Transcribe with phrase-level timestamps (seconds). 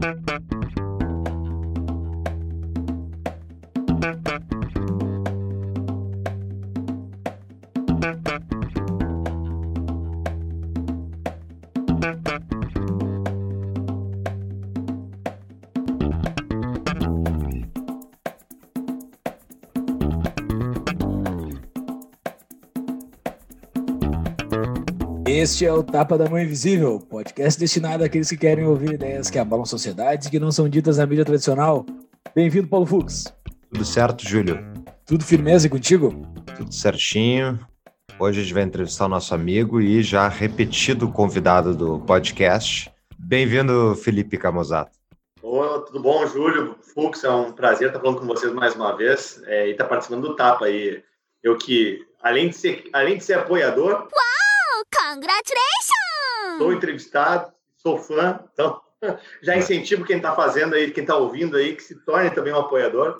[0.00, 0.59] Thank you.
[25.40, 29.38] Este é o Tapa da Mão Invisível, podcast destinado àqueles que querem ouvir ideias que
[29.38, 31.86] abalam sociedades e que não são ditas na mídia tradicional.
[32.34, 33.24] Bem-vindo, Paulo Fux.
[33.72, 34.62] Tudo certo, Júlio?
[35.06, 36.30] Tudo firmeza e contigo?
[36.58, 37.58] Tudo certinho.
[38.18, 42.92] Hoje a gente vai entrevistar o nosso amigo e já repetido convidado do podcast.
[43.18, 44.98] Bem-vindo, Felipe Camozato.
[45.42, 46.76] Oi, tudo bom, Júlio?
[46.82, 50.28] Fux, é um prazer estar falando com vocês mais uma vez é, e estar participando
[50.28, 51.02] do Tapa aí.
[51.42, 53.92] Eu que, além de ser, além de ser apoiador...
[53.92, 54.29] Uau!
[55.10, 56.58] Congratulations!
[56.58, 58.80] Sou entrevistado, sou fã, então
[59.42, 62.60] já incentivo quem está fazendo aí, quem está ouvindo aí, que se torne também um
[62.60, 63.16] apoiador.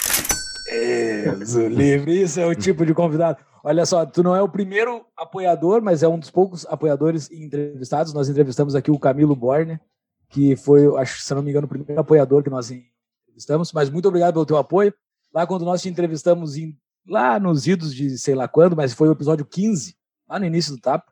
[1.43, 3.39] Isso, livre, isso é o tipo de convidado.
[3.65, 8.13] Olha só, tu não é o primeiro apoiador, mas é um dos poucos apoiadores entrevistados.
[8.13, 9.81] Nós entrevistamos aqui o Camilo Borne,
[10.29, 13.73] que foi, acho, se não me engano, o primeiro apoiador que nós entrevistamos.
[13.73, 14.95] Mas muito obrigado pelo teu apoio.
[15.35, 19.09] Lá quando nós te entrevistamos em, lá nos idos de sei lá quando, mas foi
[19.09, 19.97] o episódio 15,
[20.29, 21.10] lá no início do TAP,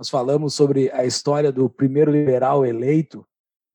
[0.00, 3.22] nós falamos sobre a história do primeiro liberal eleito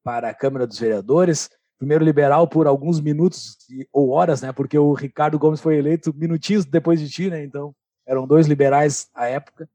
[0.04, 1.52] para a Câmara dos Vereadores.
[1.78, 3.56] Primeiro liberal por alguns minutos
[3.94, 4.52] ou horas, né?
[4.52, 7.44] Porque o Ricardo Gomes foi eleito minutinhos depois de ti, né?
[7.44, 7.76] Então,
[8.08, 9.70] eram dois liberais à época.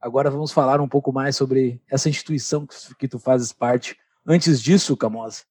[0.00, 2.66] Agora vamos falar um pouco mais sobre essa instituição
[2.98, 3.96] que tu fazes parte.
[4.26, 5.42] Antes disso, Camosa,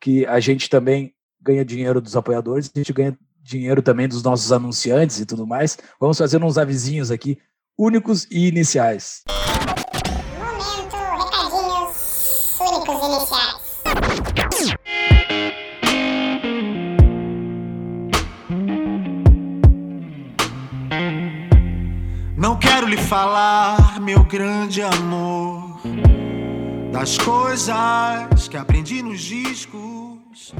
[0.00, 4.50] que a gente também ganha dinheiro dos apoiadores, a gente ganha dinheiro também dos nossos
[4.50, 5.78] anunciantes e tudo mais.
[6.00, 7.38] Vamos fazer uns avisinhos aqui,
[7.78, 9.22] únicos e iniciais.
[23.14, 25.80] Falar, meu grande amor,
[26.90, 30.52] das coisas que aprendi nos discos.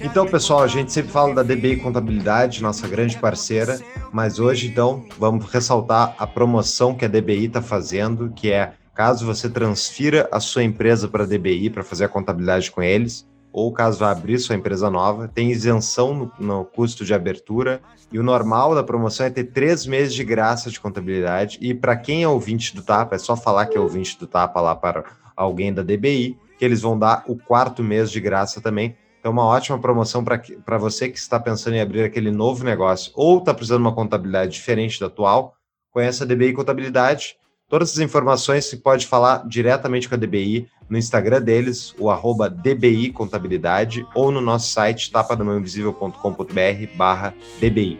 [0.00, 3.78] Então, pessoal, a gente sempre fala da DBI Contabilidade, nossa grande parceira,
[4.10, 9.26] mas hoje, então, vamos ressaltar a promoção que a DBI está fazendo, que é caso
[9.26, 13.72] você transfira a sua empresa para a DBI para fazer a contabilidade com eles, ou
[13.72, 17.80] caso vá abrir sua empresa nova, tem isenção no, no, custo de abertura
[18.12, 21.58] e o normal da promoção é ter três meses de graça de contabilidade.
[21.60, 24.60] E para quem é ouvinte do Tapa, é só falar que é ouvinte do Tapa
[24.60, 25.04] lá para
[25.36, 28.96] alguém da DBI, que eles vão dar o quarto mês de graça também.
[29.18, 33.38] Então, uma ótima promoção para você que está pensando em abrir aquele novo negócio ou
[33.38, 35.54] está precisando de uma contabilidade diferente da atual.
[35.90, 37.36] Conheça a DBI Contabilidade
[37.70, 42.50] Todas as informações se pode falar diretamente com a DBI no Instagram deles, o arroba
[42.50, 47.96] DBI Contabilidade, ou no nosso site tapadamãoinvisível.com.br barra DBI.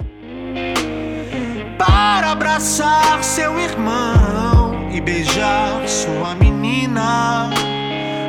[1.78, 7.48] Para abraçar seu irmão e beijar sua menina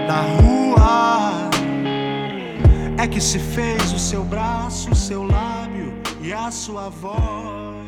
[0.08, 1.50] na rua
[3.00, 5.92] é que se fez o seu braço, o seu lábio
[6.22, 7.81] e a sua voz.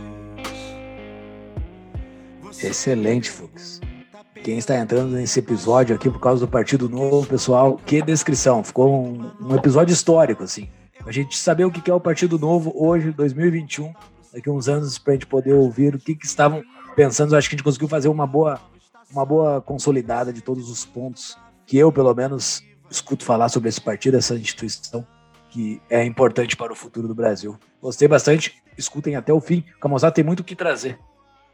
[2.62, 3.82] Excelente, Fux.
[4.44, 8.64] Quem está entrando nesse episódio aqui por causa do Partido Novo, pessoal, que descrição.
[8.64, 10.70] Ficou um, um episódio histórico, assim.
[11.06, 13.94] A gente saber o que é o Partido Novo hoje, 2021,
[14.34, 16.64] daqui uns anos, para a gente poder ouvir o que, que estavam
[16.96, 17.36] pensando.
[17.36, 18.60] Acho que a gente conseguiu fazer uma boa,
[19.12, 23.82] uma boa consolidada de todos os pontos que eu, pelo menos, escuto falar sobre esse
[23.82, 25.06] partido, essa instituição
[25.50, 27.58] que é importante para o futuro do Brasil.
[27.82, 29.64] Gostei bastante, escutem até o fim.
[29.78, 30.98] O Camosado tem muito o que trazer.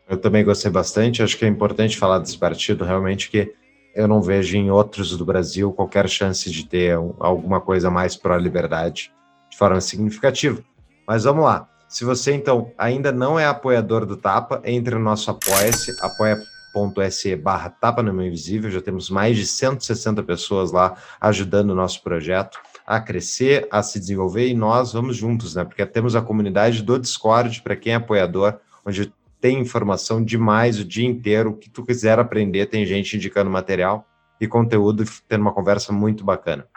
[0.10, 1.22] Eu também gostei bastante.
[1.22, 3.54] Acho que é importante falar desse partido, realmente, que
[3.96, 9.12] eu não vejo em outros do Brasil qualquer chance de ter alguma coisa mais pró-liberdade
[9.50, 10.62] de forma significativa.
[11.08, 11.68] Mas vamos lá.
[11.88, 17.70] Se você, então, ainda não é apoiador do Tapa, entre no nosso Apoia-se, apoia.se barra
[17.70, 18.70] Tapa no Meu Invisível.
[18.70, 24.00] Já temos mais de 160 pessoas lá ajudando o nosso projeto a crescer, a se
[24.00, 25.64] desenvolver e nós vamos juntos, né?
[25.64, 30.86] Porque temos a comunidade do Discord para quem é apoiador, onde tem informação demais o
[30.86, 31.52] dia inteiro.
[31.52, 34.06] O que tu quiser aprender, tem gente indicando material
[34.40, 36.68] e conteúdo, tendo uma conversa muito bacana.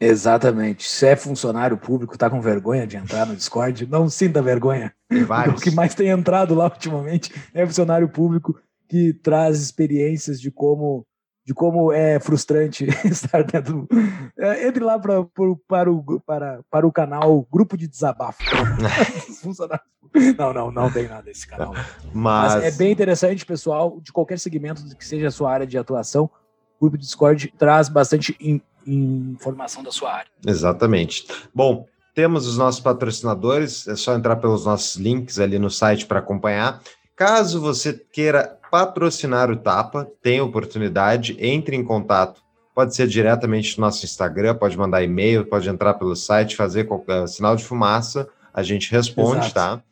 [0.00, 0.88] Exatamente.
[0.88, 4.92] Se é funcionário público, tá com vergonha de entrar no Discord, não sinta vergonha.
[5.54, 8.58] O que mais tem entrado lá ultimamente é funcionário público
[8.88, 11.06] que traz experiências de como
[11.44, 13.88] de como é frustrante estar dentro.
[14.38, 15.24] É, entre lá pra,
[15.66, 18.38] para, o, para, para o canal Grupo de Desabafo.
[20.38, 21.74] não, não, não tem nada nesse canal.
[22.12, 22.54] Mas...
[22.54, 22.64] Mas...
[22.64, 26.30] é bem interessante, pessoal, de qualquer segmento que seja a sua área de atuação.
[26.80, 30.30] grupo de Discord traz bastante in, informação da sua área.
[30.46, 31.26] Exatamente.
[31.54, 36.18] Bom, temos os nossos patrocinadores, é só entrar pelos nossos links ali no site para
[36.18, 36.80] acompanhar.
[37.16, 42.40] Caso você queira patrocinar o Tapa, tem oportunidade, entre em contato.
[42.74, 47.28] Pode ser diretamente no nosso Instagram, pode mandar e-mail, pode entrar pelo site, fazer qualquer
[47.28, 49.54] sinal de fumaça, a gente responde, Exato.
[49.54, 49.82] tá?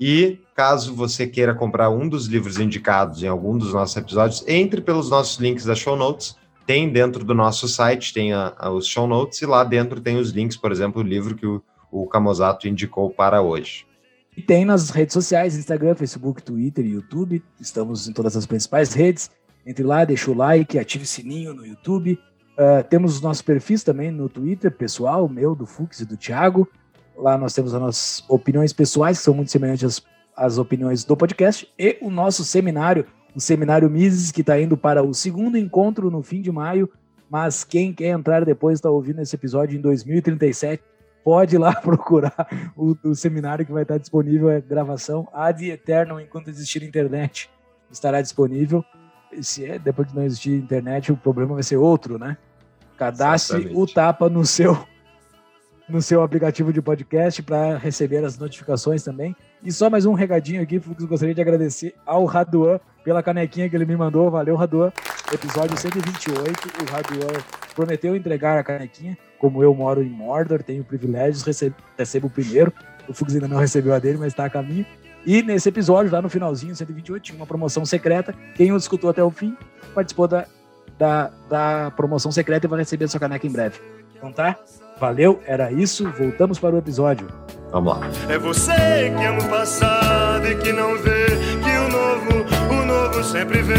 [0.00, 4.80] E caso você queira comprar um dos livros indicados em algum dos nossos episódios, entre
[4.80, 6.34] pelos nossos links da show notes.
[6.66, 10.16] Tem dentro do nosso site, tem a, a, os show notes, e lá dentro tem
[10.16, 11.62] os links, por exemplo, o livro que o,
[11.92, 13.84] o Camozato indicou para hoje.
[14.36, 17.42] E tem nas redes sociais, Instagram, Facebook, Twitter e YouTube.
[17.60, 19.30] Estamos em todas as principais redes.
[19.66, 22.18] Entre lá, deixa o like, ative o sininho no YouTube.
[22.52, 26.68] Uh, temos os nossos perfis também no Twitter, pessoal, meu, do Fux e do Thiago.
[27.16, 30.02] Lá nós temos as nossas opiniões pessoais, que são muito semelhantes às,
[30.36, 35.02] às opiniões do podcast, e o nosso seminário, o Seminário Mises, que está indo para
[35.02, 36.88] o segundo encontro no fim de maio.
[37.30, 40.82] Mas quem quer entrar depois está ouvindo esse episódio em 2037,
[41.24, 46.20] pode ir lá procurar o, o seminário que vai estar disponível, é gravação ad eterno
[46.20, 47.50] enquanto existir internet
[47.90, 48.84] estará disponível.
[49.32, 52.36] E se é depois que não existir internet, o problema vai ser outro, né?
[52.96, 53.80] Cadastre Exatamente.
[53.80, 54.76] o tapa no seu
[55.90, 59.34] no seu aplicativo de podcast para receber as notificações também.
[59.62, 63.76] E só mais um regadinho aqui, Fux, gostaria de agradecer ao Raduan pela canequinha que
[63.76, 64.30] ele me mandou.
[64.30, 64.92] Valeu, Raduan.
[65.32, 67.40] Episódio 128, o Raduan
[67.74, 69.16] prometeu entregar a canequinha.
[69.38, 72.72] Como eu moro em Mordor, tenho privilégios, recebo, recebo o primeiro.
[73.08, 74.86] O Fux ainda não recebeu a dele, mas está a caminho.
[75.26, 78.34] E nesse episódio, lá no finalzinho, 128, tinha uma promoção secreta.
[78.54, 79.56] Quem o escutou até o fim
[79.94, 80.46] participou da,
[80.98, 83.80] da, da promoção secreta e vai receber a sua caneca em breve.
[84.16, 84.58] Então tá?
[85.00, 86.12] Valeu, era isso.
[86.12, 87.26] Voltamos para o episódio.
[87.72, 88.06] Vamos lá.
[88.28, 88.74] É você
[89.16, 93.78] que ama o passado e que não vê que o novo, o novo sempre vem.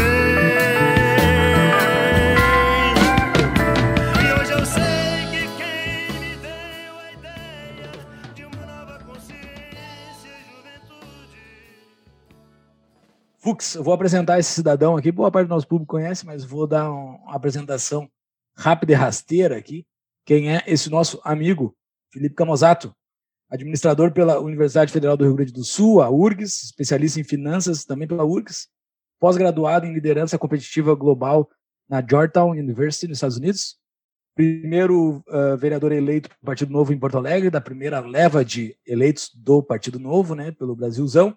[4.18, 4.82] E hoje eu sei
[5.30, 7.90] que quem me deu a ideia
[8.34, 11.38] de uma nova consciência e juventude.
[13.38, 15.12] Fux, eu vou apresentar esse cidadão aqui.
[15.12, 18.08] Boa parte do nosso público conhece, mas vou dar uma apresentação
[18.56, 19.86] rápida e rasteira aqui
[20.24, 21.74] quem é esse nosso amigo,
[22.12, 22.94] Felipe Camozato,
[23.50, 28.08] administrador pela Universidade Federal do Rio Grande do Sul, a URGS, especialista em finanças também
[28.08, 28.68] pela URGS,
[29.20, 31.50] pós-graduado em liderança competitiva global
[31.88, 33.76] na Georgetown University, nos Estados Unidos,
[34.34, 39.30] primeiro uh, vereador eleito do Partido Novo em Porto Alegre, da primeira leva de eleitos
[39.34, 41.36] do Partido Novo, né, pelo Brasilzão,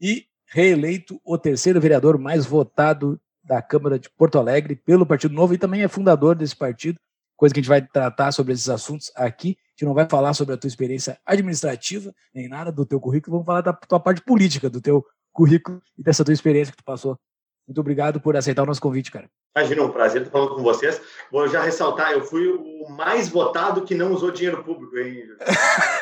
[0.00, 5.54] e reeleito o terceiro vereador mais votado da Câmara de Porto Alegre pelo Partido Novo
[5.54, 6.98] e também é fundador desse partido
[7.36, 9.56] coisa que a gente vai tratar sobre esses assuntos aqui.
[9.58, 13.36] A gente não vai falar sobre a tua experiência administrativa, nem nada do teu currículo,
[13.36, 16.84] vamos falar da tua parte política, do teu currículo e dessa tua experiência que tu
[16.84, 17.18] passou.
[17.66, 19.28] Muito obrigado por aceitar o nosso convite, cara.
[19.56, 21.00] Imagina, um prazer estar falando com vocês.
[21.30, 25.28] Vou já ressaltar, eu fui o mais votado que não usou dinheiro público, hein?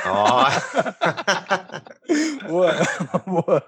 [0.06, 0.44] Oh.
[2.48, 2.72] boa,
[3.26, 3.64] boa.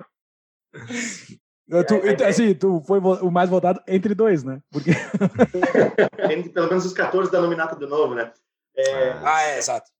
[1.68, 4.60] Tu, é, assim, tu foi o mais votado entre dois, né?
[4.70, 4.90] Porque...
[6.30, 8.30] entre pelo menos os 14 da nominata do novo, né?
[8.76, 9.90] É, ah, é, exato.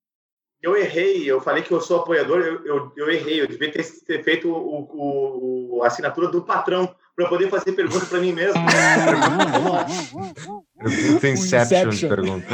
[0.60, 3.84] Eu errei, eu falei que eu sou apoiador, eu, eu, eu errei, eu devia ter,
[4.06, 8.60] ter feito o, o, a assinatura do patrão para poder fazer pergunta para mim mesmo.
[10.78, 12.08] pergunta Inception, Inception.
[12.08, 12.46] pergunta.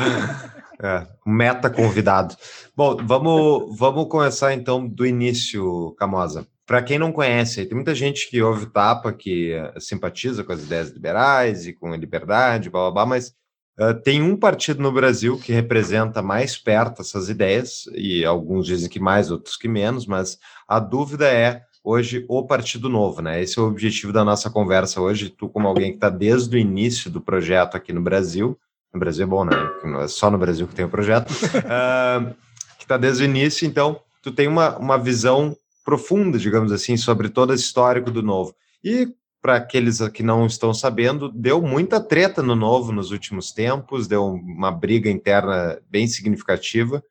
[0.82, 2.36] É, meta convidado.
[2.76, 8.30] Bom, vamos, vamos começar então do início, Camosa para quem não conhece, tem muita gente
[8.30, 12.82] que ouve Tapa, que uh, simpatiza com as ideias liberais e com a liberdade, blá,
[12.82, 13.34] blá, blá mas
[13.76, 18.88] uh, tem um partido no Brasil que representa mais perto essas ideias, e alguns dizem
[18.88, 23.42] que mais, outros que menos, mas a dúvida é hoje o Partido Novo, né?
[23.42, 25.28] Esse é o objetivo da nossa conversa hoje.
[25.28, 28.56] Tu, como alguém que está desde o início do projeto aqui no Brasil,
[28.94, 29.56] no Brasil é bom, né?
[29.82, 32.32] Não é só no Brasil que tem o projeto, uh,
[32.78, 37.28] que está desde o início, então tu tem uma, uma visão profunda, digamos assim, sobre
[37.28, 38.54] todo esse histórico do Novo.
[38.82, 39.08] E
[39.40, 44.26] para aqueles que não estão sabendo, deu muita treta no Novo nos últimos tempos, deu
[44.26, 47.02] uma briga interna bem significativa,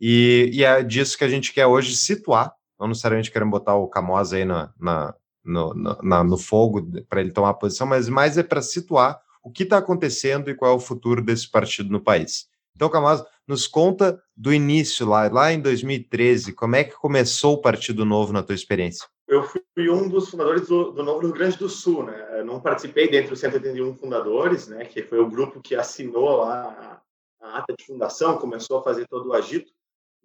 [0.00, 3.88] e, e é disso que a gente quer hoje situar, não necessariamente queremos botar o
[3.88, 5.14] Camosa aí na, na,
[5.44, 9.62] no, na, no fogo para ele tomar posição, mas mais é para situar o que
[9.62, 12.46] está acontecendo e qual é o futuro desse partido no país.
[12.74, 17.60] Então, Camosa, nos conta do início lá, lá em 2013, como é que começou o
[17.60, 19.06] Partido Novo na tua experiência?
[19.28, 22.38] Eu fui um dos fundadores do, do Novo Rio Grande do Sul, né?
[22.38, 24.84] Eu não participei dentre os 181 fundadores, né?
[24.84, 27.02] Que foi o grupo que assinou lá
[27.40, 29.72] a, a ata de fundação, começou a fazer todo o agito,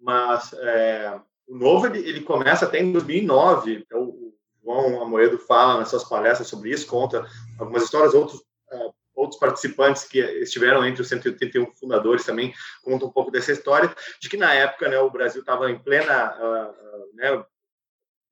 [0.00, 3.84] mas é, o Novo ele, ele, começa até em 2009.
[3.84, 7.26] Então, o João Amoedo fala nas suas palestras sobre isso, conta
[7.58, 8.90] algumas histórias, outros é,
[9.22, 12.52] outros participantes que estiveram entre os 181 fundadores também
[12.82, 16.36] contam um pouco dessa história, de que na época né, o Brasil estava em plena.
[16.38, 17.44] Uh, uh, né,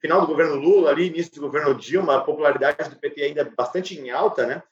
[0.01, 3.99] final do governo Lula, ali, início do governo Dilma, a popularidade do PT ainda bastante
[3.99, 4.63] em alta, né?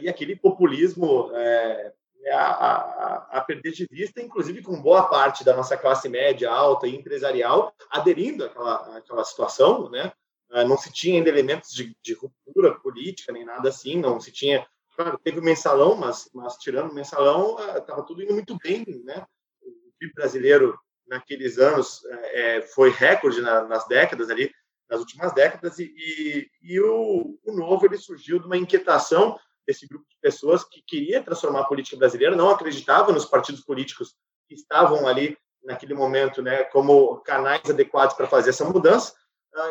[0.00, 1.92] E aquele populismo é,
[2.32, 6.86] a, a, a, perder de vista, inclusive com boa parte da nossa classe média, alta
[6.86, 10.12] e empresarial aderindo àquela, àquela situação, né?
[10.50, 14.30] Ah, não se tinha ainda elementos de, de, ruptura política nem nada assim, não se
[14.30, 14.66] tinha.
[14.96, 18.82] Claro, teve o mensalão, mas, mas tirando o mensalão, estava ah, tudo indo muito bem,
[19.04, 19.26] né?
[19.62, 22.00] O PIB brasileiro naqueles anos
[22.32, 24.50] é, foi recorde na, nas décadas ali,
[24.88, 30.06] nas últimas décadas, e, e, o, o, novo ele surgiu de uma inquietação desse grupo
[30.08, 34.14] de pessoas que queria transformar a política brasileira, não acreditava nos partidos políticos
[34.48, 39.12] que estavam ali naquele momento, né, como canais adequados para fazer essa mudança,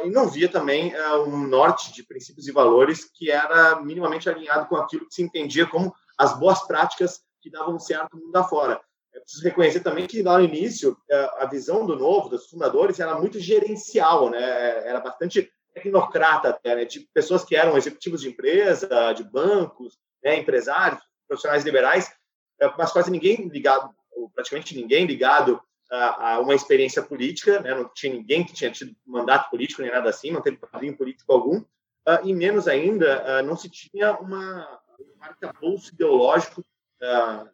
[0.04, 4.68] e não via também uh, um norte de princípios e valores que era minimamente alinhado
[4.68, 8.82] com aquilo que se entendia como as boas práticas que davam certo mundo afora.
[9.14, 13.00] É preciso reconhecer também que lá no início uh, a visão do novo, dos fundadores,
[13.00, 18.30] era muito gerencial, né, era bastante tecnocrata até, né, de pessoas que eram executivos de
[18.30, 22.12] empresa, de bancos, né, empresários, profissionais liberais,
[22.62, 23.90] eh, mas quase ninguém ligado,
[24.34, 25.62] praticamente ninguém ligado
[25.96, 30.10] a, uma experiência política, né, não tinha ninguém que tinha tido mandato político nem nada
[30.10, 34.80] assim, não teve padrinho político algum, uh, e menos ainda, uh, não se tinha uma,
[35.00, 36.62] um arcabouço ideológico
[37.02, 37.50] uh,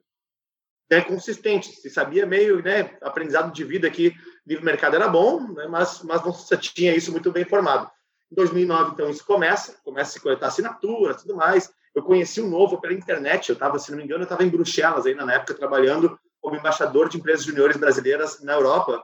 [0.89, 4.13] né, consistente, se sabia meio, né, aprendizado de vida que
[4.45, 7.89] livre mercado era bom, né, mas, mas não se tinha isso muito bem formado.
[8.31, 11.74] Em 2009, então, isso começa, começa a se coletar assinatura, tudo mais.
[11.93, 14.50] Eu conheci o Novo pela internet, eu estava, se não me engano, eu estava em
[14.50, 19.03] Bruxelas ainda na época, trabalhando como embaixador de empresas juniores brasileiras na Europa.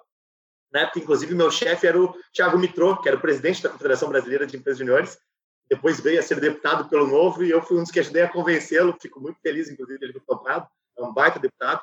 [0.72, 4.10] Na época, inclusive, meu chefe era o Thiago Mitrô, que era o presidente da Confederação
[4.10, 5.18] Brasileira de Empresas Juniores.
[5.70, 8.32] Depois veio a ser deputado pelo Novo e eu fui um dos que ajudei a
[8.32, 8.98] convencê-lo.
[9.02, 10.68] Fico muito feliz, inclusive, ele ter topado.
[10.98, 11.82] É um baita deputado.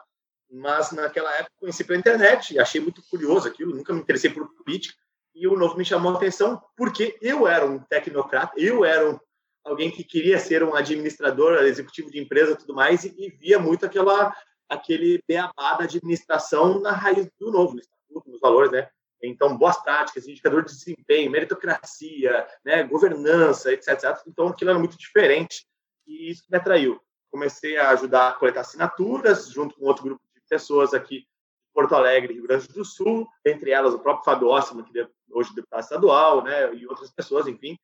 [0.50, 3.74] Mas naquela época conheci pela internet e achei muito curioso aquilo.
[3.74, 4.94] Nunca me interessei por política
[5.34, 9.18] e o novo me chamou a atenção porque eu era um tecnocrata, eu era um,
[9.64, 13.84] alguém que queria ser um administrador, executivo de empresa tudo mais, e, e, via muito
[13.84, 14.34] aquela,
[14.68, 18.88] aquele beabá da administração na raiz do novo, no estatuto, nos valores, né?
[19.22, 24.22] Então, boas práticas, indicador de desempenho, meritocracia, né, governança, etc, etc.
[24.26, 25.66] Então, aquilo era muito diferente
[26.06, 27.00] e isso me atraiu.
[27.30, 31.26] Comecei a ajudar a coletar assinaturas, junto com outro grupo de pessoas aqui
[31.72, 35.54] Porto Alegre, Rio Grande do Sul, entre elas o próprio Fábio Ossima, que hoje é
[35.56, 37.76] deputado estadual, né, e outras pessoas, enfim.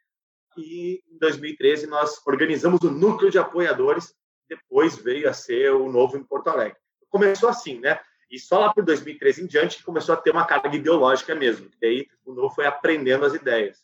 [0.56, 4.14] E em 2013 nós organizamos o núcleo de apoiadores,
[4.50, 6.76] depois veio a ser o novo em Porto Alegre.
[7.09, 7.99] Começou assim, né?
[8.30, 11.69] E só lá por 2013 em diante começou a ter uma carga ideológica mesmo.
[11.80, 13.78] E aí o novo foi aprendendo as ideias.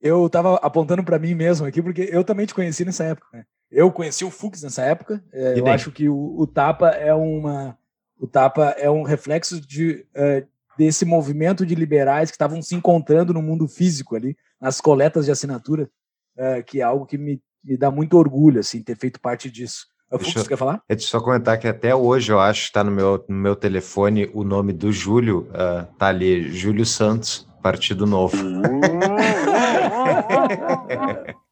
[0.00, 3.28] Eu estava apontando para mim mesmo aqui, porque eu também te conheci nessa época.
[3.32, 3.44] Né?
[3.70, 5.22] Eu conheci o Fux nessa época.
[5.32, 7.78] É, eu acho que o, o Tapa é uma
[8.22, 10.46] o Tapa é um reflexo de, uh,
[10.78, 15.32] desse movimento de liberais que estavam se encontrando no mundo físico ali, nas coletas de
[15.32, 15.90] assinatura,
[16.36, 19.88] uh, que é algo que me, me dá muito orgulho, assim, ter feito parte disso.
[20.12, 20.82] O Fux, eu, quer falar?
[20.88, 23.56] Deixa eu só comentar que até hoje eu acho que está no meu, no meu
[23.56, 28.36] telefone o nome do Júlio, uh, tá ali, Júlio Santos, Partido Novo.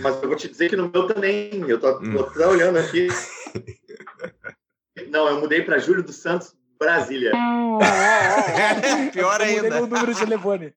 [0.00, 3.08] Mas eu vou te dizer que no meu também, eu tô, tô, tô olhando aqui.
[5.08, 7.32] Não, eu mudei para Júlio dos Santos, Brasília.
[9.12, 9.52] Pior ainda.
[9.52, 10.74] Eu mudei meu número de telefone.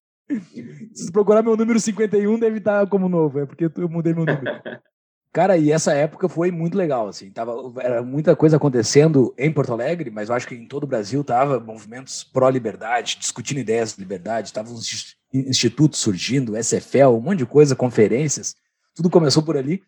[0.93, 4.41] Se procurar meu número 51, deve estar como novo, é porque eu mudei meu número.
[5.33, 9.71] Cara, e essa época foi muito legal, assim, tava, era muita coisa acontecendo em Porto
[9.71, 14.01] Alegre, mas eu acho que em todo o Brasil tava movimentos pró-liberdade, discutindo ideias de
[14.01, 18.55] liberdade, tava uns institutos surgindo, SFL, um monte de coisa, conferências,
[18.93, 19.81] tudo começou por ali,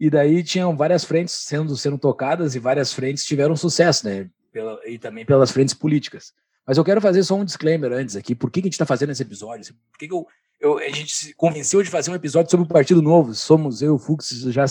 [0.00, 4.30] e daí tinham várias frentes sendo, sendo tocadas e várias frentes tiveram sucesso, né?
[4.50, 6.32] Pela, e também pelas frentes políticas.
[6.66, 8.34] Mas eu quero fazer só um disclaimer antes aqui.
[8.34, 9.74] Por que, que a gente está fazendo esse episódio?
[9.90, 10.26] Por que, que eu,
[10.60, 13.34] eu, a gente se convenceu de fazer um episódio sobre o Partido Novo?
[13.34, 14.64] Somos eu Fux, já,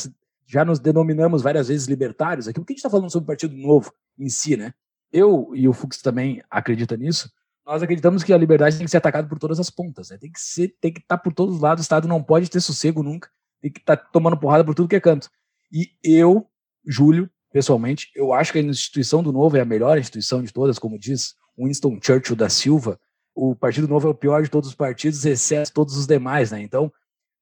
[0.45, 2.59] já nos denominamos várias vezes libertários aqui.
[2.59, 4.73] Por que a gente está falando sobre o Partido Novo em si, né?
[5.11, 7.31] Eu e o Fux também acredita nisso.
[7.65, 10.09] Nós acreditamos que a liberdade tem que ser atacada por todas as pontas.
[10.09, 10.17] Né?
[10.17, 11.81] Tem que ser, tem que estar tá por todos os lados.
[11.81, 13.29] O Estado não pode ter sossego nunca
[13.63, 15.29] e que tá tomando porrada por tudo que é canto.
[15.71, 16.47] E eu,
[16.85, 20.77] Júlio, pessoalmente, eu acho que a instituição do Novo é a melhor instituição de todas,
[20.77, 22.99] como diz Winston Churchill da Silva.
[23.35, 26.61] O Partido Novo é o pior de todos os partidos, exceto todos os demais, né?
[26.61, 26.91] Então,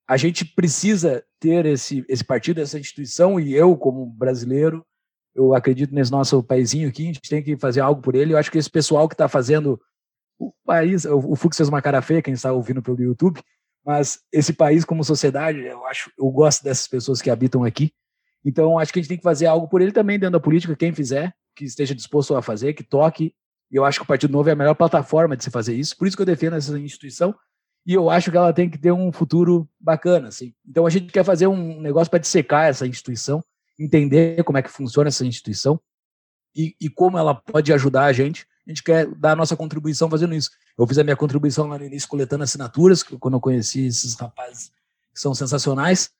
[0.07, 4.85] a gente precisa ter esse, esse partido, essa instituição, e eu, como brasileiro,
[5.35, 8.33] eu acredito nesse nosso paísinho aqui, a gente tem que fazer algo por ele.
[8.33, 9.79] Eu acho que esse pessoal que está fazendo
[10.39, 13.41] o país, o, o Fux fez uma cara feia, quem está ouvindo pelo YouTube,
[13.85, 17.91] mas esse país como sociedade, eu acho, eu gosto dessas pessoas que habitam aqui
[18.45, 20.75] Então, acho que a gente tem que fazer algo por ele também dentro da política,
[20.75, 23.33] quem fizer, que esteja disposto a fazer, que toque.
[23.73, 25.97] E eu acho que o Partido Novo é a melhor plataforma de se fazer isso.
[25.97, 27.33] Por isso que eu defendo essa instituição.
[27.85, 30.27] E eu acho que ela tem que ter um futuro bacana.
[30.27, 30.53] Assim.
[30.65, 33.43] Então, a gente quer fazer um negócio para dissecar essa instituição,
[33.77, 35.81] entender como é que funciona essa instituição
[36.55, 38.45] e, e como ela pode ajudar a gente.
[38.65, 40.51] A gente quer dar a nossa contribuição fazendo isso.
[40.77, 44.71] Eu fiz a minha contribuição lá no início coletando assinaturas, quando eu conheci esses rapazes
[45.13, 46.11] que são sensacionais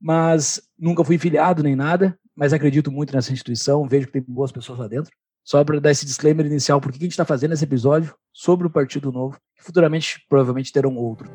[0.00, 4.52] mas nunca fui filiado nem nada, mas acredito muito nessa instituição, vejo que tem boas
[4.52, 5.10] pessoas lá dentro.
[5.44, 8.66] Só para dar esse disclaimer inicial, por que a gente está fazendo esse episódio sobre
[8.66, 11.30] o Partido Novo, que futuramente provavelmente terão outro.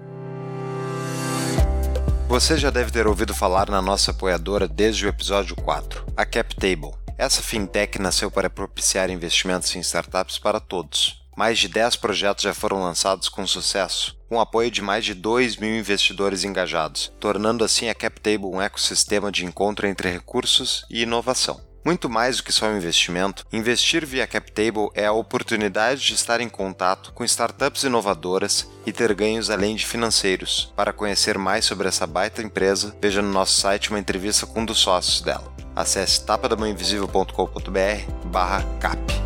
[2.27, 6.91] Você já deve ter ouvido falar na nossa apoiadora desde o episódio 4, a CapTable.
[7.19, 12.53] Essa fintech nasceu para propiciar investimentos em startups para todos, mais de 10 projetos já
[12.53, 17.89] foram lançados com sucesso, com apoio de mais de 2 mil investidores engajados, tornando assim
[17.89, 21.68] a CapTable um ecossistema de encontro entre recursos e inovação.
[21.83, 26.41] Muito mais do que só um investimento, investir via CapTable é a oportunidade de estar
[26.41, 30.73] em contato com startups inovadoras e ter ganhos além de financeiros.
[30.75, 34.65] Para conhecer mais sobre essa baita empresa, veja no nosso site uma entrevista com um
[34.65, 35.53] dos sócios dela.
[35.75, 39.19] Acesse tapadamãoinvisível.com.br/cap.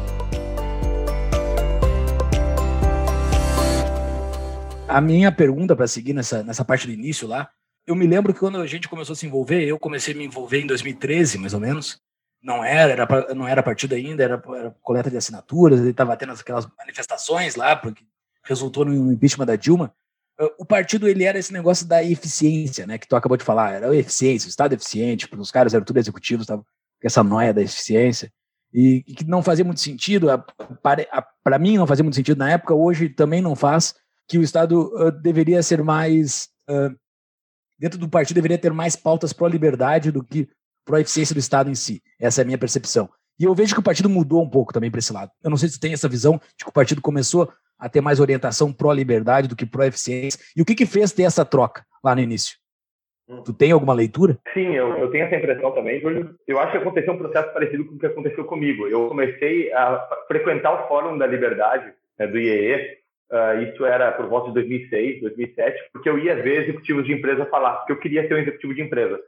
[4.93, 7.50] a minha pergunta para seguir nessa, nessa parte do início lá,
[7.88, 10.24] eu me lembro que quando a gente começou a se envolver, eu comecei a me
[10.24, 11.98] envolver em 2013, mais ou menos.
[12.43, 16.33] Não era, era não era partido ainda, era, era coleta de assinaturas, ele estava tendo
[16.33, 18.03] aquelas manifestações lá, porque
[18.43, 19.93] resultou no impeachment da Dilma.
[20.38, 23.73] Ah, o partido ele era esse negócio da eficiência, né, que tu acabou de falar,
[23.73, 27.53] era a eficiência, o Estado eficiente, os caras eram tudo executivos, estavam com essa noia
[27.53, 28.31] da eficiência,
[28.73, 30.27] e, e que não fazia muito sentido,
[31.43, 33.95] para mim não fazia muito sentido na época, hoje também não faz,
[34.27, 36.50] que o Estado uh, deveria ser mais.
[36.69, 36.95] Uh,
[37.77, 40.50] dentro do partido, deveria ter mais pautas pró-liberdade do que
[40.86, 42.02] pró-eficiência do Estado em si.
[42.20, 43.10] Essa é a minha percepção.
[43.40, 45.32] E eu vejo que o partido mudou um pouco também para esse lado.
[45.44, 48.20] Eu não sei se tem essa visão de que o partido começou a ter mais
[48.20, 50.40] orientação pró-liberdade do que pró-eficiência.
[50.56, 52.58] E o que, que fez ter essa troca lá no início?
[53.28, 53.41] Hum.
[53.43, 54.38] Tu tem alguma leitura?
[54.54, 56.02] Sim, eu, eu tenho essa impressão também.
[56.48, 58.88] Eu acho que aconteceu um processo parecido com o que aconteceu comigo.
[58.88, 64.28] Eu comecei a frequentar o Fórum da Liberdade, né, do IEE, Uh, isso era por
[64.28, 68.28] volta de 2006, 2007, porque eu ia ver executivos de empresa falar, porque eu queria
[68.28, 69.19] ser um executivo de empresa.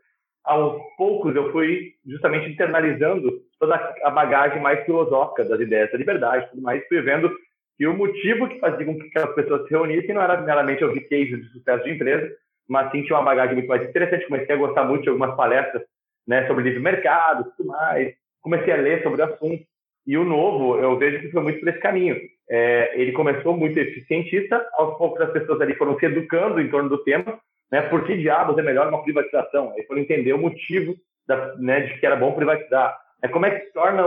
[0.46, 6.50] Aos poucos, eu fui justamente internalizando toda a bagagem mais filosófica das ideias da liberdade,
[6.52, 7.32] tudo mais, fui vendo
[7.78, 11.02] que o motivo que fazia com que aquelas pessoas se reunissem não era meramente ouvir
[11.10, 12.32] cases de sucesso de empresa,
[12.68, 14.28] mas sim tinha uma bagagem muito mais interessante.
[14.28, 15.84] Comecei a gostar muito de algumas palestras
[16.28, 18.14] né, sobre livre mercado, tudo mais.
[18.42, 19.64] Comecei a ler sobre o assunto.
[20.08, 22.16] E o novo, eu vejo que foi muito por esse caminho.
[22.50, 26.90] É, ele começou muito eficientista, aos poucos as pessoas ali foram se educando em torno
[26.90, 27.40] do tema,
[27.72, 27.82] né?
[27.84, 29.72] Por que diabos é melhor uma privatização?
[29.72, 30.96] Aí foram entender o motivo
[31.28, 32.98] da, né, de que era bom privatizar.
[33.24, 34.04] É, como é que se torna,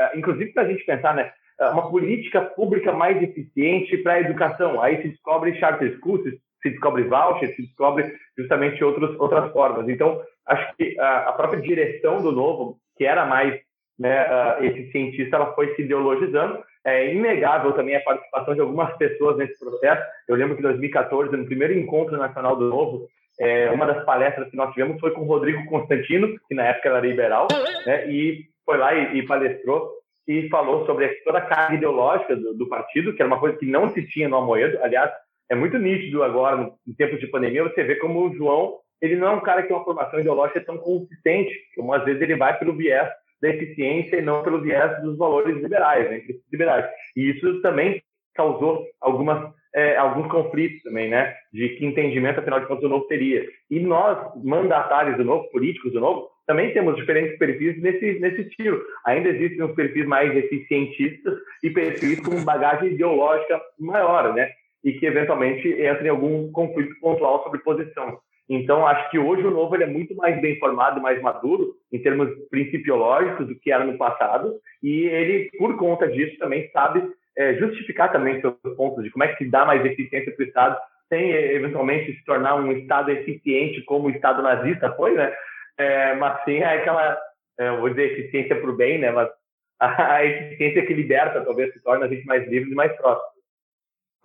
[0.00, 1.32] é, inclusive para a gente pensar, né?
[1.60, 4.80] É, uma política pública mais eficiente para a educação.
[4.82, 6.22] Aí se descobre charter schools,
[6.62, 9.88] se descobre voucher, se descobre justamente outros, outras formas.
[9.88, 13.58] Então, acho que a, própria direção do novo, que era mais
[13.98, 16.62] né, uh, esse cientista ela foi se ideologizando.
[16.86, 20.02] É inegável também a participação de algumas pessoas nesse processo.
[20.28, 23.08] Eu lembro que em 2014, no primeiro encontro nacional do Novo,
[23.40, 26.88] é, uma das palestras que nós tivemos foi com o Rodrigo Constantino, que na época
[26.88, 27.48] era liberal,
[27.84, 29.90] né, e foi lá e, e, palestrou
[30.28, 33.66] e falou sobre toda a carga ideológica do, do, partido, que era uma coisa que
[33.66, 34.78] não se tinha no Amoedo.
[34.82, 35.10] Aliás,
[35.50, 39.28] é muito nítido agora, em tempos de pandemia, você vê como o João ele não
[39.28, 42.58] é um cara que tem uma formação ideológica tão consistente, como às vezes ele vai
[42.58, 43.08] pelo viés
[43.40, 46.86] da eficiência e não pelo viés dos valores liberais, né, liberais.
[47.16, 48.02] E isso também
[48.34, 53.06] causou algumas é, alguns conflitos também, né, de que entendimento afinal de contas o novo
[53.08, 53.46] teria.
[53.70, 58.80] E nós, mandatários do novo, políticos do novo, também temos diferentes perfis nesse nesse estilo.
[59.04, 64.50] Ainda existem os perfis mais eficientistas e perfis com bagagem ideológica maior, né,
[64.82, 68.18] e que eventualmente entram em algum conflito pontual sobre posição.
[68.48, 71.98] Então, acho que hoje o novo ele é muito mais bem formado, mais maduro em
[72.00, 77.02] termos principiológicos do que era no passado, e ele, por conta disso, também sabe
[77.36, 80.46] é, justificar também seus pontos de como é que se dá mais eficiência para o
[80.46, 80.78] Estado,
[81.08, 85.32] sem eventualmente se tornar um Estado eficiente como o Estado nazista foi, né?
[85.78, 87.18] É, mas sim é aquela,
[87.58, 89.10] é, vou dizer, eficiência para o bem, né?
[89.10, 89.28] Mas
[89.80, 93.35] a eficiência que liberta talvez se torne a gente mais livre e mais próximo.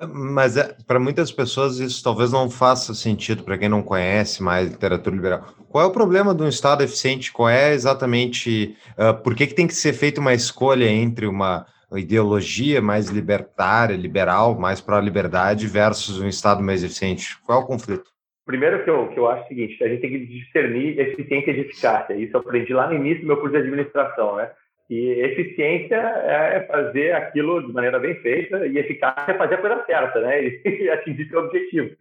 [0.10, 4.70] Mas é, para muitas pessoas isso talvez não faça sentido para quem não conhece mais
[4.70, 5.46] literatura liberal.
[5.70, 7.32] Qual é o problema de um Estado eficiente?
[7.32, 11.66] Qual é exatamente uh, por que, que tem que ser feita uma escolha entre uma
[11.94, 17.38] ideologia mais libertária, liberal, mais para a liberdade versus um Estado mais eficiente?
[17.46, 18.10] Qual é o conflito?
[18.46, 21.60] Primeiro que eu, que eu acho o seguinte, a gente tem que discernir eficiência de
[21.62, 22.16] eficácia.
[22.16, 24.50] Isso eu aprendi lá no início do meu curso de administração, né?
[24.92, 29.86] E eficiência é fazer aquilo de maneira bem feita e eficácia é fazer a coisa
[29.86, 30.44] certa, né?
[30.44, 31.96] E atingir seu objetivo.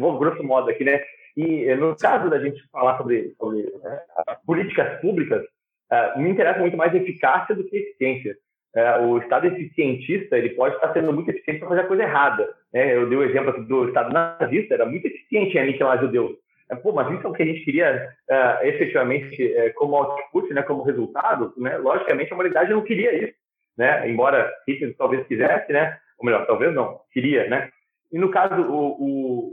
[0.00, 1.00] Vou grosso modo aqui, né?
[1.36, 4.00] E no caso da gente falar sobre, sobre né,
[4.44, 5.44] políticas públicas,
[5.92, 8.36] uh, me interessa muito mais eficácia do que eficiência.
[8.74, 12.52] Uh, o Estado eficientista ele pode estar sendo muito eficiente para fazer a coisa errada.
[12.72, 12.96] Né?
[12.96, 16.32] Eu dei o exemplo do Estado nazista, era muito eficiente em aniquilar judeus.
[16.70, 18.08] Uh, pô, mas isso é o que a gente queria
[18.62, 21.52] efetivamente como output, né, como resultado.
[21.56, 21.78] Né?
[21.78, 23.34] Logicamente, a humanidade não queria isso.
[23.76, 24.08] Né?
[24.10, 25.98] Embora Hitler talvez quisesse, né?
[26.18, 27.48] ou melhor, talvez não, queria.
[27.48, 27.70] Né?
[28.12, 29.50] E no caso, o, o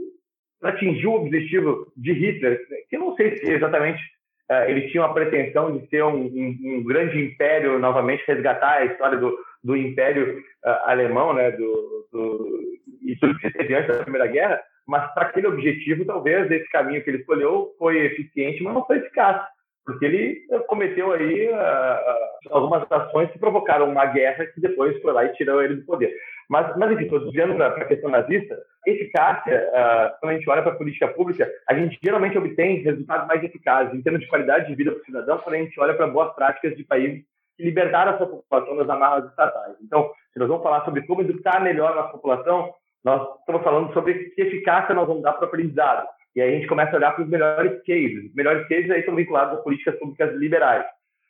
[0.62, 4.02] atingiu o objetivo de Hitler, que não sei se exatamente
[4.50, 8.84] uh, ele tinha uma pretensão de ser um, um, um, grande império, novamente resgatar a
[8.84, 12.60] história do, do império uh, alemão, né, do, do,
[13.02, 17.02] e tudo que teve antes da Primeira Guerra, mas para aquele objetivo, talvez esse caminho
[17.02, 19.42] que ele escolheu foi eficiente, mas não foi eficaz,
[19.84, 25.24] porque ele cometeu aí uh, algumas ações que provocaram uma guerra que depois foi lá
[25.24, 26.12] e tirou ele do poder.
[26.48, 28.56] Mas, mas enfim, estou desviando para a questão nazista.
[28.86, 33.26] Eficácia, uh, quando a gente olha para a política pública, a gente geralmente obtém resultados
[33.26, 35.94] mais eficazes em termos de qualidade de vida para o cidadão quando a gente olha
[35.94, 37.24] para boas práticas de países
[37.56, 39.74] que libertaram a sua população das amarras estatais.
[39.82, 42.72] Então, se nós vamos falar sobre como educar melhor a população,
[43.06, 46.08] nós estamos falando sobre que eficácia nós vamos dar para o aprendizado.
[46.34, 48.24] E aí a gente começa a olhar para os melhores cases.
[48.24, 50.84] Os melhores cases aí estão vinculados às políticas públicas liberais.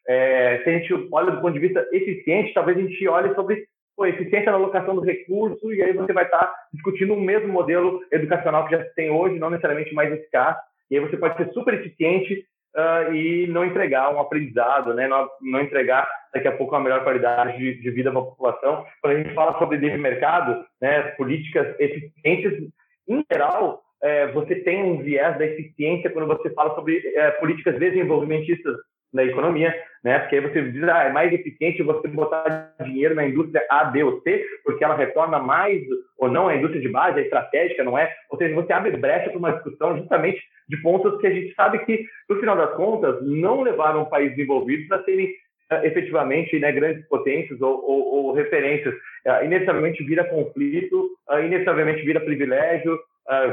[0.08, 3.66] É, se a gente olha do ponto de vista eficiente, talvez a gente olhe sobre
[3.94, 8.00] pô, eficiência na alocação do recurso, e aí você vai estar discutindo o mesmo modelo
[8.10, 10.56] educacional que já tem hoje, não necessariamente mais eficaz,
[10.90, 12.42] e aí você pode ser super eficiente
[12.76, 15.08] uh, e não entregar um aprendizado, né?
[15.08, 18.84] não, não entregar daqui a pouco uma melhor qualidade de, de vida para a população.
[19.00, 22.70] Quando a gente fala sobre livre mercado, né, políticas eficientes,
[23.08, 27.78] em geral, é, você tem um viés da eficiência quando você fala sobre é, políticas
[27.78, 28.76] desenvolvimentistas
[29.12, 30.18] na economia, né?
[30.18, 34.04] Porque aí você diz, ah, é mais eficiente você botar dinheiro na indústria A, B
[34.04, 35.82] ou C, porque ela retorna mais
[36.18, 38.12] ou não à indústria de base, a estratégica, não é?
[38.30, 41.78] Ou seja, você abre brecha para uma discussão justamente de pontos que a gente sabe
[41.80, 45.26] que, no final das contas, não levaram o país desenvolvido para serem
[45.72, 48.94] uh, efetivamente né, grandes potências ou, ou, ou referências.
[48.94, 52.98] Uh, inevitavelmente vira conflito, uh, inevitavelmente vira privilégio,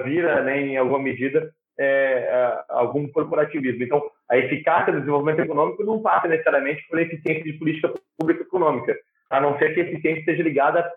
[0.04, 3.84] vira, né, em alguma medida, é, é, algum corporativismo.
[3.84, 8.96] Então, a eficácia do desenvolvimento econômico não passa necessariamente por eficiência de política pública econômica,
[9.30, 10.92] a não ser que a eficiência esteja ligada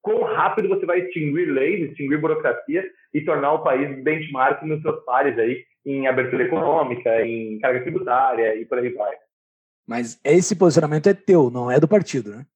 [0.00, 5.04] quão rápido você vai extinguir leis, extinguir burocracia e tornar o país benchmark nos seus
[5.04, 9.14] pares aí em abertura econômica, em carga tributária e por aí vai.
[9.86, 12.46] Mas esse posicionamento é teu, não é do partido, né?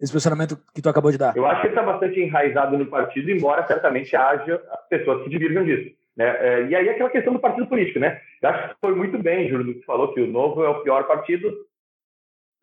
[0.00, 1.36] Esse posicionamento que tu acabou de dar.
[1.36, 5.96] Eu acho que está bastante enraizado no partido, embora certamente haja pessoas que divirjam disso.
[6.16, 6.24] Né?
[6.24, 8.20] É, e aí aquela questão do partido político, né?
[8.40, 11.04] Eu acho que foi muito bem, Júlio, que falou que o Novo é o pior
[11.04, 11.52] partido,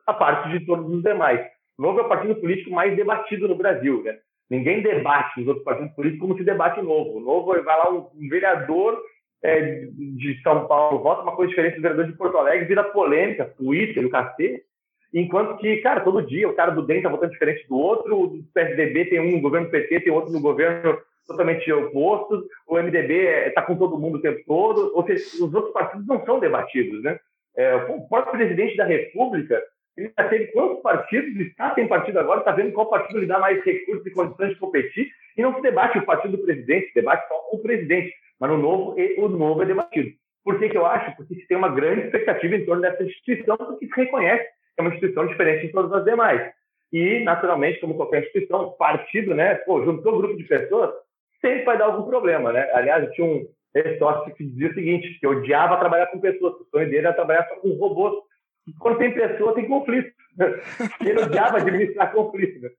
[0.07, 1.39] a parte de todos os demais.
[1.77, 4.17] O Novo é o partido político mais debatido no Brasil, né?
[4.49, 7.17] Ninguém debate nos outros partidos políticos como se debate o Novo.
[7.17, 8.99] O Novo vai lá um, vereador
[9.43, 13.53] é, de São Paulo vota uma coisa diferente do vereador de Porto Alegre, vira polêmica,
[13.57, 14.63] Twitter, o cacete.
[15.13, 18.43] Enquanto que, cara, todo dia o cara do DEM tá votando diferente do outro, o
[18.53, 23.62] PSDB tem um no governo PT, tem outro no governo totalmente opostos, o MDB está
[23.62, 27.19] com todo mundo o tempo todo, ou seja, os outros partidos não são debatidos, né?
[27.55, 29.62] É, o próprio presidente da República,
[29.95, 33.39] ele já teve quantos partidos, está sem partido agora, está vendo qual partido lhe dá
[33.39, 35.07] mais recursos e condições de competir,
[35.38, 38.57] e não se debate o partido do presidente, se debate só o presidente, mas no
[38.57, 40.12] novo, o novo é debatido.
[40.43, 41.15] Por que, que eu acho?
[41.15, 44.81] Porque se tem uma grande expectativa em torno dessa instituição, porque se reconhece que é
[44.81, 46.51] uma instituição diferente de todas as demais.
[46.91, 50.91] E, naturalmente, como qualquer instituição, partido, né, pô, juntou um grupo de pessoas,
[51.43, 52.71] sempre vai dar algum problema, né?
[52.73, 56.86] Aliás, tinha um ex-sócio que dizia o seguinte, que odiava trabalhar com pessoas, o sonho
[56.86, 58.13] dele era trabalhar só com robôs.
[58.79, 60.13] Quando tem pessoa, tem conflito.
[61.01, 62.62] Ele odiava administrar conflito.
[62.62, 62.69] Né?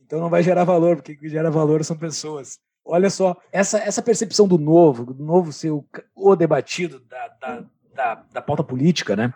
[0.00, 2.58] Então não vai gerar valor, porque o que gera valor são pessoas.
[2.84, 7.64] Olha só, essa, essa percepção do novo, do novo ser o, o debatido da, da,
[7.94, 9.32] da, da pauta política, né?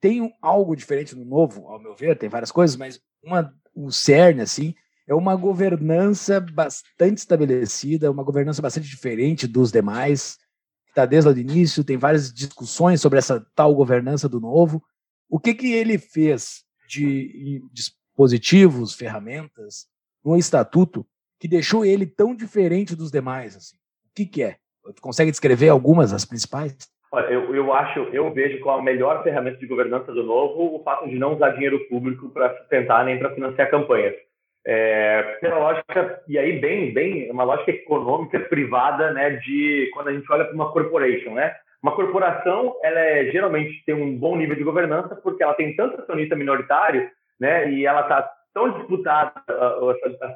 [0.00, 4.42] Tem algo diferente no novo, ao meu ver, tem várias coisas, mas uma, o cerne,
[4.42, 4.74] assim,
[5.06, 10.38] é uma governança bastante estabelecida, uma governança bastante diferente dos demais,
[10.88, 14.82] está desde o início, tem várias discussões sobre essa tal governança do novo.
[15.28, 19.86] O que, que ele fez de dispositivos, ferramentas,
[20.24, 21.06] no estatuto,
[21.38, 23.56] que deixou ele tão diferente dos demais?
[23.56, 23.76] Assim?
[23.76, 24.56] O que, que é?
[24.94, 26.76] Tu consegue descrever algumas, as principais?
[27.10, 30.82] Olha, eu, eu acho, eu vejo como a melhor ferramenta de governança do novo o
[30.82, 34.14] fato de não usar dinheiro público para sustentar nem para financiar campanhas.
[34.66, 40.12] É, pela lógica, e aí bem, bem, uma lógica econômica privada, né, de quando a
[40.12, 41.54] gente olha para uma corporation, né?
[41.82, 46.00] Uma corporação, ela é, geralmente tem um bom nível de governança porque ela tem tanto
[46.00, 49.32] acionista minoritário, né, e ela está tão disputada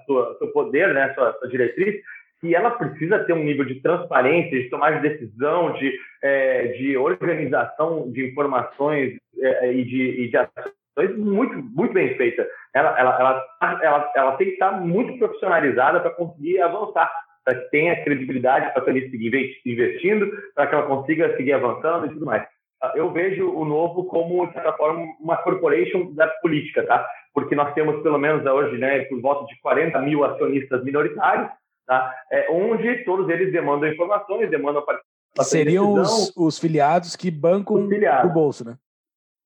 [0.05, 1.95] sua seu poder, né, a sua, sua diretriz,
[2.41, 6.97] que ela precisa ter um nível de transparência, de tomar de decisão, de, é, de
[6.97, 12.47] organização de informações é, e, de, e de ações muito, muito bem feita.
[12.79, 17.11] Ela, ela, ela, ela, ela tem que estar muito profissionalizada para conseguir avançar,
[17.45, 22.11] para que tenha credibilidade para ela seguir investindo, para que ela consiga seguir avançando e
[22.11, 22.47] tudo mais.
[22.95, 27.05] Eu vejo o novo como, de certa forma, uma corporation da política, tá?
[27.35, 31.51] Porque nós temos, pelo menos hoje, né, por volta de 40 mil acionistas minoritários,
[31.85, 32.15] tá?
[32.31, 35.45] É, onde todos eles demandam informações, demandam participação.
[35.45, 38.77] Seriam os, os, filiados que bancam o bolso, né?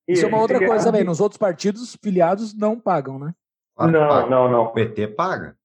[0.09, 1.05] Isso, Isso é uma outra coisa também.
[1.05, 3.33] Nos outros partidos, filiados não pagam, né?
[3.77, 4.27] Claro, não, paga.
[4.29, 4.63] não, não.
[4.65, 5.57] O PT paga.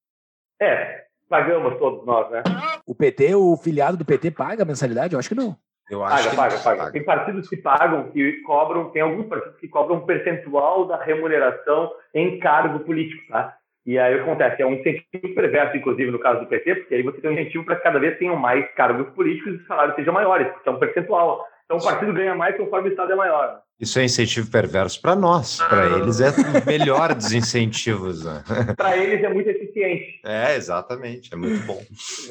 [0.61, 2.43] É, pagamos todos nós, né?
[2.85, 5.13] O PT, o filiado do PT paga a mensalidade?
[5.13, 5.55] Eu acho que não.
[5.89, 6.91] Eu acho paga, que paga, paga.
[6.91, 11.91] Tem partidos que pagam, que cobram, tem alguns partidos que cobram um percentual da remuneração
[12.13, 13.57] em cargo político, tá?
[13.85, 17.21] E aí acontece, é um incentivo perverso, inclusive, no caso do PT, porque aí você
[17.21, 20.13] tem um incentivo para que cada vez tenham mais cargos políticos e os salários sejam
[20.13, 21.45] maiores, porque é um percentual.
[21.63, 23.61] Então o partido ganha mais conforme o Estado é maior.
[23.79, 28.25] Isso é incentivo perverso para nós, para eles é o melhor dos incentivos.
[28.25, 28.43] Né?
[28.75, 30.19] para eles é muito eficiente.
[30.25, 31.79] É, exatamente, é muito bom.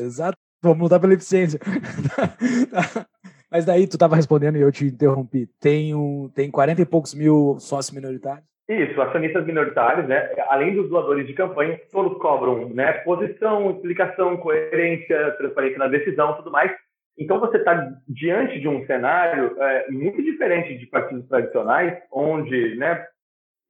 [0.00, 1.60] Exato, vamos lutar pela eficiência.
[3.48, 5.48] Mas daí tu estava respondendo e eu te interrompi.
[5.60, 8.44] Tem, um, tem 40 e poucos mil sócios minoritários?
[8.68, 10.28] Isso, acionistas minoritários, né?
[10.48, 12.92] Além dos doadores de campanha, todos cobram, né?
[13.04, 16.72] Posição, explicação, coerência, transparência na decisão, tudo mais.
[17.18, 23.06] Então você está diante de um cenário é, muito diferente de partidos tradicionais, onde, né?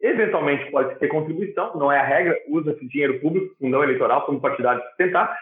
[0.00, 4.82] Eventualmente pode ter contribuição, não é a regra, usa-se dinheiro público, não eleitoral, como partidário
[4.88, 5.34] sustentar,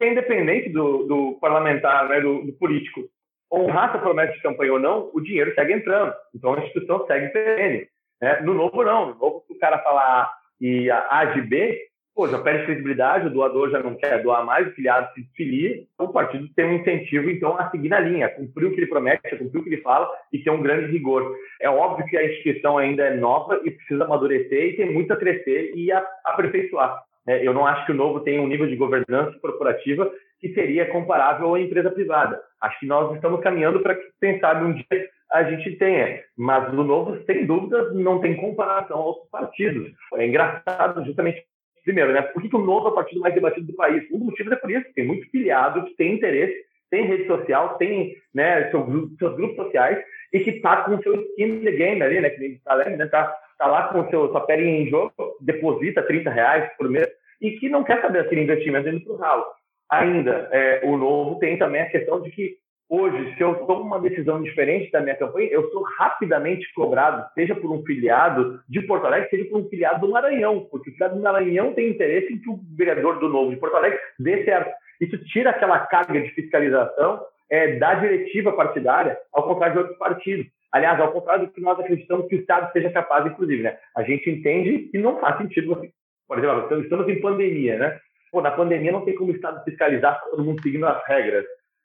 [0.00, 3.08] é independente do, do parlamentar, né, do, do político,
[3.52, 6.12] honrar essa promessa de campanha ou não, o dinheiro segue entrando.
[6.34, 7.86] Então a instituição segue perene.
[8.20, 8.40] Né?
[8.40, 9.10] No novo, não.
[9.10, 11.80] No novo, se o cara falar e a A de B,
[12.14, 15.82] pô, já perde credibilidade, o doador já não quer doar mais, o filiado se desfilia,
[15.98, 19.36] o partido tem um incentivo, então, a seguir na linha, cumprir o que ele promete,
[19.36, 21.34] cumprir o que ele fala e ter um grande rigor.
[21.60, 25.16] É óbvio que a instituição ainda é nova e precisa amadurecer e tem muito a
[25.16, 27.02] crescer e a aperfeiçoar.
[27.26, 30.90] É, eu não acho que o novo tem um nível de governança corporativa que seria
[30.90, 32.40] comparável à empresa privada.
[32.60, 36.20] Acho que nós estamos caminhando para que, quem sabe, um dia a gente tenha.
[36.36, 39.90] Mas o novo, sem dúvidas, não tem comparação aos partidos.
[40.14, 41.42] É engraçado, justamente,
[41.84, 42.22] primeiro, né?
[42.22, 44.02] Por que, que o novo é o partido mais debatido do país?
[44.10, 44.86] Um dos motivos é por isso.
[44.94, 46.54] Tem muito filiado que tem interesse,
[46.90, 48.84] tem rede social, tem né, seu
[49.18, 52.30] seus grupos sociais e que está com o seu skin in the game ali, né?
[52.30, 56.70] Que está né, tá, tá lá com seu, sua pele em jogo, deposita 30 reais
[56.76, 57.08] por mês
[57.40, 59.44] e que não quer saber aquele investimento indo para o ralo.
[59.90, 62.56] Ainda, é, o novo tem também a questão de que
[62.88, 67.54] hoje, se eu tomo uma decisão diferente da minha campanha, eu sou rapidamente cobrado, seja
[67.54, 71.16] por um filiado de Porto Alegre, seja por um filiado do Maranhão, porque o filiado
[71.16, 74.72] do Maranhão tem interesse em que o vereador do Novo de Porto Alegre dê certo.
[75.00, 77.20] Isso tira aquela carga de fiscalização
[77.50, 80.46] é, da diretiva partidária, ao contrário de outros partidos.
[80.72, 83.76] Aliás, ao contrário do que nós acreditamos que o Estado seja capaz, inclusive, né?
[83.96, 85.80] A gente entende que não faz sentido
[86.26, 88.00] por exemplo, estamos em pandemia, né?
[88.32, 91.44] Pô, na pandemia não tem como o Estado fiscalizar todo mundo seguindo as regras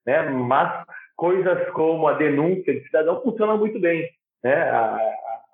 [0.10, 0.24] né?
[0.24, 0.84] Mas
[1.15, 4.10] coisas como a denúncia de cidadão funcionam muito bem,
[4.43, 4.56] né?
[4.56, 4.98] A,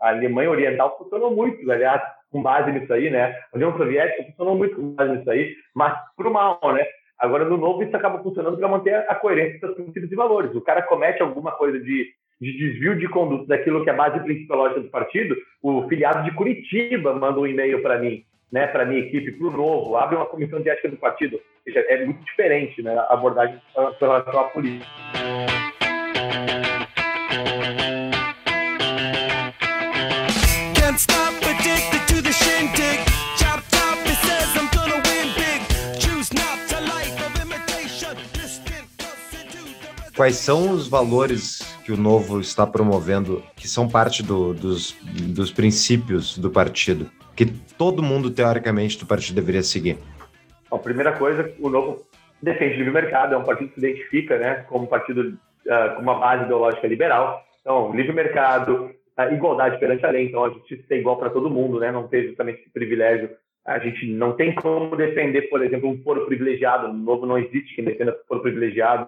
[0.02, 3.38] a Alemanha Oriental funcionou muito, aliás, com base nisso aí, né?
[3.52, 6.86] A União Soviética funcionou muito com base nisso aí, mas pro mal, né?
[7.20, 10.54] Agora, no novo, isso acaba funcionando para manter a coerência dos princípios e valores.
[10.56, 14.20] O cara comete alguma coisa de, de desvio de conduta daquilo que é a base
[14.22, 18.24] principológica do partido, o filiado de Curitiba manda um e-mail para mim
[18.56, 21.36] né, para a minha equipe, para o novo, abre uma comissão de ética do partido.
[21.36, 24.86] Ou seja, é muito diferente né, a abordagem com relação à política.
[40.16, 45.52] Quais são os valores que o Novo está promovendo, que são parte do, dos, dos
[45.52, 47.12] princípios do partido?
[47.36, 47.46] Que
[47.78, 49.98] todo mundo, teoricamente, do partido deveria seguir?
[50.76, 52.02] a primeira coisa, o Novo
[52.42, 55.22] defende livre mercado, é um partido que se identifica né, como partido
[55.66, 57.44] uh, com uma base ideológica liberal.
[57.62, 61.50] Então, livre mercado, uh, igualdade perante a lei, então a justiça é igual para todo
[61.50, 63.30] mundo, né, não tem justamente esse privilégio.
[63.66, 67.76] A gente não tem como defender, por exemplo, um foro privilegiado, no Novo não existe
[67.76, 69.08] quem defenda foro privilegiado.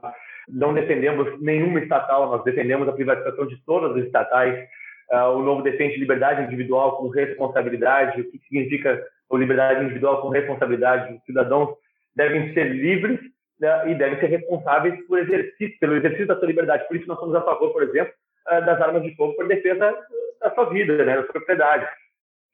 [0.49, 4.67] Não defendemos nenhuma estatal, nós defendemos a privatização de todas as estatais.
[5.11, 9.01] Uh, o novo defende liberdade individual com responsabilidade, o que significa
[9.33, 11.13] liberdade individual com responsabilidade.
[11.13, 11.75] Os cidadãos
[12.15, 13.19] devem ser livres
[13.59, 16.87] né, e devem ser responsáveis por exercício, pelo exercício da sua liberdade.
[16.87, 18.13] Por isso nós somos a favor, por exemplo,
[18.47, 19.95] uh, das armas de fogo por defesa
[20.41, 21.87] da sua vida, né, da sua propriedade.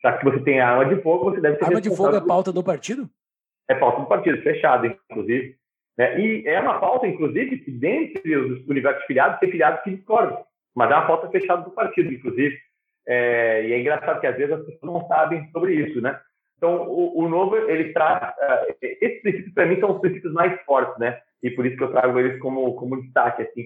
[0.03, 2.21] Já que você tem a arma de fogo, você deve ser Arma de fogo é
[2.21, 3.09] pauta do partido?
[3.69, 5.55] É pauta do partido, fechado, inclusive.
[5.97, 6.19] Né?
[6.19, 10.43] E é uma pauta, inclusive, que dentre os universos filiados, tem filiados que discordam.
[10.75, 12.57] Mas é uma pauta fechada do partido, inclusive.
[13.07, 16.19] É, e é engraçado que às vezes as pessoas não sabem sobre isso, né?
[16.57, 18.33] Então, o, o novo, ele traz...
[18.37, 21.19] Uh, esses princípios, para mim, são os princípios mais fortes, né?
[21.41, 23.63] E por isso que eu trago eles como, como destaque, assim.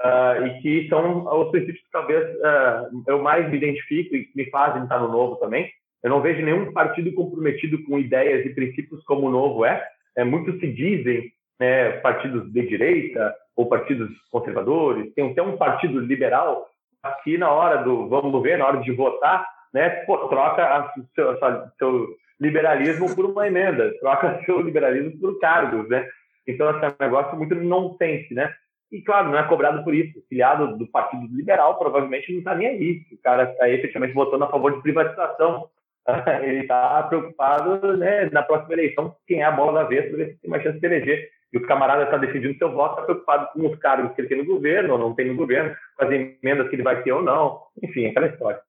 [0.00, 4.48] Uh, e que são os princípios que talvez uh, eu mais me identifico e me
[4.48, 5.70] fazem estar no novo também.
[6.02, 9.84] Eu não vejo nenhum partido comprometido com ideias e princípios como o novo é.
[10.16, 15.98] é muitos se dizem né, partidos de direita ou partidos conservadores, tem até um partido
[15.98, 16.68] liberal
[17.02, 21.30] aqui na hora do vamos ver, na hora de votar, né, pô, troca a, seu,
[21.44, 22.08] a, seu
[22.40, 26.08] liberalismo por uma emenda, troca seu liberalismo por cargos, né?
[26.46, 28.52] Então, esse é um negócio muito nonsense, né?
[28.90, 30.18] E, claro, não é cobrado por isso.
[30.18, 33.02] O filiado do Partido Liberal provavelmente não está nem aí.
[33.12, 35.68] O cara está efetivamente votando a favor de privatização.
[36.42, 40.32] Ele está preocupado né, na próxima eleição quem é a bola da vez para ver
[40.32, 43.48] se tem mais chance de eleger e o camarada está decidindo seu voto, está preocupado
[43.52, 46.10] com os cargos que ele tem no governo ou não tem no governo, com as
[46.10, 48.60] emendas que ele vai ter ou não, enfim, aquela história.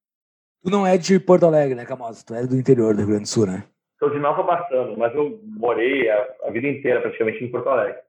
[0.64, 2.24] Tu não é de Porto Alegre, né, Camosa?
[2.26, 3.64] Tu é do interior do Rio Grande do Sul, né?
[3.98, 8.00] Sou de Nova Bassano, mas eu morei a, a vida inteira praticamente em Porto Alegre.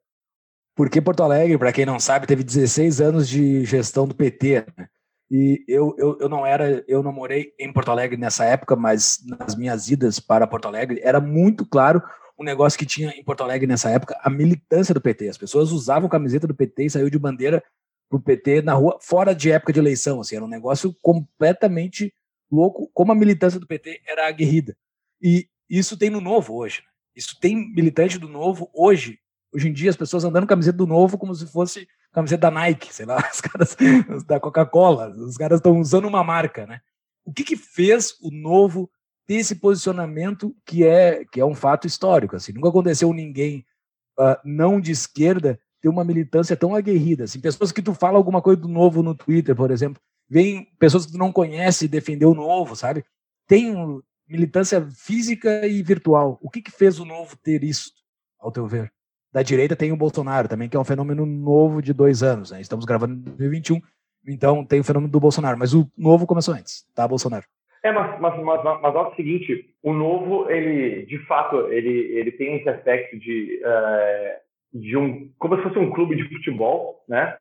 [0.77, 4.89] Porque Porto Alegre, para quem não sabe, teve 16 anos de gestão do PT, né?
[5.31, 9.19] E eu, eu, eu não era, eu não morei em Porto Alegre nessa época, mas
[9.25, 12.03] nas minhas idas para Porto Alegre era muito claro
[12.41, 15.29] um negócio que tinha em Porto Alegre nessa época, a militância do PT.
[15.29, 17.63] As pessoas usavam camiseta do PT e saiu de bandeira
[18.09, 20.21] pro PT na rua, fora de época de eleição.
[20.21, 22.13] Assim, era um negócio completamente
[22.51, 24.75] louco, como a militância do PT era aguerrida.
[25.21, 26.81] E isso tem no Novo hoje.
[26.81, 26.89] Né?
[27.15, 29.19] Isso tem militante do Novo hoje.
[29.53, 32.93] Hoje em dia, as pessoas andando camiseta do Novo como se fosse camiseta da Nike,
[32.93, 33.77] sei lá, os caras
[34.27, 35.11] da Coca-Cola.
[35.11, 36.81] Os caras estão usando uma marca, né?
[37.23, 38.91] O que, que fez o Novo
[39.31, 42.35] ter esse posicionamento que é, que é um fato histórico.
[42.35, 43.65] Assim, nunca aconteceu ninguém
[44.19, 47.23] uh, não de esquerda ter uma militância tão aguerrida.
[47.23, 51.07] Assim, pessoas que tu fala alguma coisa do novo no Twitter, por exemplo, vem pessoas
[51.07, 53.05] que tu não conhece defender o novo, sabe?
[53.47, 56.37] Tem um, militância física e virtual.
[56.43, 57.93] O que, que fez o novo ter isso,
[58.37, 58.93] ao teu ver?
[59.33, 62.51] Da direita tem o Bolsonaro também, que é um fenômeno novo de dois anos.
[62.51, 62.61] Né?
[62.61, 63.81] Estamos gravando em 2021,
[64.27, 65.57] então tem o fenômeno do Bolsonaro.
[65.57, 67.47] Mas o novo começou antes, tá, Bolsonaro?
[67.83, 72.33] É, mas, mas, mas, mas olha o seguinte, o novo, ele, de fato, ele, ele
[72.33, 77.37] tem esse aspecto de, uh, de um, como se fosse um clube de futebol, né?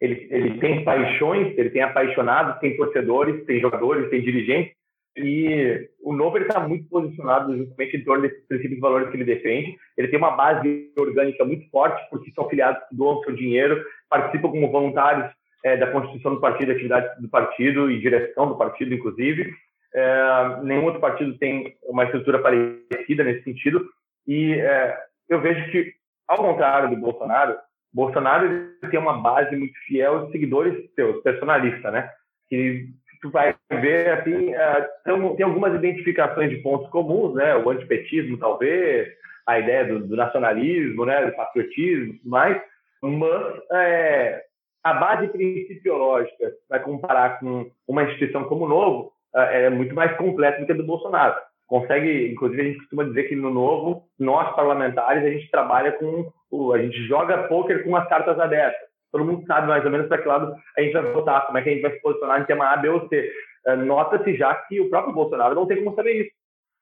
[0.00, 4.72] Ele, ele tem paixões, ele tem apaixonados, tem torcedores, tem jogadores, tem dirigentes,
[5.16, 9.16] e o novo ele está muito posicionado justamente em torno desses princípios e valores que
[9.16, 9.76] ele defende.
[9.96, 14.50] Ele tem uma base orgânica muito forte, porque são filiados que doam seu dinheiro, participam
[14.50, 15.30] como voluntários
[15.64, 19.52] é, da constituição do partido, atividades do partido e direção do partido, inclusive.
[19.94, 23.88] É, nenhum outro partido tem uma estrutura parecida nesse sentido.
[24.26, 24.96] E é,
[25.28, 25.92] eu vejo que,
[26.28, 27.56] ao contrário do Bolsonaro,
[27.92, 32.10] Bolsonaro tem uma base muito fiel de seguidores seus, personalista, né?
[32.48, 32.88] Que
[33.20, 34.88] tu vai ver, assim, é,
[35.36, 37.56] tem algumas identificações de pontos comuns, né?
[37.56, 39.08] O antipetismo, talvez,
[39.46, 41.26] a ideia do, do nacionalismo, né?
[41.26, 42.60] Do patriotismo, mais.
[43.02, 44.44] Mas é,
[44.82, 50.16] a base principiológica, vai comparar com uma instituição como o Novo, é, é muito mais
[50.16, 51.34] completo do que a do Bolsonaro.
[51.66, 56.72] Consegue, inclusive, a gente costuma dizer que no novo, nós parlamentares, a gente trabalha com,
[56.72, 58.90] a gente joga pôquer com as cartas abertas.
[59.12, 61.62] Todo mundo sabe mais ou menos para que lado a gente vai votar, como é
[61.62, 63.30] que a gente vai se posicionar em tema A, B ou C.
[63.66, 66.30] É, nota-se já que o próprio Bolsonaro não tem como saber isso.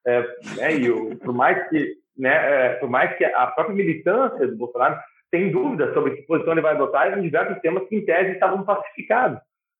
[0.07, 0.21] É,
[0.57, 4.55] né, e o, por mais que, né, é, por mais que a própria militância do
[4.55, 4.97] Bolsonaro
[5.31, 8.63] tem dúvidas sobre que posição ele vai adotar em diversos temas que, em tese, estavam
[8.63, 9.39] pacificados.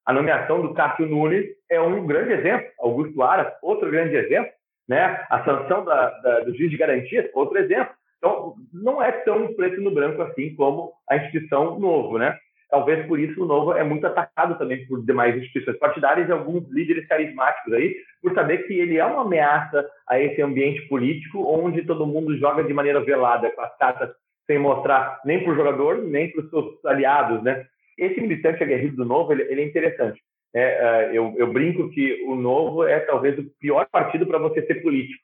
[0.10, 4.52] A nomeação do Cássio Nunes é um grande exemplo, Augusto Aras, outro grande exemplo,
[4.88, 5.24] né?
[5.30, 7.94] a sanção da, da, do juiz de garantias, outro exemplo.
[8.18, 12.36] Então, não é tão preto no branco assim como a instituição Novo, né?
[12.72, 16.68] Talvez por isso o Novo é muito atacado também por demais instituições partidárias e alguns
[16.72, 21.84] líderes carismáticos aí, por saber que ele é uma ameaça a esse ambiente político onde
[21.84, 24.10] todo mundo joga de maneira velada, com as cartas
[24.48, 27.64] sem mostrar nem para o jogador, nem para os seus aliados, né?
[28.00, 30.22] Esse militante aguerrido do Novo, ele, ele é interessante.
[30.54, 34.76] É, eu, eu, brinco que o Novo é talvez o pior partido para você ser
[34.82, 35.22] político.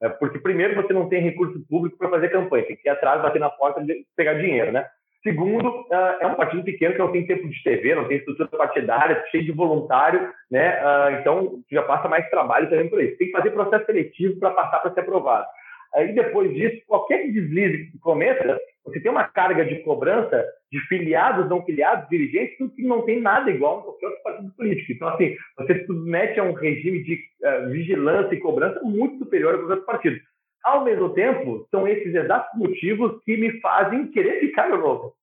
[0.00, 3.20] É, porque, primeiro, você não tem recurso público para fazer campanha, tem que ir atrás,
[3.20, 4.86] bater na porta e pegar dinheiro, né?
[5.22, 8.48] Segundo, uh, é um partido pequeno que não tem tempo de TV, não tem estrutura
[8.48, 10.80] partidária, cheio de voluntário, né?
[10.80, 13.18] Uh, então já passa mais trabalho também por isso.
[13.18, 15.46] Tem que fazer processo seletivo para passar para ser aprovado.
[15.94, 21.48] Aí depois disso, qualquer deslize que cometa, você tem uma carga de cobrança de filiados,
[21.48, 24.92] não filiados, dirigentes, que não tem nada igual a qualquer outro partido político.
[24.92, 29.54] Então, assim, você se submete a um regime de uh, vigilância e cobrança muito superior
[29.54, 30.20] aos outros partidos.
[30.64, 35.14] Ao mesmo tempo, são esses exatos motivos que me fazem querer ficar no novo.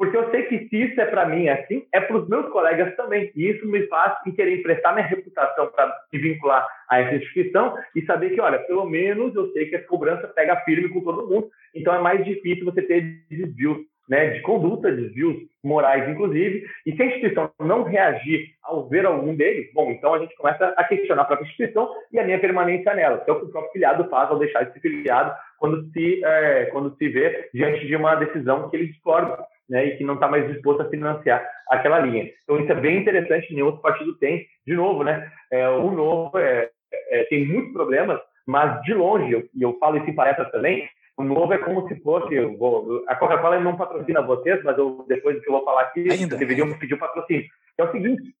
[0.00, 2.96] Porque eu sei que se isso é para mim assim, é para os meus colegas
[2.96, 3.30] também.
[3.36, 8.00] E isso me faz querer emprestar minha reputação para me vincular a essa instituição e
[8.06, 11.50] saber que, olha, pelo menos eu sei que a cobrança pega firme com todo mundo.
[11.74, 13.76] Então é mais difícil você ter desvios
[14.08, 16.66] né, de conduta, desvios morais, inclusive.
[16.86, 20.72] E se a instituição não reagir ao ver algum deles, bom, então a gente começa
[20.78, 23.72] a questionar a própria instituição e a minha permanência nela, é o que o próprio
[23.72, 27.94] filiado faz ao deixar de ser filiado quando se, é, quando se vê diante de
[27.94, 32.00] uma decisão que ele discorda né, e que não está mais disposto a financiar aquela
[32.00, 32.28] linha.
[32.42, 34.44] Então isso é bem interessante, nenhum outro partido tem.
[34.66, 36.68] De novo, né, é, o novo é,
[37.10, 40.88] é, tem muitos problemas, mas de longe, eu, e eu falo isso em palestras também,
[41.16, 45.36] o novo é como se fosse, vou, a Coca-Cola não patrocina vocês, mas eu, depois
[45.36, 46.36] do que eu vou falar aqui, Ainda.
[46.36, 47.44] deveriam pedir o patrocínio.
[47.76, 48.34] É o seguinte,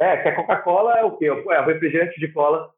[0.00, 1.26] é, que a Coca-Cola é o quê?
[1.26, 2.70] É o refrigerante de cola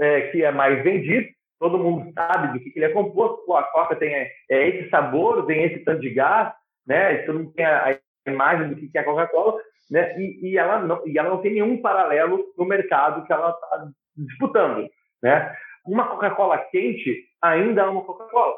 [0.00, 1.28] é, que é mais vendido,
[1.60, 4.68] todo mundo sabe do que, que ele é composto, Pô, a Coca tem é, é
[4.68, 6.52] esse sabor, tem esse tanto de gás,
[6.88, 7.18] né?
[7.18, 9.60] Todo mundo tem a, imagem do que é a Coca-Cola,
[9.90, 10.18] né?
[10.18, 13.88] E, e, ela não, e ela não tem nenhum paralelo no mercado que ela está
[14.16, 14.88] disputando,
[15.22, 15.54] né?
[15.86, 18.56] Uma Coca-Cola quente ainda é uma Coca-Cola.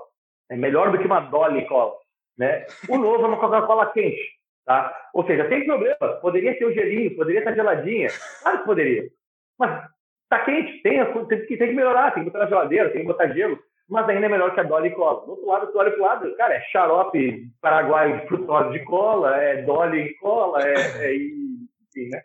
[0.48, 1.94] É melhor do que uma Dolly Cola,
[2.38, 2.66] né?
[2.88, 4.22] O novo é uma Coca-Cola quente,
[4.64, 4.96] tá?
[5.12, 5.96] Ou seja, tem problema.
[6.20, 8.08] Poderia ter o gelinho, poderia estar geladinha.
[8.42, 9.08] Claro que poderia.
[9.58, 9.88] Mas
[10.28, 13.28] tá quente, tem, tem, tem que melhorar, tem que botar na geladeira, tem que botar
[13.28, 13.58] gelo
[13.90, 15.24] mas ainda é melhor que a Dolly Cola.
[15.26, 19.36] Do outro lado, tu olha pro lado, cara, é xarope paraguaio de frutose de cola,
[19.36, 22.22] é Dolly Cola, é, é enfim, né?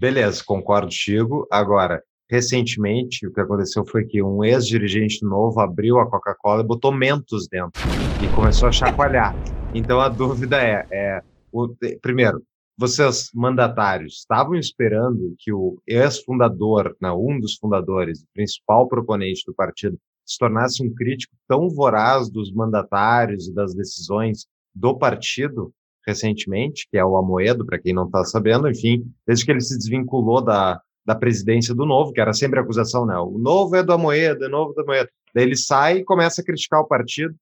[0.00, 1.46] Beleza, concordo, Chico.
[1.50, 6.92] Agora, recentemente, o que aconteceu foi que um ex-dirigente novo abriu a Coca-Cola e botou
[6.92, 7.80] mentos dentro
[8.22, 9.34] e começou a chacoalhar.
[9.72, 11.22] Então a dúvida é, é
[11.52, 11.68] o,
[12.02, 12.42] primeiro,
[12.76, 19.54] vocês mandatários estavam esperando que o ex-fundador, né, um dos fundadores, o principal proponente do
[19.54, 19.96] partido,
[20.30, 25.72] se tornasse um crítico tão voraz dos mandatários e das decisões do partido
[26.06, 29.76] recentemente, que é o Amoedo, para quem não está sabendo, enfim, desde que ele se
[29.76, 33.18] desvinculou da, da presidência do Novo, que era sempre a acusação, né?
[33.18, 35.10] O Novo é do Amoedo, é novo do Amoedo.
[35.34, 37.34] Daí ele sai e começa a criticar o partido,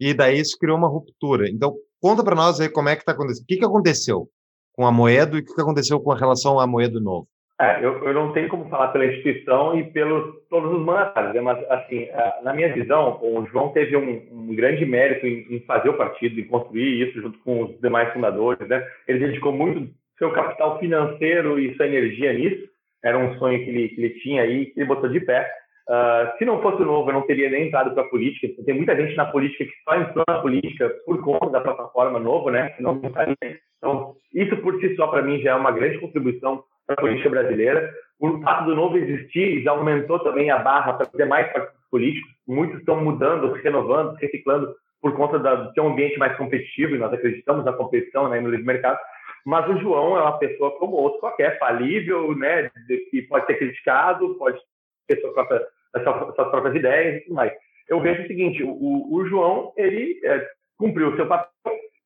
[0.00, 1.48] e daí isso criou uma ruptura.
[1.48, 3.44] Então, conta para nós aí como é que está acontecendo.
[3.44, 4.28] O que, que aconteceu
[4.72, 7.28] com o Amoedo e o que, que aconteceu com a relação Amoedo Novo?
[7.62, 11.40] É, eu, eu, não tenho como falar pela instituição e pelos todos os mandatários, né?
[11.40, 12.08] mas assim,
[12.42, 16.40] na minha visão, o João teve um, um grande mérito em, em, fazer o partido,
[16.40, 18.84] em construir isso junto com os demais fundadores, né?
[19.06, 19.88] Ele dedicou muito
[20.18, 22.68] seu capital financeiro e sua energia nisso.
[23.04, 25.48] Era um sonho que ele, que ele tinha aí, que ele botou de pé.
[25.88, 28.48] Uh, se não fosse o novo, eu não teria nem entrado para a política.
[28.64, 32.50] Tem muita gente na política que só entrou na política por conta da plataforma novo,
[32.50, 32.74] né?
[32.80, 33.00] Não
[33.78, 36.62] então, isso por si só para mim já é uma grande contribuição
[36.94, 37.92] para a política brasileira.
[38.18, 42.30] O fato do novo existir já aumentou também a barra para ter mais partidos políticos.
[42.46, 46.98] Muitos estão mudando, se renovando, reciclando por conta de ter um ambiente mais competitivo, e
[46.98, 48.98] nós acreditamos na competição né, no livre mercado.
[49.44, 52.70] Mas o João é uma pessoa como outro qualquer, falível, né,
[53.10, 54.58] que pode ser criticado, pode
[55.08, 55.60] ter sua própria,
[56.36, 57.52] suas próprias ideias e tudo mais.
[57.88, 61.50] Eu vejo o seguinte, o, o João, ele é, cumpriu o seu papel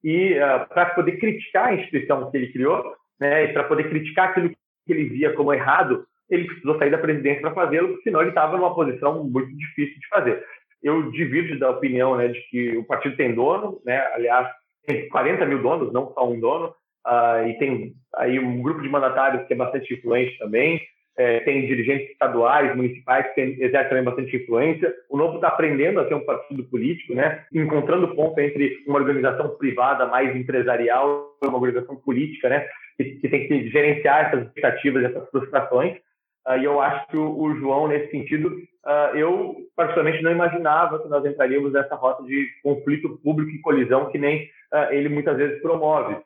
[0.02, 4.30] e uh, é, para poder criticar a instituição que ele criou, né, para poder criticar
[4.30, 4.56] aquilo que
[4.92, 8.74] ele via como errado, ele precisou sair da presidência para fazê-lo, senão ele estava numa
[8.74, 10.44] posição muito difícil de fazer.
[10.82, 14.48] Eu divido da opinião né, de que o partido tem dono, né, aliás,
[14.86, 16.74] tem 40 mil donos, não só um dono,
[17.06, 20.80] uh, e tem aí um grupo de mandatários que é bastante influente também,
[21.18, 24.92] é, tem dirigentes estaduais, municipais que exercem bastante influência.
[25.08, 27.44] O Novo está aprendendo a ser um partido político, né?
[27.52, 32.66] encontrando ponto entre uma organização privada mais empresarial e uma organização política, né?
[32.96, 35.96] Que, que tem que gerenciar essas expectativas, essas frustrações.
[36.46, 41.00] Uh, e eu acho que o, o João, nesse sentido, uh, eu particularmente não imaginava
[41.00, 45.36] que nós entraríamos nessa rota de conflito público e colisão que nem uh, ele muitas
[45.36, 46.16] vezes promove.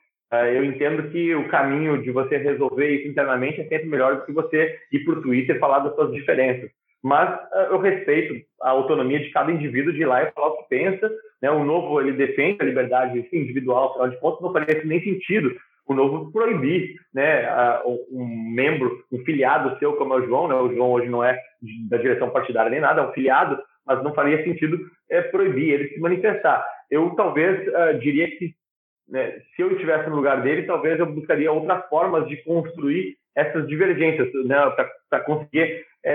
[0.54, 4.32] eu entendo que o caminho de você resolver isso internamente é sempre melhor do que
[4.32, 6.70] você ir para o Twitter falar das suas diferenças.
[7.02, 7.40] Mas
[7.70, 11.10] eu respeito a autonomia de cada indivíduo de ir lá e falar o que pensa.
[11.40, 11.50] Né?
[11.50, 15.56] O novo ele defende a liberdade individual, afinal de contas, não faria nem sentido
[15.90, 17.48] o novo proibir né,
[18.12, 18.24] um
[18.54, 21.36] membro, um filiado seu, como é o João, né, o João hoje não é
[21.88, 24.78] da direção partidária nem nada, é um filiado, mas não faria sentido
[25.10, 26.64] é, proibir ele se manifestar.
[26.88, 28.54] Eu talvez uh, diria que
[29.08, 33.66] né, se eu estivesse no lugar dele, talvez eu buscaria outras formas de construir essas
[33.66, 34.56] divergências, né,
[35.08, 36.12] para conseguir é,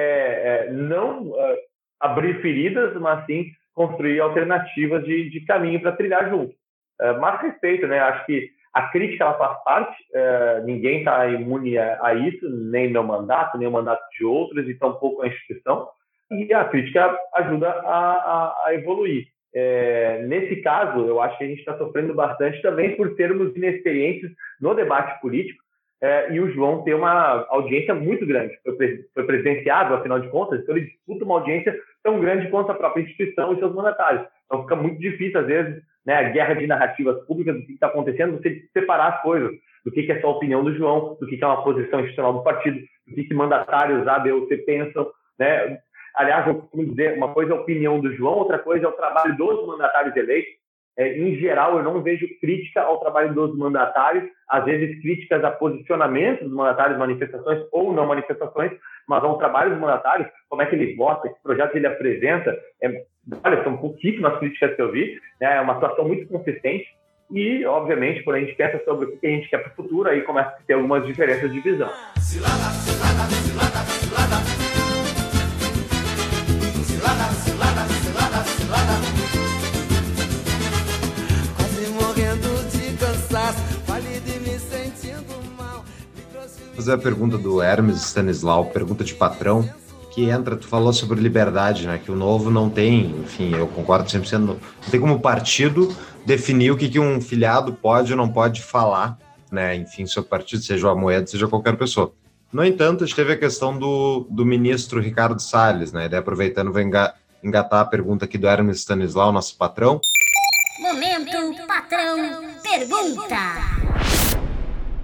[0.69, 1.57] é, não uh,
[1.99, 6.53] abrir feridas, mas sim construir alternativas de, de caminho para trilhar junto.
[7.01, 7.99] Uh, mas respeito, né?
[7.99, 12.91] Acho que a crítica ela faz parte, uh, ninguém está imune a, a, isso, nem
[12.91, 15.87] meu mandato, nem o mandato de outros, e tampouco a instituição.
[16.29, 19.27] E a crítica ajuda a, a, a evoluir.
[19.53, 24.29] É, nesse caso, eu acho que a gente está sofrendo bastante também por termos inexperientes
[24.59, 25.63] no debate político
[26.01, 28.59] é, e o João ter uma audiência muito grande.
[28.61, 31.73] Foi, foi presidenciado, afinal de contas, então ele disputa uma audiência
[32.03, 34.27] tão grande quanto a própria instituição e seus mandatários.
[34.45, 37.87] Então fica muito difícil, às vezes, né, a guerra de narrativas públicas do que está
[37.87, 39.51] acontecendo, você separar as coisas,
[39.83, 41.99] do que, que é só a opinião do João, do que, que é uma posição
[41.99, 45.79] institucional do partido, do que, que mandatários A, B ou C pensam, né?
[46.15, 48.93] Aliás, eu costumo dizer, uma coisa é a opinião do João, outra coisa é o
[48.93, 50.53] trabalho dos mandatários eleitos.
[50.97, 55.51] É, em geral, eu não vejo crítica ao trabalho dos mandatários, às vezes críticas a
[55.51, 58.71] posicionamentos dos mandatários, manifestações ou não manifestações,
[59.07, 62.57] mas ao trabalho dos mandatários, como é que ele vota, que projetos ele apresenta.
[62.81, 63.03] É,
[63.43, 66.87] olha, são pouquíssimas críticas que eu vi, né, é uma situação muito consistente.
[67.31, 70.07] E, obviamente, quando a gente pensa sobre o que a gente quer para o futuro,
[70.07, 71.89] aí começa a ter algumas diferenças de visão.
[72.19, 73.85] Cilada, cilada, cilada.
[86.85, 89.67] Fazer a pergunta do Hermes Stanislau, pergunta de patrão,
[90.11, 91.99] que entra, tu falou sobre liberdade, né?
[92.03, 94.57] Que o novo não tem, enfim, eu concordo 100%, não,
[94.91, 95.95] tem como partido
[96.25, 99.17] definir o que, que um filiado pode ou não pode falar,
[99.51, 99.75] né?
[99.75, 102.13] Enfim, seu partido, seja o Amoedo, seja qualquer pessoa.
[102.53, 106.05] No entanto, a gente teve a questão do, do ministro Ricardo Salles, né?
[106.05, 106.83] Ele aproveitando, vai
[107.43, 109.99] engatar a pergunta aqui do Hermes Stanislau, nosso patrão.
[110.79, 112.17] Momento, patrão,
[112.61, 113.37] pergunta.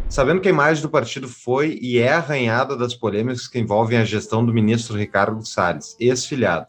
[0.09, 4.03] Sabendo que a imagem do partido foi e é arranhada das polêmicas que envolvem a
[4.03, 6.67] gestão do ministro Ricardo Salles, ex-filiado,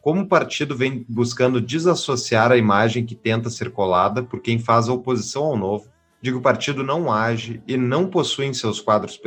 [0.00, 4.88] como o partido vem buscando desassociar a imagem que tenta ser colada por quem faz
[4.88, 5.88] a oposição ao novo,
[6.22, 9.20] digo o partido não age e não possui em seus quadros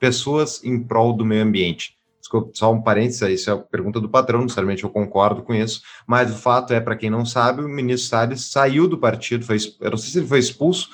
[0.00, 1.99] pessoas em prol do meio ambiente,
[2.30, 5.82] Desculpa, só um parênteses, isso é a pergunta do patrão, necessariamente eu concordo com isso,
[6.06, 9.56] mas o fato é, para quem não sabe, o ministro Salles saiu do partido, foi,
[9.80, 10.90] eu não sei se ele foi expulso,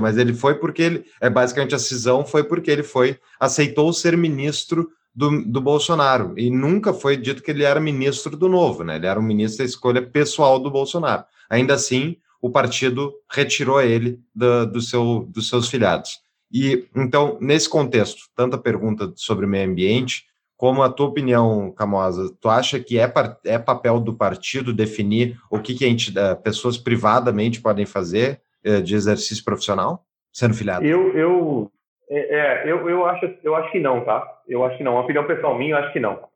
[0.00, 4.16] mas ele foi porque ele, é basicamente a cisão foi porque ele foi, aceitou ser
[4.16, 8.96] ministro do, do Bolsonaro, e nunca foi dito que ele era ministro do novo, né?
[8.96, 11.24] Ele era um ministro da escolha pessoal do Bolsonaro.
[11.50, 16.20] Ainda assim, o partido retirou ele do, do seu, dos seus filiados.
[16.50, 20.29] E então, nesse contexto, tanta pergunta sobre meio ambiente,
[20.60, 23.10] como a tua opinião, Camosa, tu acha que é,
[23.46, 28.42] é papel do partido definir o que, que a gente, eh, pessoas privadamente podem fazer
[28.62, 30.84] eh, de exercício profissional, sendo filiado?
[30.84, 31.72] Eu, eu,
[32.10, 34.22] é, é, eu, eu, acho, eu acho que não, tá?
[34.46, 34.92] Eu acho que não.
[34.92, 36.28] Uma opinião pessoal minha, eu acho que não.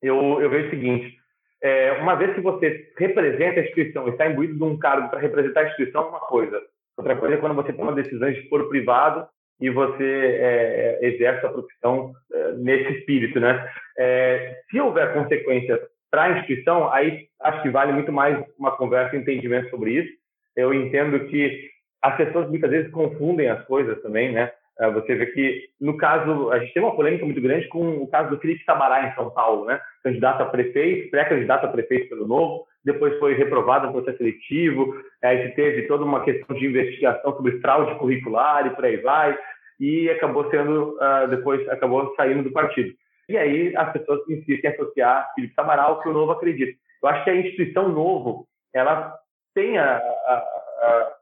[0.00, 1.16] Eu, eu vejo o seguinte,
[1.60, 5.62] é, uma vez que você representa a instituição, está imbuído de um cargo para representar
[5.62, 6.62] a instituição, é uma coisa.
[6.96, 9.26] Outra coisa é quando você toma decisões de foro privado
[9.60, 13.68] e você é, é, exerce a profissão é, nesse espírito, né?
[13.98, 15.80] É, se houver consequências
[16.10, 20.12] para a instituição, aí acho que vale muito mais uma conversa e entendimento sobre isso.
[20.54, 21.70] Eu entendo que
[22.02, 24.52] as pessoas muitas vezes confundem as coisas também, né?
[24.78, 28.08] É, você vê que, no caso, a gente tem uma polêmica muito grande com o
[28.08, 29.80] caso do Felipe Sabará em São Paulo, né?
[30.02, 35.50] Candidato a prefeito, pré-candidato a prefeito pelo Novo, depois foi reprovado no processo seletivo, aí
[35.50, 39.36] teve toda uma questão de investigação sobre fraude curricular e por aí vai,
[39.80, 42.94] e acabou sendo, uh, depois acabou saindo do partido.
[43.28, 46.78] E aí as pessoas insistem em associar Felipe Samaral que o Novo acredita.
[47.02, 49.12] Eu acho que a instituição Novo, ela
[49.52, 50.34] tem a, a,
[50.82, 51.12] a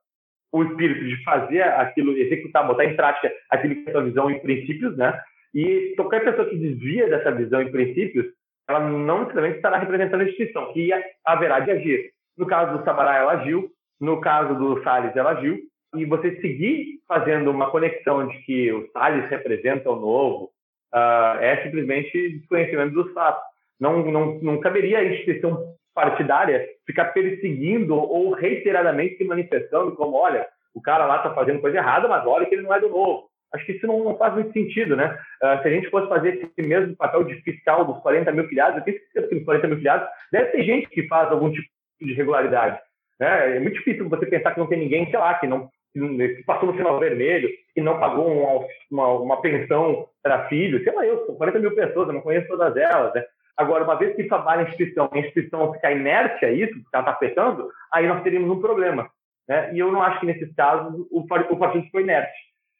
[0.52, 4.30] o espírito de fazer aquilo, executar, botar em prática aquilo que é a sua visão
[4.30, 5.18] em princípios, né?
[5.52, 8.26] E qualquer pessoa que desvia dessa visão em princípios,
[8.68, 10.90] ela não necessariamente estará representando a instituição, que
[11.24, 12.10] haverá de agir.
[12.36, 13.70] No caso do Sabará, ela agiu.
[14.00, 15.58] No caso do Salles, ela agiu.
[15.94, 20.50] E você seguir fazendo uma conexão de que o Salles representa o novo
[20.92, 23.42] uh, é simplesmente desconhecimento dos fatos.
[23.78, 30.46] Não, não, não caberia a instituição partidária ficar perseguindo ou reiteradamente se manifestando como, olha,
[30.74, 33.28] o cara lá está fazendo coisa errada, mas olha que ele não é do novo.
[33.54, 35.16] Acho que isso não, não faz muito sentido, né?
[35.42, 38.78] Uh, se a gente fosse fazer esse mesmo papel de fiscal dos 40 mil filiados,
[38.78, 41.68] eu tenho certeza que nos 40 mil filiados deve ter gente que faz algum tipo
[42.00, 42.78] de irregularidade.
[43.20, 43.56] Né?
[43.56, 46.72] É muito difícil você pensar que não tem ninguém, sei lá, que não que passou
[46.72, 51.24] no sinal vermelho, que não pagou uma, uma, uma pensão para filho, sei lá, eu,
[51.24, 53.24] sou 40 mil pessoas, eu não conheço todas elas, né?
[53.56, 57.02] Agora, uma vez que trabalha a instituição, a instituição ficar inerte a isso, que ela
[57.02, 59.08] está afetando, aí nós teríamos um problema.
[59.48, 59.72] Né?
[59.74, 62.32] E eu não acho que, nesses casos, o, partido foi inerte.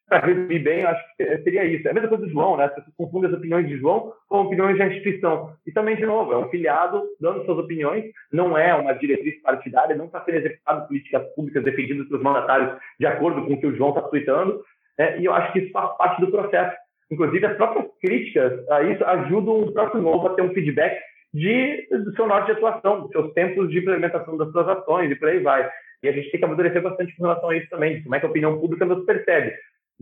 [0.09, 1.88] Para resumir bem, acho que seria isso.
[1.88, 2.68] É a mesma coisa do João, né?
[2.68, 5.55] Você confunde as opiniões de João com opiniões da instituição.
[5.66, 9.96] E também, de novo, é um filiado dando suas opiniões, não é uma diretriz partidária,
[9.96, 13.74] não está sendo executado políticas públicas defendidas pelos mandatários de acordo com o que o
[13.74, 14.62] João está tweetando.
[14.98, 15.20] Né?
[15.20, 16.76] E eu acho que isso faz parte do processo.
[17.11, 20.98] Inclusive, as próprias críticas a isso ajudam o próprio novo a ter um feedback
[21.32, 25.16] de, do seu norte de atuação, dos seus tempos de implementação das suas ações e
[25.16, 25.68] por aí vai.
[26.02, 28.26] E a gente tem que amadurecer bastante com relação a isso também, como é que
[28.26, 29.55] a opinião pública nos percebe.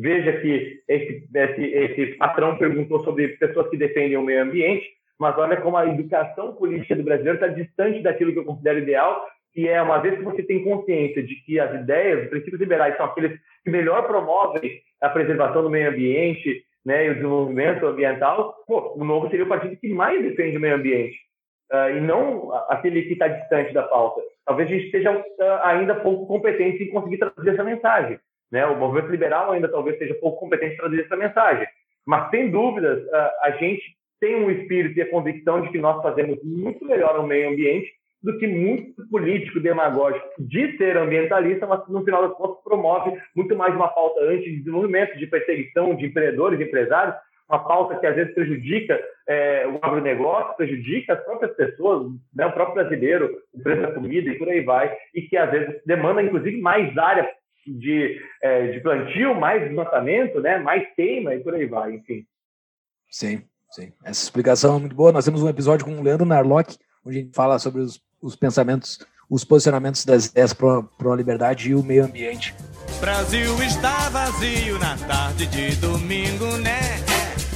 [0.03, 4.84] Veja que esse, esse, esse patrão perguntou sobre pessoas que defendem o meio ambiente,
[5.16, 9.24] mas olha como a educação política do brasileiro está distante daquilo que eu considero ideal,
[9.55, 12.96] que é uma vez que você tem consciência de que as ideias, os princípios liberais
[12.96, 18.57] são aqueles que melhor promovem a preservação do meio ambiente né, e o desenvolvimento ambiental,
[18.66, 21.16] pô, o Novo seria o partido que mais defende o meio ambiente,
[21.72, 24.20] uh, e não aquele que está distante da pauta.
[24.44, 25.24] Talvez a gente esteja uh,
[25.62, 28.18] ainda pouco competente em conseguir traduzir essa mensagem.
[28.53, 28.66] Né?
[28.66, 31.66] O movimento liberal ainda talvez seja pouco competente em traduzir essa mensagem.
[32.07, 33.82] Mas, sem dúvidas, uh, a gente
[34.20, 37.90] tem um espírito e a convicção de que nós fazemos muito melhor o meio ambiente
[38.22, 43.57] do que muito político demagógico de ser ambientalista, mas no final das contas promove muito
[43.57, 47.16] mais uma pauta anti-desenvolvimento, de perseguição de empreendedores, empresários,
[47.48, 52.53] uma pauta que às vezes prejudica é, o agronegócio, prejudica as próprias pessoas, né, o
[52.53, 56.22] próprio brasileiro, o preço da comida e por aí vai, e que às vezes demanda
[56.22, 57.28] inclusive mais área
[57.67, 62.27] de, é, de plantio, mais desmatamento, né, mais queima e por aí vai, enfim.
[63.11, 63.93] Sim, sim.
[64.05, 65.13] Essa explicação é muito boa.
[65.13, 68.37] Nós temos um episódio com o Leandro Narlock, onde a gente fala sobre os os
[68.37, 72.55] pensamentos, os posicionamentos das ideias para a liberdade e o meio ambiente.
[73.01, 76.81] Brasil está vazio na tarde de domingo, né?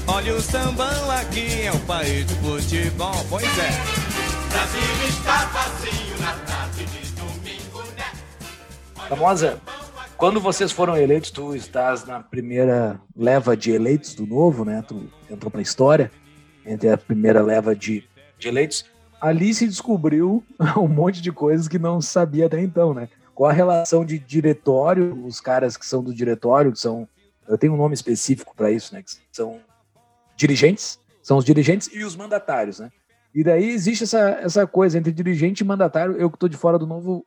[0.08, 3.70] Olha o sambão aqui, é um país de futebol, pois é.
[4.50, 8.12] Brasil está vazio na tarde de domingo, né?
[9.08, 9.60] Famosa,
[10.16, 14.82] quando vocês foram eleitos, tu estás na primeira leva de eleitos do novo, né?
[14.86, 16.10] Tu entrou para a história
[16.64, 18.04] entre a primeira leva de,
[18.38, 18.84] de eleitos
[19.20, 20.44] ali se descobriu
[20.76, 23.08] um monte de coisas que não sabia até então, né?
[23.34, 27.08] Qual a relação de diretório, os caras que são do diretório, que são.
[27.46, 29.02] Eu tenho um nome específico para isso, né?
[29.02, 29.60] Que são
[30.36, 32.90] dirigentes, são os dirigentes e os mandatários, né?
[33.34, 36.16] E daí existe essa, essa coisa entre dirigente e mandatário.
[36.16, 37.26] Eu que estou de fora do novo,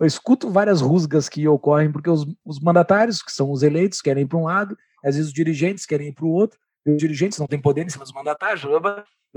[0.00, 4.24] eu escuto várias rusgas que ocorrem, porque os, os mandatários, que são os eleitos, querem
[4.24, 6.98] ir para um lado, às vezes os dirigentes querem ir para o outro, e os
[6.98, 8.62] dirigentes não têm poder em cima dos mandatários,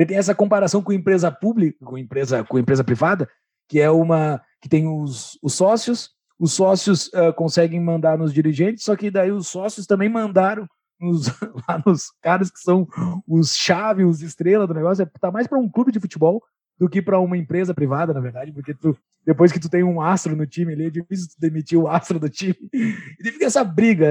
[0.06, 3.30] tem essa comparação com empresa pública, com empresa, com empresa privada,
[3.68, 8.84] que é uma que tem os, os sócios, os sócios uh, conseguem mandar nos dirigentes,
[8.84, 10.68] só que daí os sócios também mandaram
[11.00, 11.28] nos,
[11.68, 12.88] lá nos caras que são
[13.28, 16.44] os chave, os estrelas do negócio, é, tá mais para um clube de futebol
[16.82, 20.02] do que para uma empresa privada, na verdade, porque tu, depois que tu tem um
[20.02, 22.58] astro no time ali, é difícil tu demitir o astro do time.
[22.74, 24.08] E fica essa briga.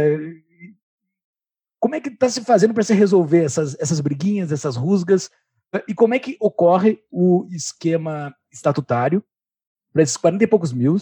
[1.80, 5.28] Como é que está se fazendo para se resolver essas, essas briguinhas, essas rusgas?
[5.88, 9.20] E como é que ocorre o esquema estatutário
[9.92, 10.94] para esses 40 e poucos mil,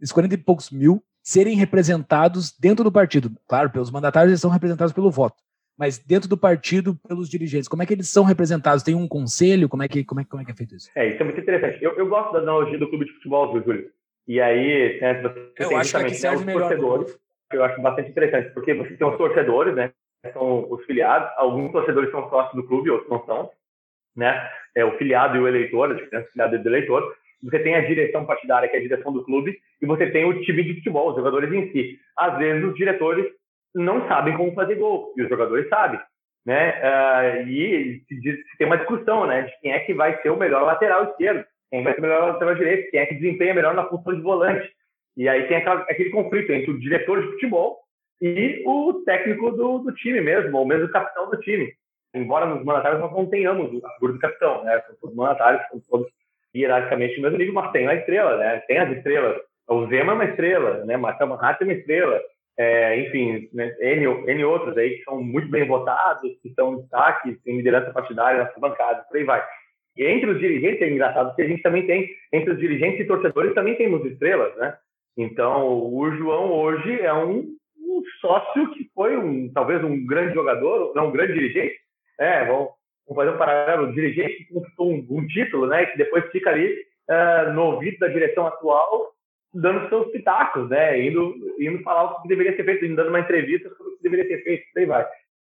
[0.00, 3.30] esses 40 e poucos mil serem representados dentro do partido?
[3.46, 5.40] Claro, pelos mandatários eles são representados pelo voto,
[5.78, 7.68] mas dentro do partido pelos dirigentes.
[7.68, 8.82] Como é que eles são representados?
[8.82, 9.68] Tem um conselho?
[9.68, 10.90] Como é que, como é, como é, que é feito isso?
[10.94, 11.82] É, isso é muito interessante.
[11.82, 13.90] Eu, eu gosto da analogia do clube de futebol, Júlio.
[14.26, 17.18] E aí, né, você eu tem acho que serve né, os torcedores.
[17.52, 19.92] Eu acho bastante interessante, porque você tem os torcedores, né?
[20.32, 21.28] São os filiados.
[21.36, 23.50] Alguns torcedores são sócios do clube, outros não são
[24.16, 24.48] né?
[24.74, 27.16] É o filiado e o eleitor, a diferença filiado e do eleitor.
[27.42, 30.40] Você tem a direção partidária, que é a direção do clube, e você tem o
[30.42, 31.98] time de futebol, os jogadores em si.
[32.16, 33.26] Às vezes os diretores
[33.74, 36.00] não sabem como fazer gol, e os jogadores sabem.
[36.46, 36.70] Né?
[36.70, 40.62] Uh, e se, tem uma discussão né, de quem é que vai ser o melhor
[40.62, 43.88] lateral esquerdo, quem vai ser o melhor lateral direito, quem é que desempenha melhor na
[43.88, 44.70] função de volante.
[45.16, 47.78] E aí tem aquela, aquele conflito entre o diretor de futebol
[48.20, 51.72] e o técnico do, do time mesmo, ou mesmo o capitão do time
[52.14, 54.82] embora nos mandatários nós não tenhamos a figura do capitão, né?
[55.02, 56.06] Os mandatários são todos
[56.54, 58.58] hierarquicamente no mesmo nível, mas tem a estrela, né?
[58.68, 59.36] Tem as estrelas.
[59.68, 60.96] O Zema é uma estrela, né?
[60.96, 62.20] Marcelo Manhattan é uma estrela.
[62.56, 63.74] É, enfim, né?
[63.80, 68.44] N, N outros aí que são muito bem votados, que são destaques, tem liderança partidária
[68.44, 69.44] nas bancadas, por aí vai.
[69.96, 73.06] E entre os dirigentes, é engraçado que a gente também tem, entre os dirigentes e
[73.06, 74.76] torcedores, também temos estrelas, né?
[75.16, 80.92] Então, o João hoje é um, um sócio que foi um, talvez um grande jogador,
[80.94, 81.76] não um grande dirigente,
[82.18, 82.70] é, vamos,
[83.14, 83.92] fazer um paralelo.
[83.92, 85.86] Dirigente conquistou um, um, título, né?
[85.86, 86.74] Que depois fica ali
[87.10, 89.13] uh, no ouvido da direção atual,
[89.54, 91.00] dando seus pitacos, né?
[91.06, 94.02] Indo, indo falar o que deveria ser feito, indo dando uma entrevista sobre o que
[94.02, 95.06] deveria ser feito, aí vai.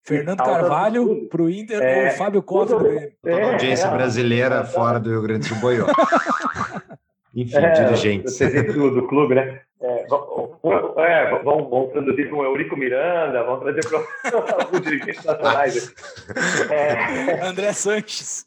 [0.05, 3.91] Fernando Carvalho para o Inter é, ou Fábio Costa para o Toda a audiência é,
[3.95, 5.87] brasileira é, fora do Rio Grande do Sul boiou.
[7.35, 8.39] Enfim, é, dirigentes.
[8.39, 9.61] Do, do clube, né?
[9.81, 10.07] É,
[10.99, 15.95] É, é, vão, vão traduzir com o Eurico Miranda, vão trazer para alguns dirigentes nacionais.
[16.71, 18.47] É, André Sanches.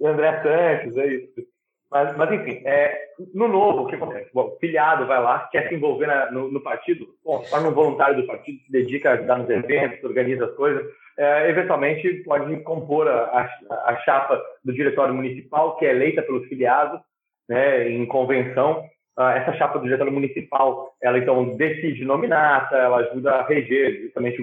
[0.00, 1.51] André Sanches, é isso.
[1.92, 2.98] Mas, mas enfim, é,
[3.34, 4.30] no novo, o que acontece?
[4.32, 7.74] Bom, o filiado vai lá, quer se envolver na, no, no, partido, bom, torna um
[7.74, 10.82] voluntário do partido, se dedica a ajudar nos eventos, organiza as coisas,
[11.18, 16.98] é, eventualmente pode compor a, a, chapa do diretório municipal, que é eleita pelos filiados,
[17.46, 18.82] né, em convenção.
[19.14, 24.42] Ah, essa chapa do diretório municipal, ela então decide nominata, ela ajuda a reger justamente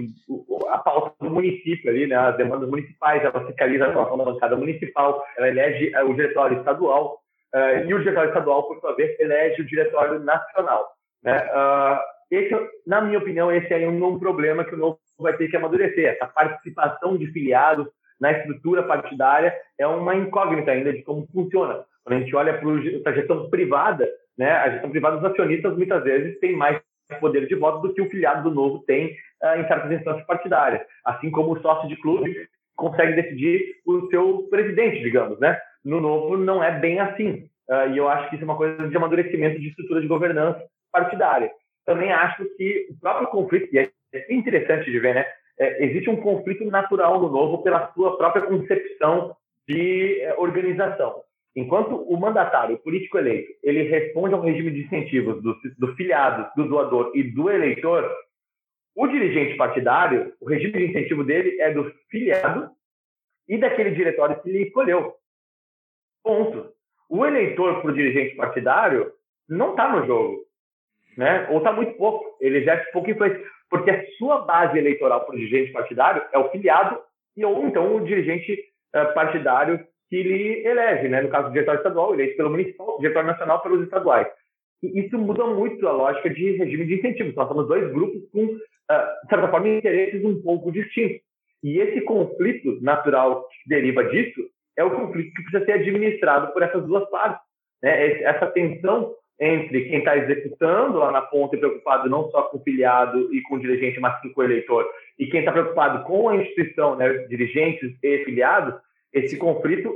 [0.69, 4.55] a pauta do município ali, né, as demandas municipais, ela fiscaliza a atuação da bancada
[4.55, 7.17] municipal, ela elege o diretório estadual,
[7.55, 10.91] uh, e o diretório estadual, por sua vez, elege o diretório nacional.
[11.23, 11.37] Né?
[11.37, 11.99] Uh,
[12.31, 15.57] esse, na minha opinião, esse é um, um problema que o novo vai ter que
[15.57, 16.05] amadurecer.
[16.05, 17.87] Essa participação de filiados
[18.19, 21.83] na estrutura partidária é uma incógnita ainda de como funciona.
[22.03, 26.03] Quando a gente olha para a gestão privada, né, a gestão privada dos acionistas muitas
[26.03, 26.79] vezes tem mais
[27.19, 30.81] poder de voto do que o filiado do novo tem uh, em certas instâncias partidárias.
[31.03, 35.59] Assim como o sócio de clube consegue decidir o seu presidente, digamos, né?
[35.83, 37.49] No novo não é bem assim.
[37.69, 40.63] Uh, e eu acho que isso é uma coisa de amadurecimento de estrutura de governança
[40.91, 41.51] partidária.
[41.85, 45.25] Também acho que o próprio conflito, e é interessante de ver, né?
[45.59, 49.35] É, existe um conflito natural no novo pela sua própria concepção
[49.67, 51.21] de é, organização.
[51.55, 56.49] Enquanto o mandatário, o político eleito, ele responde ao regime de incentivos do, do filiado,
[56.55, 58.09] do doador e do eleitor,
[58.95, 62.69] o dirigente partidário, o regime de incentivo dele é do filiado
[63.47, 65.13] e daquele diretório que ele escolheu.
[66.23, 66.71] Ponto.
[67.09, 69.11] O eleitor para o dirigente partidário
[69.47, 70.45] não está no jogo.
[71.17, 71.47] Né?
[71.49, 72.37] Ou está muito pouco.
[72.39, 73.43] Ele exerce pouco influência.
[73.69, 76.99] Porque a sua base eleitoral para o dirigente partidário é o filiado
[77.35, 78.53] e ou então o dirigente
[78.95, 81.21] uh, partidário que ele elege, né?
[81.21, 84.27] no caso do diretório estadual, eleito pelo municipal, diretório nacional pelos estaduais.
[84.81, 87.35] E isso muda muito a lógica de regime de incentivos.
[87.35, 88.57] Nós somos dois grupos com, uh,
[89.23, 91.21] de certa forma, interesses um pouco distintos.
[91.61, 94.41] E esse conflito natural que deriva disso
[94.79, 97.41] é o conflito que precisa ser administrado por essas duas partes.
[97.83, 98.21] Né?
[98.21, 102.63] Essa tensão entre quem está executando lá na ponta e preocupado não só com o
[102.63, 106.35] filiado e com o dirigente, mas com o eleitor, e quem está preocupado com a
[106.37, 108.75] instituição, né, dirigentes e filiados,
[109.13, 109.93] esse conflito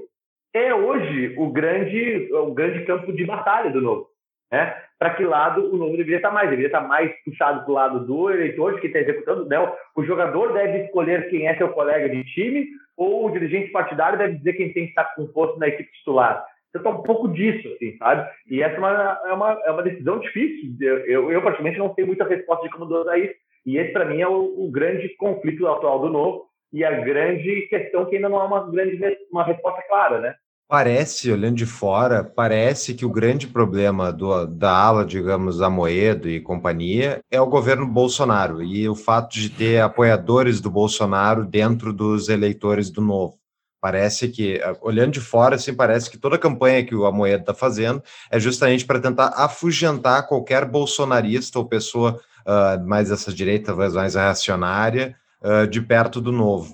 [0.53, 4.07] é hoje o grande, o grande campo de batalha do novo.
[4.51, 4.75] Né?
[4.99, 6.49] Para que lado o novo deveria estar tá mais?
[6.49, 9.45] Deveria estar tá mais puxado para o lado do eleitor, de quem está executando.
[9.45, 9.57] Né?
[9.95, 12.67] O jogador deve escolher quem é seu colega de time,
[12.97, 16.45] ou o dirigente partidário deve dizer quem tem que estar com posto na equipe titular.
[16.69, 18.27] Então, tá um pouco disso, assim, sabe?
[18.49, 20.75] E essa é uma, é uma, é uma decisão difícil.
[20.81, 23.35] Eu, eu, eu, particularmente, não tenho muita resposta de como dosar isso.
[23.65, 27.67] E esse, para mim, é o, o, grande conflito atual do novo e a grande
[27.69, 28.99] questão que ainda não há uma grande
[29.31, 30.35] uma resposta clara, né?
[30.68, 36.41] Parece, olhando de fora, parece que o grande problema do, da ala, digamos, Amoedo e
[36.41, 42.28] companhia é o governo Bolsonaro e o fato de ter apoiadores do Bolsonaro dentro dos
[42.28, 43.38] eleitores do Novo.
[43.80, 47.53] Parece que, olhando de fora, assim, parece que toda a campanha que o Amoedo está
[47.53, 48.01] fazendo
[48.32, 55.16] é justamente para tentar afugentar qualquer bolsonarista ou pessoa uh, mais dessa direita, mais reacionária,
[55.41, 56.74] uh, de perto do Novo.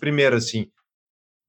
[0.00, 0.66] Primeiro, assim,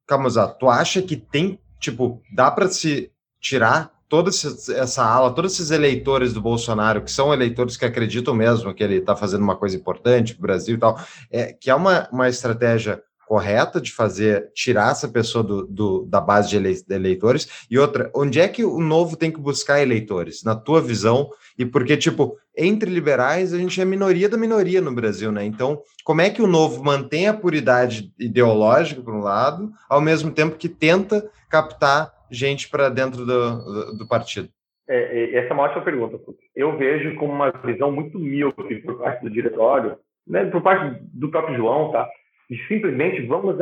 [0.07, 5.69] Camuzá, tu acha que tem tipo, dá para se tirar toda essa ala, todos esses
[5.69, 9.77] eleitores do Bolsonaro, que são eleitores que acreditam mesmo que ele está fazendo uma coisa
[9.77, 10.99] importante para o Brasil e tal,
[11.31, 16.19] é, que é uma, uma estratégia correta de fazer, tirar essa pessoa do, do, da
[16.19, 17.67] base de eleitores?
[17.69, 21.29] E outra, onde é que o novo tem que buscar eleitores, na tua visão?
[21.55, 25.45] E porque, tipo, entre liberais, a gente é minoria da minoria no Brasil, né?
[25.45, 30.31] Então, como é que o novo mantém a puridade ideológica, por um lado, ao mesmo
[30.31, 34.49] tempo que tenta captar gente para dentro do, do, do partido?
[34.89, 36.19] É, é, essa é uma ótima pergunta.
[36.55, 41.29] Eu vejo como uma visão muito míope por parte do diretório, né, por parte do
[41.29, 42.09] próprio João, tá?
[42.49, 43.57] De simplesmente vamos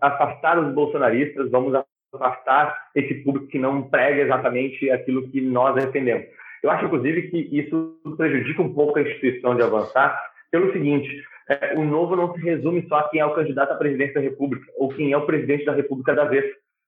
[0.00, 1.74] afastar os bolsonaristas, vamos
[2.14, 6.26] afastar esse público que não prega exatamente aquilo que nós defendemos.
[6.62, 10.18] Eu acho, inclusive, que isso prejudica um pouco a instituição de avançar,
[10.50, 11.08] pelo seguinte:
[11.48, 14.20] é, o novo não se resume só a quem é o candidato à presidência da
[14.20, 16.44] República ou quem é o presidente da República da vez.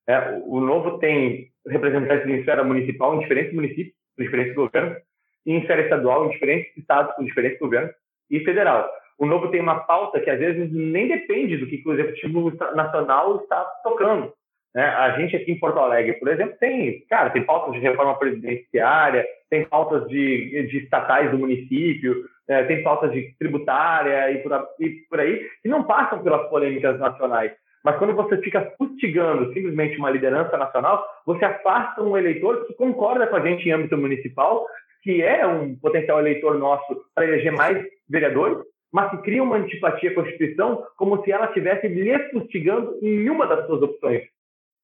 [0.09, 4.99] É, o novo tem representantes em esfera municipal em diferentes municípios, em diferentes governos,
[5.47, 7.93] e em esfera estadual em diferentes estados, com diferentes governos,
[8.31, 11.93] e federal o Novo tem uma pauta que às vezes nem depende do que o
[11.93, 14.33] Executivo Nacional está tocando.
[14.75, 14.85] Né?
[14.85, 19.27] A gente aqui em Porto Alegre, por exemplo, tem, cara, tem pautas de reforma presidenciária,
[19.51, 22.65] tem pautas de, de estatais do município, né?
[22.65, 27.53] tem pautas de tributária e por, e por aí, que não passam pelas polêmicas nacionais.
[27.85, 33.27] Mas quando você fica fustigando simplesmente uma liderança nacional, você afasta um eleitor que concorda
[33.27, 34.65] com a gente em âmbito municipal
[35.03, 38.59] que é um potencial eleitor nosso para eleger mais vereadores,
[38.93, 43.47] mas que cria uma antipatia a Constituição como se ela estivesse lhe fustigando em uma
[43.47, 44.23] das suas opções.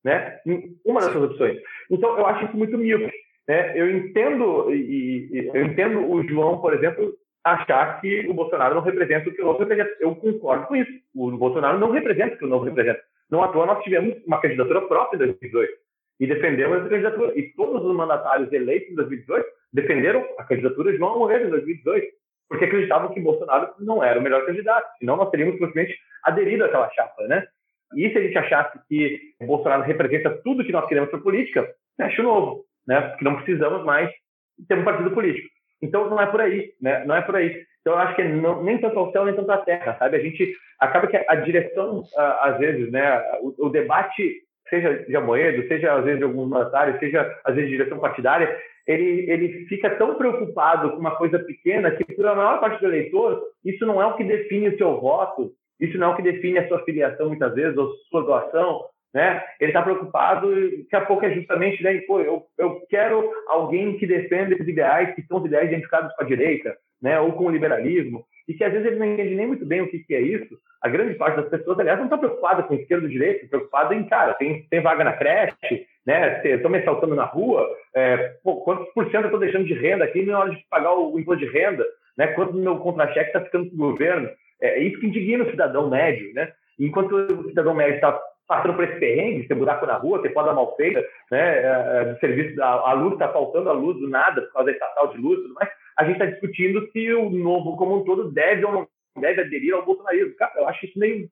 [0.03, 0.41] Né?
[0.47, 1.61] Em uma das suas opções.
[1.91, 3.13] Então, eu acho isso muito míope.
[3.47, 3.79] Né?
[3.79, 8.83] Eu entendo e, e, eu entendo o João, por exemplo, achar que o Bolsonaro não
[8.83, 9.95] representa o que o novo representa.
[10.01, 10.91] Eu concordo com isso.
[11.15, 13.01] O Bolsonaro não representa o que o novo representa.
[13.31, 15.73] Não à toa nós tivemos uma candidatura própria em 2018
[16.21, 17.39] e defendemos essa candidatura.
[17.39, 22.07] E todos os mandatários eleitos em 2018 defenderam a candidatura de João Moreira em 2018,
[22.49, 26.91] porque acreditavam que Bolsonaro não era o melhor candidato, senão nós teríamos simplesmente aderido àquela
[26.91, 27.47] chapa, né?
[27.95, 32.21] E se a gente achasse que Bolsonaro representa tudo que nós queremos para política, fecha
[32.21, 33.01] o novo, né?
[33.01, 34.11] Porque não precisamos mais
[34.67, 35.49] ter um partido político.
[35.81, 37.05] Então não é por aí, né?
[37.05, 37.65] Não é por aí.
[37.81, 40.17] Então eu acho que não, nem tanto ao céu nem tanto à terra, sabe?
[40.17, 43.23] A gente acaba que a direção às vezes, né?
[43.41, 47.71] O, o debate seja de Amoedo, seja às vezes de alguns mandatários, seja às vezes
[47.71, 48.57] de direção partidária,
[48.87, 52.87] ele, ele fica tão preocupado com uma coisa pequena que, para a maior parte do
[52.87, 56.23] eleitor, isso não é o que define o seu voto, isso não é o que
[56.23, 59.43] define a sua filiação, muitas vezes, ou sua doação, né?
[59.61, 64.07] Ele está preocupado, daqui a pouco é justamente, né, pô, eu, eu quero alguém que
[64.07, 67.51] defenda esses ideais, que são os ideais identificados com a direita, né, ou com o
[67.51, 70.21] liberalismo, e que às vezes ele não entende nem muito bem o que, que é
[70.21, 70.59] isso.
[70.81, 73.95] A grande parte das pessoas, aliás, não está preocupada com esquerda ou direita, está preocupada
[73.95, 78.57] em, cara, tem, tem vaga na creche, né, estão me assaltando na rua, é, pô,
[78.63, 81.21] quantos por cento eu estou deixando de renda aqui na hora de pagar o, o
[81.21, 81.85] imposto de renda,
[82.17, 84.29] né, quanto meu contra-cheque está ficando para o governo.
[84.61, 86.51] É isso que indigna o cidadão médio, né?
[86.81, 90.53] Enquanto o cidadão médio está passando por esse perrengue, ter buraco na rua, ter poda
[90.53, 94.43] mal feita, né, é, do serviço, a, a luz está faltando a luz do nada
[94.43, 97.77] por causa da estatal de luz tudo mais, a gente está discutindo se o novo
[97.77, 98.89] como um todo deve ou não
[99.21, 100.35] deve aderir ao bolsonarismo.
[100.37, 101.29] Cara, eu acho isso meio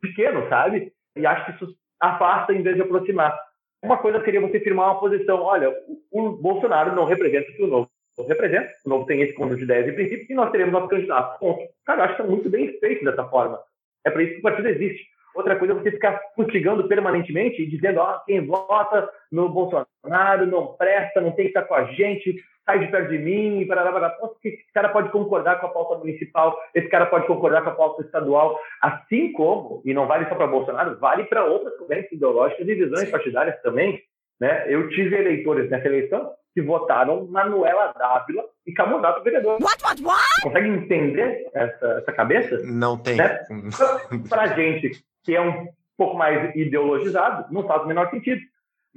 [0.00, 0.92] pequeno, sabe?
[1.16, 3.36] E acho que isso afasta em vez de aproximar.
[3.82, 5.72] Uma coisa seria você firmar uma posição, olha,
[6.10, 7.90] o Bolsonaro não representa o que o novo
[8.28, 11.38] representa, o novo tem esse conjunto de ideias e princípios, e nós teremos nosso candidato.
[11.38, 11.60] Ponto.
[11.84, 13.58] Cara, eu acho que está muito bem feito dessa forma.
[14.04, 15.06] É para isso que o partido existe.
[15.34, 20.74] Outra coisa é você ficar fustigando permanentemente e dizendo, ó, quem vota no Bolsonaro não
[20.76, 22.36] presta, não tem que estar com a gente,
[22.66, 24.16] sai de perto de mim, e parará, parará.
[24.44, 28.02] Esse cara pode concordar com a pauta municipal, esse cara pode concordar com a pauta
[28.02, 32.74] estadual, assim como, e não vale só para Bolsonaro, vale para outras correntes ideológicas e
[32.74, 34.02] visões partidárias também.
[34.40, 34.66] Né?
[34.68, 39.58] Eu tive eleitores nessa eleição que votaram Manuela Dávila e Camunato vereador.
[39.62, 40.42] What, what, what?
[40.42, 42.58] Consegue entender essa, essa cabeça?
[42.64, 43.16] Não tem.
[43.16, 43.40] Né?
[44.28, 44.90] Para gente
[45.22, 48.40] que é um pouco mais ideologizado, não faz o menor sentido.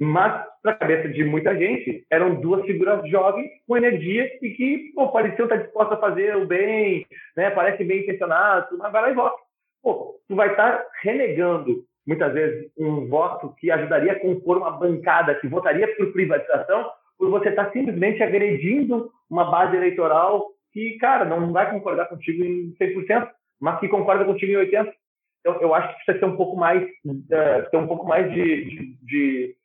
[0.02, 4.92] Mas, para a cabeça de muita gente, eram duas figuras jovens com energia e que
[4.94, 7.50] pô, pareciam estar dispostas a fazer o bem, né?
[7.50, 9.36] parece bem intencionado, mas vai lá e vota.
[9.82, 15.34] Pô, tu vai estar renegando, muitas vezes, um voto que ajudaria a compor uma bancada
[15.34, 21.52] que votaria por privatização, por você estar simplesmente agredindo uma base eleitoral que, cara, não
[21.52, 23.28] vai concordar contigo em 100%,
[23.60, 24.94] mas que concorda contigo em 80%.
[25.40, 28.64] Então, eu acho que precisa ter um pouco mais, uh, ter um pouco mais de,
[28.64, 29.59] de, de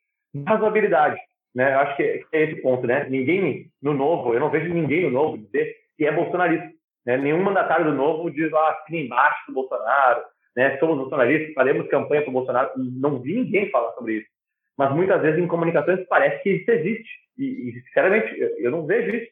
[0.46, 1.20] razoabilidade.
[1.54, 1.72] Né?
[1.74, 2.86] Eu acho que é, é, esse ponto.
[2.86, 3.06] Né?
[3.08, 6.70] Ninguém no Novo, eu não vejo ninguém no Novo dizer que é bolsonarista.
[7.06, 7.16] Né?
[7.16, 10.22] Nenhum mandatário do Novo diz, ah, assina embaixo do Bolsonaro,
[10.56, 10.76] né?
[10.78, 12.70] somos bolsonaristas, faremos campanha para o Bolsonaro.
[12.76, 14.28] Não vi ninguém falar sobre isso.
[14.76, 17.10] Mas muitas vezes em comunicações parece que isso existe.
[17.38, 19.30] E, e sinceramente, eu, eu não vejo isso.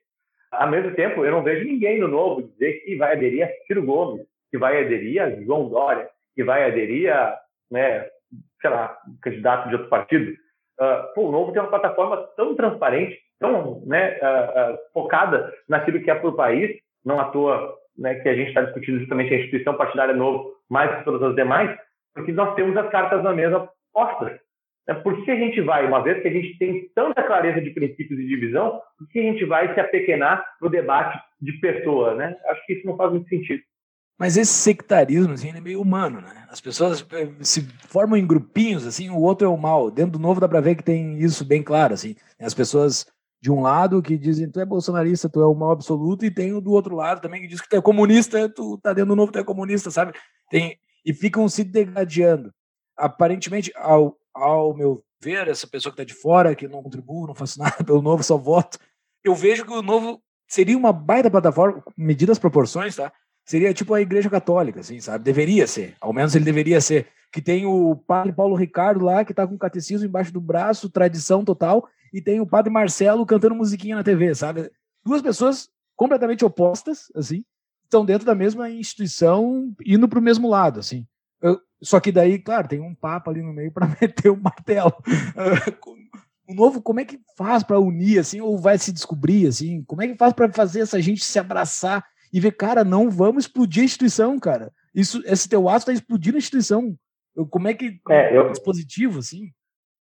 [0.50, 3.82] Ao mesmo tempo, eu não vejo ninguém no Novo dizer que vai aderir a Ciro
[3.82, 7.38] Gomes, que vai aderir a João Dória, que vai aderir a,
[7.70, 8.08] né,
[8.60, 10.32] sei lá, candidato de outro partido.
[10.80, 16.00] Uh, pô, o Novo tem uma plataforma tão transparente, tão né, uh, uh, focada naquilo
[16.00, 19.32] que é para o país, não à toa né, que a gente está discutindo justamente
[19.32, 21.76] a instituição partidária Novo mais que todas as demais,
[22.14, 24.32] porque nós temos as cartas na mesa postas.
[24.88, 24.94] Né?
[24.94, 28.18] Por que a gente vai, uma vez que a gente tem tanta clareza de princípios
[28.18, 32.14] e de visão, por que a gente vai se apequenar no debate de pessoa?
[32.14, 32.36] Né?
[32.46, 33.62] Acho que isso não faz muito sentido.
[34.18, 36.46] Mas esse sectarismo, assim, é meio humano, né?
[36.48, 39.90] As pessoas eh, se formam em grupinhos, assim, o outro é o mal.
[39.90, 42.14] Dentro do novo dá pra ver que tem isso bem claro, assim.
[42.38, 43.06] As pessoas
[43.42, 46.52] de um lado que dizem tu é bolsonarista, tu é o mal absoluto, e tem
[46.52, 49.16] o do outro lado também que diz que tu é comunista, tu tá dentro do
[49.16, 50.12] novo, tu é comunista, sabe?
[50.48, 52.52] Tem, e ficam se degradando.
[52.96, 57.34] Aparentemente, ao, ao meu ver, essa pessoa que tá de fora, que não contribui, não
[57.34, 58.78] faço nada pelo novo, só voto,
[59.22, 63.12] eu vejo que o novo seria uma baita plataforma, medidas proporções, tá?
[63.44, 65.24] Seria tipo a Igreja Católica, assim, sabe?
[65.24, 67.06] Deveria ser, ao menos ele deveria ser.
[67.30, 70.88] Que tem o padre Paulo Ricardo lá, que tá com o catecismo embaixo do braço,
[70.88, 74.70] tradição total, e tem o padre Marcelo cantando musiquinha na TV, sabe?
[75.04, 77.44] Duas pessoas completamente opostas, assim,
[77.82, 81.06] estão dentro da mesma instituição, indo para o mesmo lado, assim.
[81.42, 84.40] Eu, só que daí, claro, tem um papa ali no meio para meter o um
[84.40, 84.94] martelo.
[86.48, 89.82] o novo, como é que faz para unir, assim, ou vai se descobrir, assim?
[89.82, 92.04] Como é que faz para fazer essa gente se abraçar
[92.34, 94.72] e ver, cara, não vamos explodir a instituição, cara.
[94.92, 96.96] Isso, esse teu ato está explodindo a instituição.
[97.36, 98.00] Eu, como é que.
[98.10, 99.52] É, eu, dispositivo, assim?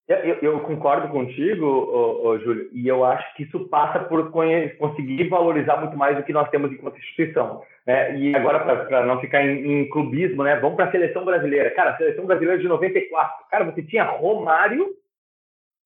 [0.06, 5.26] Eu, eu, concordo contigo, ô, ô, Júlio, e eu acho que isso passa por conseguir
[5.28, 7.62] valorizar muito mais o que nós temos enquanto instituição.
[7.86, 8.18] Né?
[8.18, 10.60] E agora, para não ficar em, em, clubismo, né?
[10.60, 11.70] vamos para a seleção brasileira.
[11.70, 13.46] Cara, a seleção brasileira de 94.
[13.50, 14.86] Cara, você tinha Romário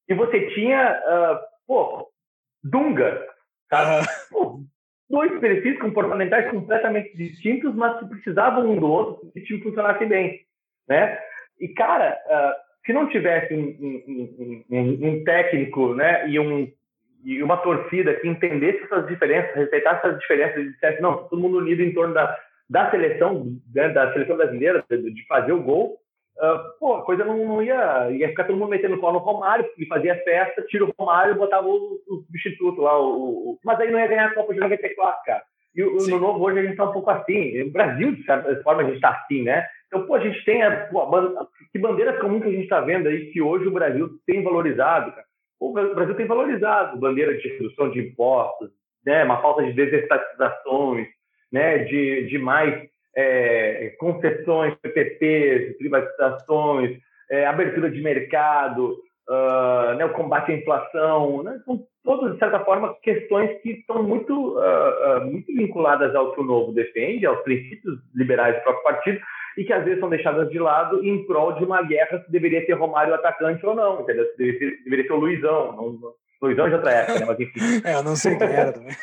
[0.08, 1.38] e você tinha, uh,
[1.68, 2.08] pô,
[2.64, 3.24] Dunga.
[3.68, 4.60] Cara, pô,
[5.12, 10.04] dois perfis comportamentais completamente distintos, mas que precisavam um do outro para o time funcionasse
[10.06, 10.40] bem.
[10.88, 11.16] Né?
[11.60, 12.18] E, cara.
[12.26, 16.70] Uh, se não tivesse um, um, um, um técnico né, e, um,
[17.24, 21.58] e uma torcida que entendesse essas diferenças, respeitasse essas diferenças e dissesse, não, todo mundo
[21.58, 22.36] unido em torno da,
[22.68, 25.98] da seleção, né, da seleção brasileira, de fazer o gol,
[26.42, 29.64] uh, pô, a coisa não, não, ia, ia ficar todo mundo metendo pau no Romário,
[29.64, 33.78] porque fazia festa, tira o Romário e botava o, o substituto lá, o, o, mas
[33.80, 35.42] aí não ia ganhar a Copa de 94, cara.
[35.74, 37.62] E o, no novo hoje a gente está um pouco assim.
[37.62, 39.66] O Brasil, de certa forma, a gente está assim, né?
[39.86, 42.80] Então, pô, a gente tem a, pô, a, que bandeiras comuns que a gente está
[42.80, 45.26] vendo aí que hoje o Brasil tem valorizado, cara.
[45.58, 48.70] O Brasil tem valorizado bandeira de redução de impostos,
[49.06, 49.24] né?
[49.24, 51.08] Uma falta de desestatizações,
[51.50, 51.78] né?
[51.84, 56.98] De, de mais é, concessões, PPPs, privatizações,
[57.30, 58.96] é, abertura de mercado,
[59.28, 64.02] uh, né, o combate à inflação, né, são todas, de certa forma, questões que estão
[64.02, 68.84] muito, uh, uh, muito vinculadas ao que o Novo defende, aos princípios liberais do próprio
[68.84, 69.20] partido,
[69.56, 72.64] e que às vezes são deixadas de lado em prol de uma guerra se deveria
[72.64, 74.24] ser Romário atacante ou não, entendeu?
[74.30, 75.72] Se deveria ser, deveria ser o Luizão.
[75.76, 77.26] Não, Luizão de outra época, né?
[77.26, 77.60] Mas enfim.
[77.84, 78.94] é, eu não sei quem era também.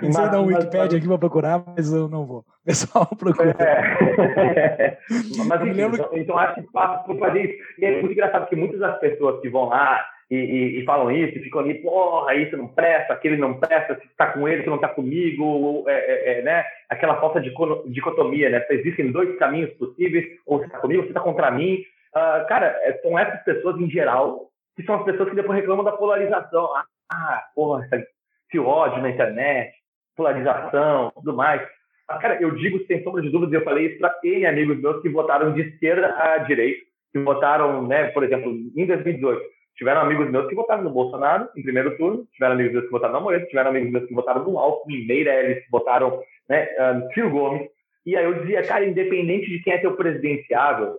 [0.00, 2.44] Sei dar um Wikipedia aqui para procurar, mas eu não vou.
[2.64, 3.54] Pessoal, procura.
[3.58, 4.98] É.
[5.46, 5.96] mas enfim, lembro...
[5.96, 6.62] então, então, acho que
[7.06, 7.64] por fazer isso.
[7.78, 11.10] E é muito engraçado que muitas das pessoas que vão lá e, e, e falam
[11.10, 14.62] isso, e ficam ali, porra, isso não presta, aquele não presta, se está com ele,
[14.62, 16.64] se não está comigo, é, é, é, né?
[16.88, 17.52] aquela falta de
[17.88, 18.64] dicotomia, né?
[18.70, 21.84] Existem dois caminhos possíveis, ou você está comigo, ou você está contra mim.
[22.16, 25.84] Uh, cara, é, são essas pessoas em geral que são as pessoas que depois reclamam
[25.84, 26.68] da polarização.
[27.10, 29.72] Ah, porra, esse ódio na internet,
[30.16, 31.62] polarização, tudo mais.
[32.08, 35.00] Mas, cara, eu digo sem sombra de dúvida, eu falei isso para N amigos meus
[35.02, 36.82] que votaram de esquerda a direita,
[37.12, 39.40] que votaram, né, por exemplo, em 2018.
[39.76, 43.14] Tiveram amigos meus que votaram no Bolsonaro em primeiro turno, tiveram amigos meus que votaram
[43.14, 47.68] no Moreira, tiveram amigos meus que votaram no Alckmin, Meirelles, votaram né, um, Ciro Gomes.
[48.04, 50.98] E aí eu dizia, cara, independente de quem é teu presidenciável,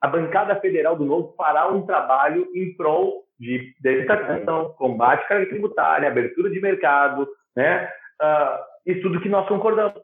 [0.00, 5.46] a bancada federal do Novo fará um trabalho em prol de desestatização, combate à carga
[5.46, 7.26] tributária, abertura de mercado,
[7.56, 7.90] né?
[8.22, 10.00] Uh, isso tudo que nós concordamos.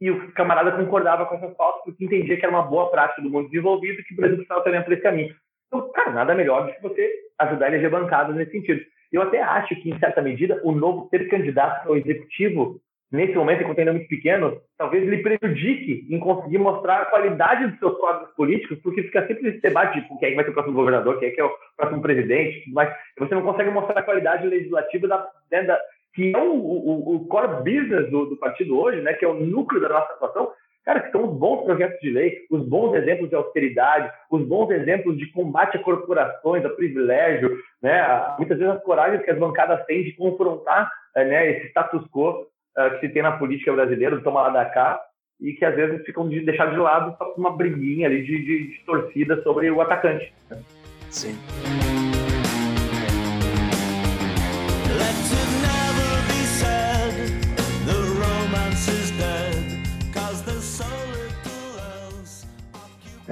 [0.00, 3.30] E o camarada concordava com essas pautas porque entendia que era uma boa prática do
[3.30, 5.34] mundo desenvolvido e que o Brasil precisava também por esse caminho.
[5.68, 8.82] Então, cara, nada melhor do que você ajudar a eleger bancadas nesse sentido.
[9.12, 12.80] Eu até acho que, em certa medida, o novo ter candidato ao executivo,
[13.12, 17.66] nesse momento, enquanto ainda é muito pequeno, talvez ele prejudique em conseguir mostrar a qualidade
[17.66, 20.54] dos seus quadros políticos, porque fica sempre esse debate de quem é vai ser o
[20.54, 24.04] próximo governador, quem é, que é o próximo presidente, mas você não consegue mostrar a
[24.04, 25.78] qualidade legislativa da, né, da,
[26.14, 29.34] que é o, o, o core business do, do, partido hoje, né, que é o
[29.34, 30.50] núcleo da nossa atuação,
[30.84, 34.70] cara, que são os bons projetos de lei, os bons exemplos de austeridade, os bons
[34.70, 39.84] exemplos de combate a corporações, a privilégio, né, muitas vezes as coragens que as bancadas
[39.86, 42.42] têm de confrontar eh, né, esse status quo
[42.76, 45.00] uh, que se tem na política brasileira, do tomar lá da cá,
[45.40, 48.44] e que às vezes ficam de, deixados de lado só por uma briguinha ali de,
[48.44, 50.32] de, de torcida sobre o atacante.
[50.48, 50.62] Né?
[51.10, 51.36] Sim.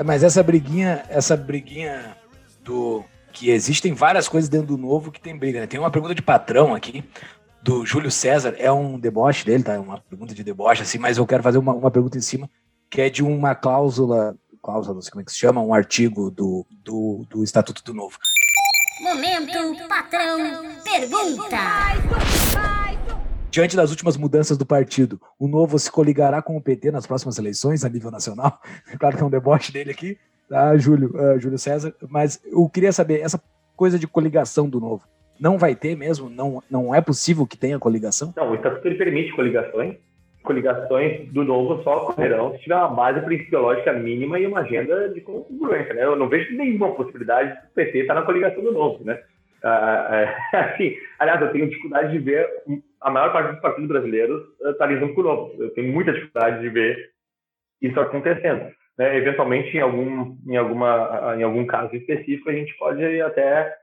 [0.01, 2.17] É, mas essa briguinha, essa briguinha
[2.65, 5.67] do que existem várias coisas dentro do novo que tem briga, né?
[5.67, 7.05] Tem uma pergunta de patrão aqui
[7.63, 9.79] do Júlio César, é um deboche dele, tá?
[9.79, 12.49] Uma pergunta de deboche assim, mas eu quero fazer uma, uma pergunta em cima
[12.91, 16.31] que é de uma cláusula, cláusula, não sei como é que se chama, um artigo
[16.31, 18.17] do, do, do Estatuto do Novo.
[19.03, 20.39] Momento patrão
[20.83, 21.59] pergunta.
[23.51, 27.37] Diante das últimas mudanças do partido, o Novo se coligará com o PT nas próximas
[27.37, 28.61] eleições a nível nacional?
[28.97, 30.17] Claro que é um deboche dele aqui,
[30.49, 33.43] tá, Júlio, uh, Júlio César, mas eu queria saber, essa
[33.75, 35.03] coisa de coligação do Novo,
[35.41, 36.31] não vai ter mesmo?
[36.31, 38.33] Não, não é possível que tenha coligação?
[38.37, 39.97] Não, o Estatuto ele permite coligações.
[40.45, 45.21] Coligações do Novo só ocorrerão se tiver uma base principiológica mínima e uma agenda de
[45.23, 46.05] congruência, né?
[46.05, 49.21] Eu não vejo nenhuma possibilidade do PT estar na coligação do Novo, né?
[49.63, 50.09] Ah,
[50.53, 52.49] é, assim, aliás, eu tenho dificuldade de ver
[53.01, 55.55] a maior parte dos partidos brasileiros está eh, lidando com novo.
[55.59, 57.11] Eu tenho muita dificuldade de ver
[57.81, 58.71] isso acontecendo.
[58.99, 59.17] Né?
[59.17, 63.75] Eventualmente, em algum, em, alguma, em algum caso específico, a gente pode até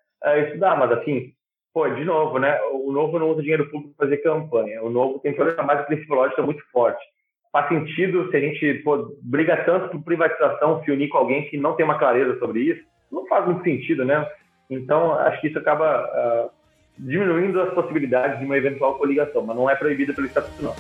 [0.45, 1.34] estudar, mas assim,
[1.73, 2.59] pô, de novo, né?
[2.71, 4.84] O novo não usa dinheiro público para fazer campanha.
[4.84, 7.03] O novo tem toda uma base principológica muito forte.
[7.51, 11.57] Faz sentido se a gente pô, briga tanto por privatização, se unir com alguém que
[11.57, 12.84] não tem uma clareza sobre isso?
[13.11, 14.28] Não faz muito sentido, né?
[14.70, 16.51] Então, acho que isso acaba uh,
[16.97, 20.76] diminuindo as possibilidades de uma eventual coligação, mas não é proibida pelo Estatuto, não.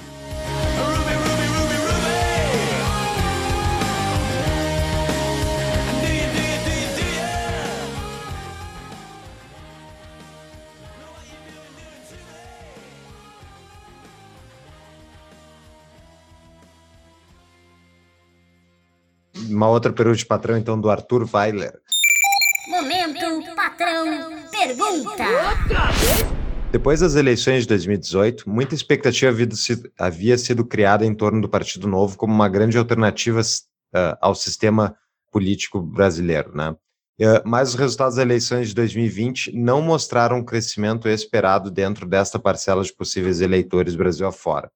[19.49, 21.79] Uma outra pergunta de patrão, então, do Arthur Weiler.
[24.67, 25.23] Pergunta.
[26.73, 29.31] Depois das eleições de 2018, muita expectativa
[29.97, 34.93] havia sido criada em torno do Partido Novo como uma grande alternativa uh, ao sistema
[35.31, 36.71] político brasileiro, né?
[37.19, 42.37] Uh, mas os resultados das eleições de 2020 não mostraram o crescimento esperado dentro desta
[42.37, 44.69] parcela de possíveis eleitores Brasil afora.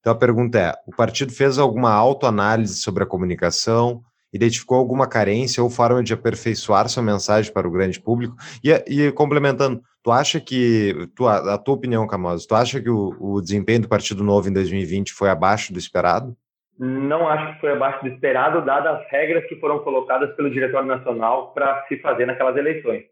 [0.00, 4.02] Então a pergunta é: o partido fez alguma autoanálise sobre a comunicação?
[4.32, 8.36] Identificou alguma carência ou forma de aperfeiçoar sua mensagem para o grande público?
[8.62, 13.14] E, e complementando, tu acha que, tu, a, tua opinião, Camoso, tu acha que o,
[13.18, 16.36] o, desempenho do Partido Novo em 2020 foi abaixo do esperado?
[16.78, 20.86] Não acho que foi abaixo do esperado, dadas as regras que foram colocadas pelo Diretório
[20.86, 23.04] Nacional para se fazer naquelas eleições.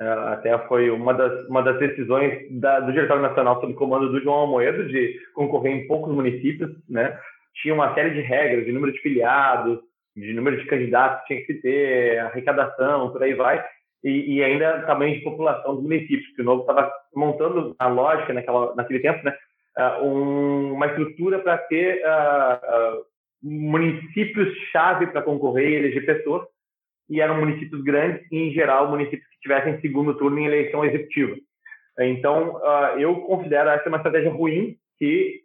[0.00, 4.20] É, até foi uma das, uma das decisões da, do Diretório Nacional sob comando do
[4.20, 7.18] João Almoedo de concorrer em poucos municípios, né?
[7.60, 9.80] Tinha uma série de regras, de número de filiados,
[10.20, 13.64] de número de candidatos que tinha que ter, arrecadação, por aí vai,
[14.02, 18.32] e, e ainda tamanho de população dos municípios, que o Novo estava montando a lógica
[18.32, 19.34] naquela, naquele tempo, né,
[19.76, 23.04] uh, um, uma estrutura para ter uh, uh,
[23.42, 26.46] municípios-chave para concorrer e eleger pessoas,
[27.08, 31.34] e eram municípios grandes e, em geral, municípios que tivessem segundo turno em eleição executiva.
[32.00, 32.60] Então,
[32.98, 35.40] eu considero essa uma estratégia ruim que,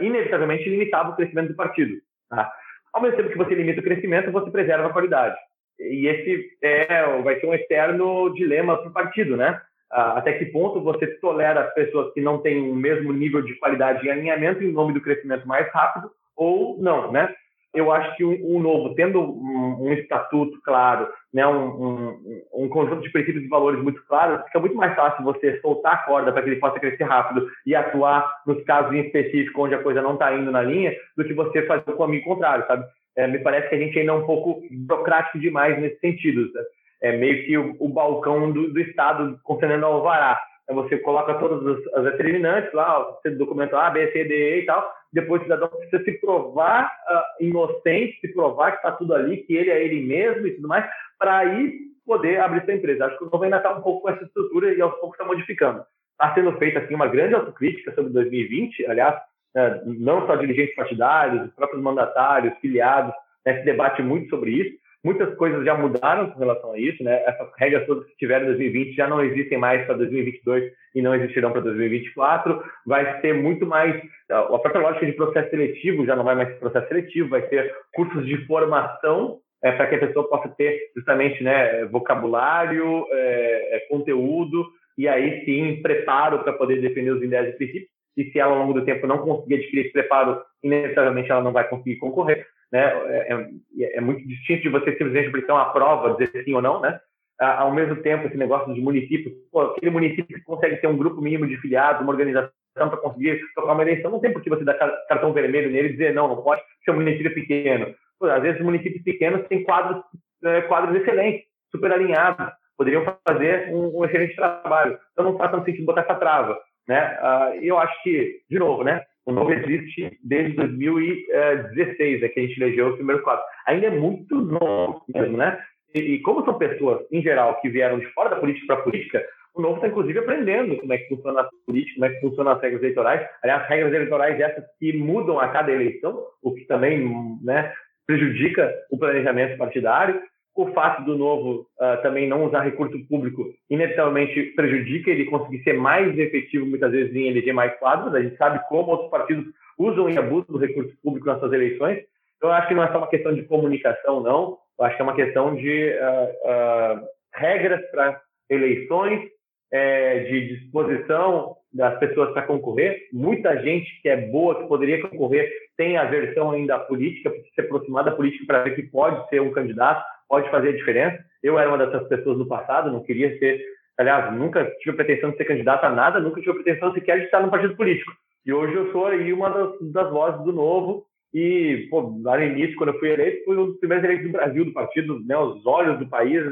[0.00, 1.94] inevitavelmente, limitava o crescimento do partido.
[2.28, 2.52] Tá?
[2.92, 5.36] Ao mesmo tempo que você limita o crescimento, você preserva a qualidade.
[5.78, 9.60] E esse é, vai ser um eterno dilema para o partido, né?
[9.90, 14.04] Até que ponto você tolera as pessoas que não têm o mesmo nível de qualidade
[14.04, 17.34] e alinhamento em nome do crescimento mais rápido ou não, né?
[17.74, 22.68] Eu acho que o, o novo, tendo um, um, estatuto claro, né, um, um, um,
[22.68, 26.32] conjunto de princípios e valores muito claros, fica muito mais fácil você soltar a corda
[26.32, 30.00] para que ele possa crescer rápido e atuar nos casos em específico onde a coisa
[30.00, 32.86] não está indo na linha, do que você fazer o caminho contrário, sabe?
[33.16, 36.50] É, me parece que a gente ainda é um pouco burocrático demais nesse sentido.
[36.52, 36.66] Sabe?
[37.02, 40.40] É meio que o, o balcão do, do Estado concedendo alvará.
[40.70, 44.66] Você coloca todas as, as determinantes lá, você documenta A, B, C, D, E e
[44.66, 49.38] tal, depois o cidadão precisa se provar uh, inocente, se provar que está tudo ali,
[49.38, 50.84] que ele é ele mesmo e tudo mais,
[51.18, 53.06] para aí poder abrir sua empresa.
[53.06, 55.24] Acho que o novo ainda está um pouco com essa estrutura e aos poucos está
[55.24, 55.82] modificando.
[56.12, 59.16] Está sendo feita assim, uma grande autocrítica sobre 2020, aliás,
[59.56, 63.14] uh, não só dirigentes partidários, os próprios mandatários, filiados,
[63.46, 64.76] né, se debate muito sobre isso.
[65.04, 67.22] Muitas coisas já mudaram com relação a isso, né?
[67.24, 71.14] Essas regras todas que tiveram em 2020 já não existem mais para 2022 e não
[71.14, 72.62] existirão para 2024.
[72.84, 76.56] Vai ser muito mais a própria lógica de processo seletivo já não vai mais ser
[76.56, 81.42] processo seletivo, vai ter cursos de formação é, para que a pessoa possa ter justamente
[81.42, 87.90] né, vocabulário, é, conteúdo e aí sim preparo para poder defender os ideias e princípios.
[88.16, 91.52] E se ela ao longo do tempo não conseguir adquirir esse preparo, inevitavelmente ela não
[91.52, 92.80] vai conseguir concorrer né?
[92.80, 96.80] É, é, é, muito distinto de você simplesmente aplicar uma prova, dizer sim ou não,
[96.80, 97.00] né?
[97.40, 101.20] Ao mesmo tempo, esse negócio de município, pô, aquele município que consegue ter um grupo
[101.20, 104.64] mínimo de filiados, uma organização para conseguir tocar uma eleição, não tem por que você
[104.64, 107.94] dar cartão vermelho nele e dizer não, não pode ser um município pequeno.
[108.18, 110.02] Pô, às vezes, municípios pequenos têm quadros,
[110.44, 114.98] é, quadros excelentes, super alinhados, poderiam fazer um, um, excelente trabalho.
[115.12, 116.58] Então, não faz tanto sentido botar essa trava.
[116.88, 117.18] Né?
[117.20, 119.04] Uh, eu acho que, de novo, né?
[119.28, 123.44] O novo existe desde 2016, é que a gente elegeu o primeiro quadro.
[123.66, 125.62] Ainda é muito novo mesmo, né?
[125.94, 128.84] E, e, como são pessoas, em geral, que vieram de fora da política para a
[128.84, 129.22] política,
[129.54, 132.52] o novo está, inclusive, aprendendo como é que funciona a política, como é que funcionam
[132.52, 133.28] as regras eleitorais.
[133.42, 137.06] Aliás, regras eleitorais essas que mudam a cada eleição, o que também
[137.44, 137.70] né,
[138.06, 140.22] prejudica o planejamento partidário.
[140.58, 145.74] O fato do novo uh, também não usar recurso público inevitavelmente prejudica ele conseguir ser
[145.74, 148.12] mais efetivo, muitas vezes, em eleger mais quadros.
[148.12, 149.44] A gente sabe como outros partidos
[149.78, 152.00] usam e abusam do recurso público nas suas eleições.
[152.36, 154.58] Então, eu acho que não é só uma questão de comunicação, não.
[154.76, 158.20] Eu acho que é uma questão de uh, uh, regras para
[158.50, 159.28] eleições,
[159.70, 163.06] é, de disposição das pessoas para concorrer.
[163.12, 167.60] Muita gente que é boa, que poderia concorrer, tem aversão ainda à política, precisa se
[167.60, 171.18] aproximar da política para ver que pode ser um candidato pode fazer a diferença.
[171.42, 173.60] Eu era uma dessas pessoas no passado, não queria ser
[173.98, 177.40] Aliás, nunca tive pretensão de ser candidato a nada, nunca tive pretensão sequer de estar
[177.40, 178.12] no partido político.
[178.46, 181.04] E hoje eu sou aí uma das, das vozes do novo.
[181.34, 184.32] E, pô, lá no início, quando eu fui eleito, fui um dos primeiros eleitos do
[184.32, 186.42] Brasil, do partido, né, os olhos do país,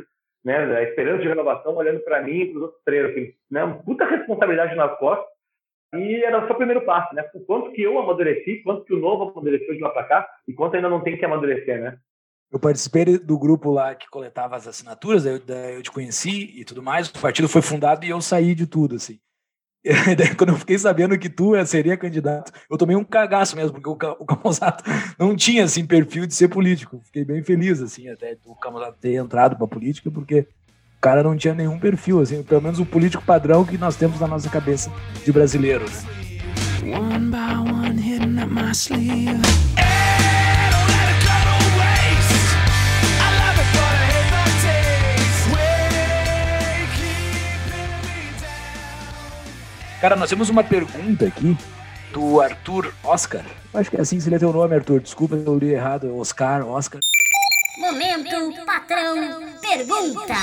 [0.44, 3.62] né, a esperança de renovação olhando para mim e para os outros três, assim, né,
[3.62, 5.26] uma puta responsabilidade nas costas.
[5.94, 7.22] E era só o primeiro passo, né?
[7.46, 10.74] Quanto que eu amadureci, quanto que o novo amadureceu de lá para cá e quanto
[10.74, 11.96] ainda não tem que amadurecer, né?
[12.52, 16.64] Eu participei do grupo lá que coletava as assinaturas, daí eu, eu te conheci e
[16.64, 17.08] tudo mais.
[17.08, 19.18] O partido foi fundado e eu saí de tudo, assim.
[20.10, 23.80] E daí, quando eu fiquei sabendo que tu seria candidato, eu tomei um cagaço mesmo,
[23.80, 24.82] porque o, o Camusato
[25.18, 27.00] não tinha, assim, perfil de ser político.
[27.04, 31.36] Fiquei bem feliz, assim, até do Camusato ter entrado pra política, porque o cara não
[31.36, 34.90] tinha nenhum perfil, assim, pelo menos o político padrão que nós temos na nossa cabeça
[35.24, 36.16] de brasileiro, né?
[36.82, 37.86] One by one,
[50.06, 51.58] Cara, nós temos uma pergunta aqui
[52.12, 53.44] do Arthur Oscar.
[53.74, 55.00] Acho que é assim que se lê teu nome, Arthur.
[55.00, 56.16] Desculpa se eu li errado.
[56.16, 57.00] Oscar, Oscar.
[57.76, 59.16] Momento Patrão
[59.60, 60.34] Pergunta.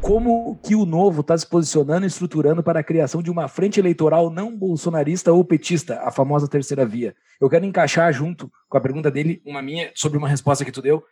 [0.00, 3.80] Como que o Novo está se posicionando e estruturando para a criação de uma frente
[3.80, 7.12] eleitoral não bolsonarista ou petista, a famosa terceira via?
[7.40, 10.80] Eu quero encaixar junto com a pergunta dele, uma minha, sobre uma resposta que tu
[10.80, 11.02] deu,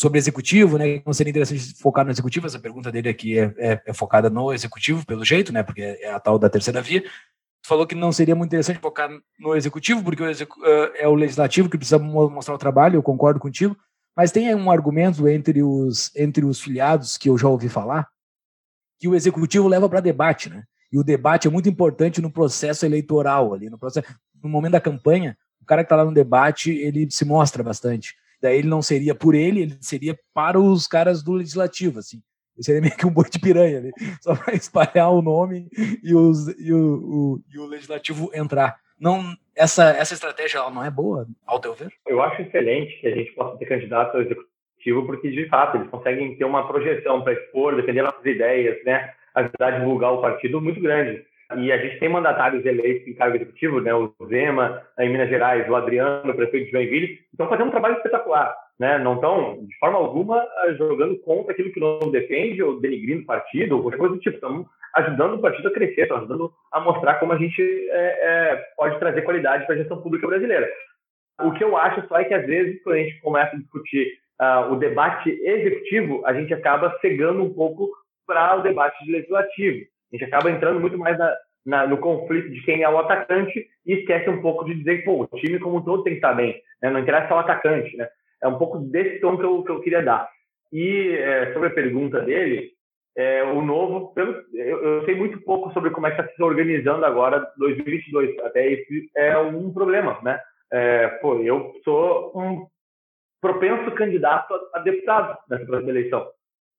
[0.00, 1.02] sobre executivo, né?
[1.04, 2.46] Não seria interessante focar no executivo.
[2.46, 5.62] Essa pergunta dele aqui é, é, é, focada no executivo, pelo jeito, né?
[5.62, 7.04] Porque é a tal da terceira via.
[7.66, 11.68] Falou que não seria muito interessante focar no executivo, porque o execu é o legislativo
[11.68, 12.96] que precisa mostrar o trabalho.
[12.96, 13.76] Eu concordo contigo.
[14.16, 18.08] Mas tem um argumento entre os entre os filiados que eu já ouvi falar
[18.98, 20.64] que o executivo leva para debate, né?
[20.90, 24.08] E o debate é muito importante no processo eleitoral ali, no processo,
[24.42, 25.36] no momento da campanha.
[25.60, 28.14] O cara que está lá no debate, ele se mostra bastante.
[28.40, 32.22] Daí ele não seria por ele, ele seria para os caras do legislativo, assim.
[32.56, 33.92] Ele seria meio que um boi de piranha ali,
[34.22, 35.68] só para espalhar o nome
[36.02, 38.76] e, os, e, o, o, e o legislativo entrar.
[38.98, 41.90] Não, essa, essa estratégia ela não é boa, ao teu ver?
[42.06, 45.88] Eu acho excelente que a gente possa ter candidato ao executivo, porque de fato eles
[45.88, 49.14] conseguem ter uma projeção para expor, defender nossas ideias, né?
[49.34, 51.24] ajudar a divulgar o partido muito grande.
[51.58, 53.92] E a gente tem mandatários eleitos em cargo executivo, né?
[53.92, 57.96] o Zema, em Minas Gerais, o Adriano, o prefeito de Joinville, estão fazendo um trabalho
[57.96, 58.54] espetacular.
[58.78, 58.98] Né?
[58.98, 60.46] Não estão, de forma alguma,
[60.78, 64.36] jogando contra aquilo que não defende ou denigrindo o partido, ou qualquer coisa do tipo.
[64.36, 64.64] Estão
[64.94, 67.60] ajudando o partido a crescer, estão ajudando a mostrar como a gente
[67.90, 70.68] é, é, pode trazer qualidade para a gestão pública brasileira.
[71.42, 74.18] O que eu acho só é que, às vezes, quando a gente começa a discutir
[74.40, 77.90] uh, o debate executivo, a gente acaba cegando um pouco
[78.26, 79.86] para o debate legislativo.
[80.12, 83.66] A gente acaba entrando muito mais na, na, no conflito de quem é o atacante
[83.86, 86.34] e esquece um pouco de dizer, pô, o time como um todo tem que estar
[86.34, 86.90] bem, né?
[86.90, 88.08] não interessa o atacante, né?
[88.42, 90.28] É um pouco desse tom que eu, que eu queria dar.
[90.72, 92.70] E é, sobre a pergunta dele,
[93.16, 96.42] é, o novo, pelo, eu, eu, sei muito pouco sobre como é que está se
[96.42, 98.38] organizando agora 2022.
[98.38, 100.40] Até esse é um problema, né?
[100.72, 102.66] É, pô, eu sou um
[103.40, 106.26] propenso candidato a, a deputado nessa próxima eleição,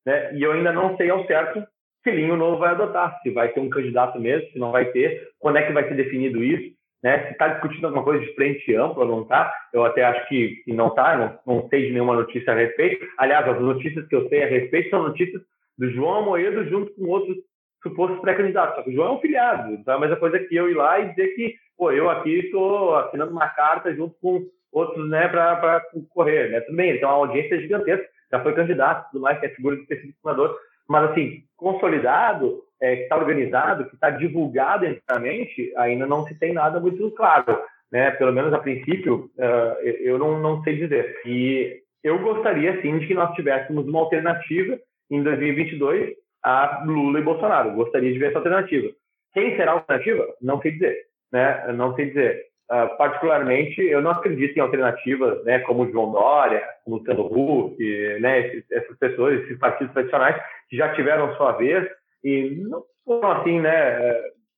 [0.06, 0.34] né?
[0.34, 1.64] E eu ainda não sei ao certo
[2.10, 5.30] linha o novo vai adotar, se vai ter um candidato mesmo, se não vai ter,
[5.40, 6.74] quando é que vai ser definido isso,
[7.04, 7.26] né?
[7.26, 9.54] Se está discutindo alguma coisa de frente ampla, não está?
[9.74, 13.06] Eu até acho que, não está, não, não sei de nenhuma notícia a respeito.
[13.18, 15.42] Aliás, as notícias que eu sei a respeito são notícias
[15.78, 17.38] do João Amoedo junto com outros
[17.82, 18.76] supostos pré-candidatos.
[18.76, 20.76] Só que o João é um filiado, então é a mesma coisa que eu ir
[20.76, 25.28] lá e dizer que, pô, eu aqui estou assinando uma carta junto com outros, né,
[25.28, 26.62] para concorrer, né?
[26.62, 29.76] Tudo bem, ele tem uma audiência gigantesca, já foi candidato, tudo mais, que é figura
[29.76, 30.58] de especificador,
[30.92, 36.52] mas, assim, consolidado, é, que está organizado, que está divulgado internamente, ainda não se tem
[36.52, 37.58] nada muito claro.
[37.90, 38.12] Né?
[38.12, 41.22] Pelo menos a princípio, uh, eu não, não sei dizer.
[41.26, 44.78] E eu gostaria, sim, de que nós tivéssemos uma alternativa
[45.10, 46.14] em 2022
[46.44, 47.72] a Lula e Bolsonaro.
[47.72, 48.90] Gostaria de ver essa alternativa.
[49.34, 50.28] Quem será a alternativa?
[50.42, 50.98] Não sei dizer.
[51.32, 51.72] Né?
[51.74, 52.51] Não sei dizer.
[52.72, 57.78] Uh, particularmente, eu não acredito em alternativas né, como João Dória, como Luciano Huck,
[58.22, 61.86] né, essas pessoas, esses partidos tradicionais que já tiveram sua vez
[62.24, 64.00] e não foram assim, né,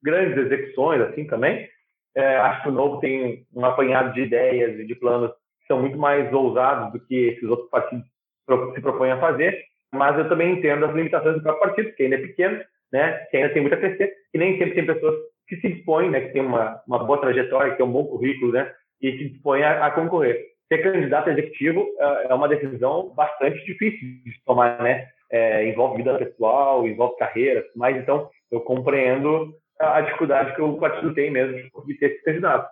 [0.04, 1.68] grandes execuções assim também.
[2.16, 5.82] É, acho que o Novo tem um apanhado de ideias e de planos que são
[5.82, 8.06] muito mais ousados do que esses outros partidos
[8.76, 9.60] se propõem a fazer,
[9.92, 13.38] mas eu também entendo as limitações do próprio partido, que ainda é pequeno, né, que
[13.38, 15.16] ainda tem muito a crescer, e nem sempre tem pessoas
[15.48, 18.52] que se dispõem, né, que tem uma, uma boa trajetória, que tem um bom currículo,
[18.52, 18.72] né,
[19.02, 20.40] e se dispõem a, a concorrer.
[20.72, 26.18] Ser candidato executivo é, é uma decisão bastante difícil de tomar, né, é, envolve vida
[26.18, 31.58] pessoal, envolve carreira, mas então eu compreendo a, a dificuldade que o partido tem mesmo
[31.86, 32.70] de ter esse candidato.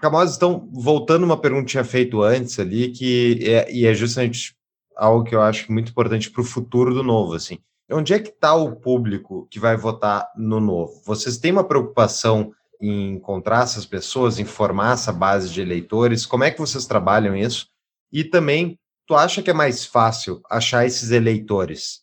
[0.00, 4.54] Camões, então, voltando uma pergunta que tinha feito antes ali, que é, e é justamente
[4.94, 7.58] algo que eu acho muito importante para o futuro do novo, assim.
[7.90, 11.00] Onde é que está o público que vai votar no novo?
[11.04, 16.26] Vocês têm uma preocupação em encontrar essas pessoas, em formar essa base de eleitores?
[16.26, 17.68] Como é que vocês trabalham isso?
[18.12, 22.02] E também, tu acha que é mais fácil achar esses eleitores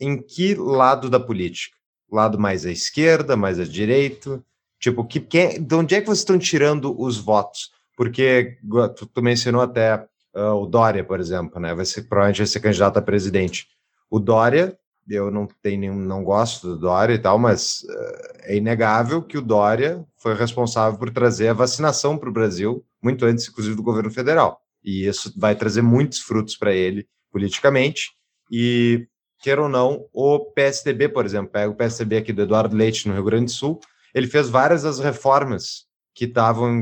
[0.00, 1.76] em que lado da política?
[2.10, 4.42] Lado mais à esquerda, mais à direita?
[4.78, 7.70] Tipo, que, que, de onde é que vocês estão tirando os votos?
[7.96, 8.58] Porque
[8.96, 11.74] tu, tu mencionou até uh, o Dória, por exemplo, né?
[11.74, 13.66] Vai ser, provavelmente vai ser candidato a presidente.
[14.08, 14.78] O Dória
[15.08, 19.42] eu não tenho não gosto do Dória e tal, mas uh, é inegável que o
[19.42, 24.10] Dória foi responsável por trazer a vacinação para o Brasil, muito antes, inclusive, do governo
[24.10, 24.60] federal.
[24.84, 28.10] E isso vai trazer muitos frutos para ele politicamente.
[28.50, 29.06] E,
[29.40, 33.14] quer ou não, o PSDB, por exemplo, pega o PSDB aqui do Eduardo Leite, no
[33.14, 33.80] Rio Grande do Sul,
[34.14, 36.80] ele fez várias das reformas que estavam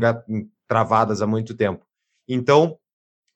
[0.66, 1.84] travadas há muito tempo.
[2.28, 2.78] Então,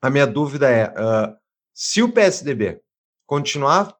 [0.00, 1.36] a minha dúvida é: uh,
[1.74, 2.80] se o PSDB
[3.26, 3.94] continuar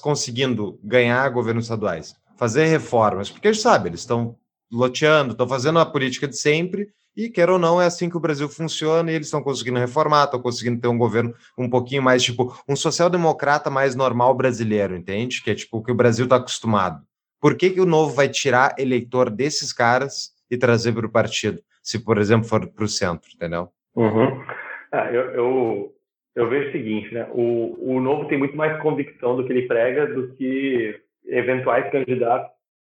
[0.00, 4.36] conseguindo ganhar governos estaduais, fazer reformas, porque eles sabem, eles estão
[4.70, 8.20] loteando, estão fazendo a política de sempre, e quer ou não, é assim que o
[8.20, 12.22] Brasil funciona, e eles estão conseguindo reformar, estão conseguindo ter um governo um pouquinho mais,
[12.22, 15.42] tipo, um social-democrata mais normal brasileiro, entende?
[15.42, 17.02] Que é tipo o que o Brasil está acostumado.
[17.40, 21.60] Por que, que o novo vai tirar eleitor desses caras e trazer para o partido,
[21.82, 23.68] se, por exemplo, for para o centro, entendeu?
[23.94, 24.42] Uhum.
[24.90, 25.93] Ah, eu, eu,
[26.34, 27.28] eu vejo o seguinte, né?
[27.32, 32.50] O, o Novo tem muito mais convicção do que ele prega do que eventuais candidatos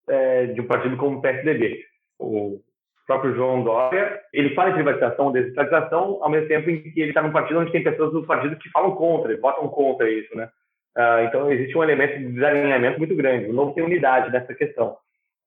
[0.07, 1.83] é, de um partido como o PSDB.
[2.19, 2.61] O
[3.07, 7.21] próprio João Dória, ele fala em privatização, desestatização, ao mesmo tempo em que ele está
[7.21, 10.49] num partido onde tem pessoas do partido que falam contra, votam contra isso, né?
[10.95, 13.49] Ah, então existe um elemento de desalinhamento muito grande.
[13.49, 14.97] O Novo tem unidade nessa questão.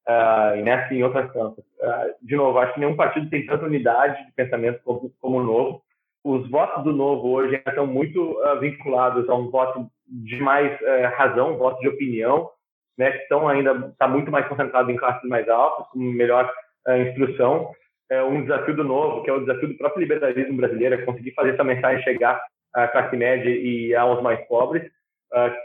[0.06, 1.64] Uh, e nessa em outras tantas.
[1.64, 5.42] Uh, de novo, acho que nenhum partido tem tanta unidade de pensamento como, como o
[5.42, 5.82] Novo
[6.24, 11.14] os votos do Novo hoje estão muito uh, vinculados a um voto de mais uh,
[11.14, 12.48] razão, um voto de opinião,
[12.96, 16.50] né, que estão ainda está muito mais concentrado em classes mais altas, com melhor
[16.88, 17.70] uh, instrução.
[18.10, 21.32] É um desafio do Novo, que é o desafio do próprio liberalismo brasileiro, é conseguir
[21.32, 22.42] fazer essa mensagem chegar
[22.72, 24.82] à classe média e aos mais pobres,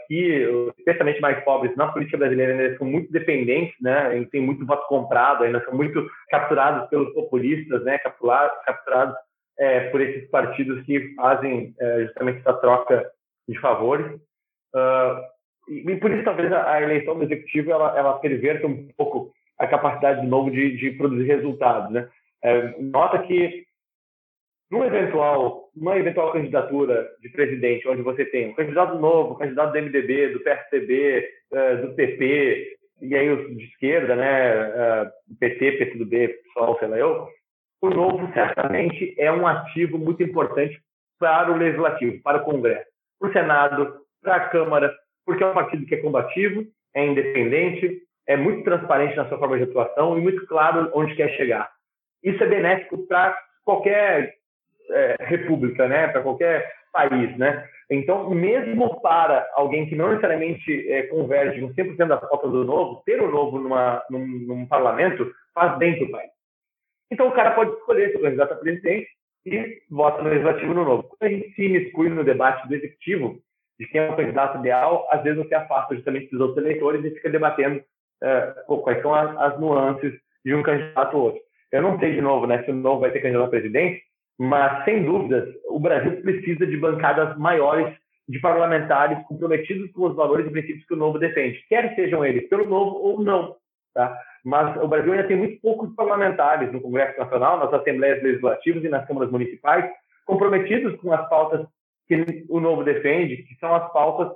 [0.08, 4.86] que especialmente mais pobres na política brasileira ainda são muito dependentes, né, tem muito voto
[4.88, 9.16] comprado, ainda são muito capturados pelos populistas, né, capturados
[9.60, 13.08] é, por esses partidos que fazem é, justamente essa troca
[13.46, 14.06] de favores.
[14.74, 15.20] Uh,
[15.68, 19.30] e, e, por isso, talvez, a, a, eleição do executivo ela, ela perverta um pouco
[19.58, 21.92] a capacidade de novo de, de produzir resultados.
[21.92, 22.08] Né?
[22.42, 23.66] É, nota que
[24.70, 29.72] numa eventual, numa eventual candidatura de presidente, onde você tem um candidato novo, um candidato
[29.72, 35.72] do MDB, do PSDB, uh, do PP, e aí os de esquerda, né, uh, PT,
[35.72, 37.28] PCdoB, PSOL, sei lá eu,
[37.82, 40.80] o novo certamente é um ativo muito importante
[41.18, 42.86] para o legislativo, para o Congresso,
[43.18, 44.94] para o Senado, para a Câmara,
[45.24, 49.56] porque é um partido que é combativo, é independente, é muito transparente na sua forma
[49.56, 51.70] de atuação e muito claro onde quer chegar.
[52.22, 54.34] Isso é benéfico para qualquer
[54.90, 56.08] é, república, né?
[56.08, 57.36] para qualquer país.
[57.38, 57.66] Né?
[57.90, 63.02] Então, mesmo para alguém que não necessariamente é, converge em 100% da falta do novo,
[63.04, 66.39] ter o novo numa, num, num parlamento faz bem para o país.
[67.10, 69.08] Então o cara pode escolher seu candidato a presidente
[69.44, 71.02] e vota no legislativo no novo.
[71.04, 73.40] Quando a gente se exclui no debate do executivo,
[73.78, 77.14] de quem é o candidato ideal, às vezes você afasta justamente dos outros eleitores e
[77.14, 77.82] fica debatendo
[78.22, 80.12] uh, quais são as, as, nuances
[80.44, 81.40] de um candidato ou outro.
[81.72, 84.02] Eu não sei, de novo, né, se o novo vai ter candidato a presidente,
[84.38, 87.94] mas, sem dúvidas, o Brasil precisa de bancadas maiores
[88.28, 92.48] de parlamentares comprometidos com os valores e princípios que o novo defende, quer sejam eles
[92.48, 93.56] pelo novo ou não.
[93.92, 94.16] Tá?
[94.44, 98.88] Mas o Brasil ainda tem muito poucos parlamentares no Congresso Nacional, nas assembleias legislativas e
[98.88, 99.90] nas câmaras municipais,
[100.24, 101.66] comprometidos com as pautas
[102.06, 104.28] que o Novo defende, que são as pautas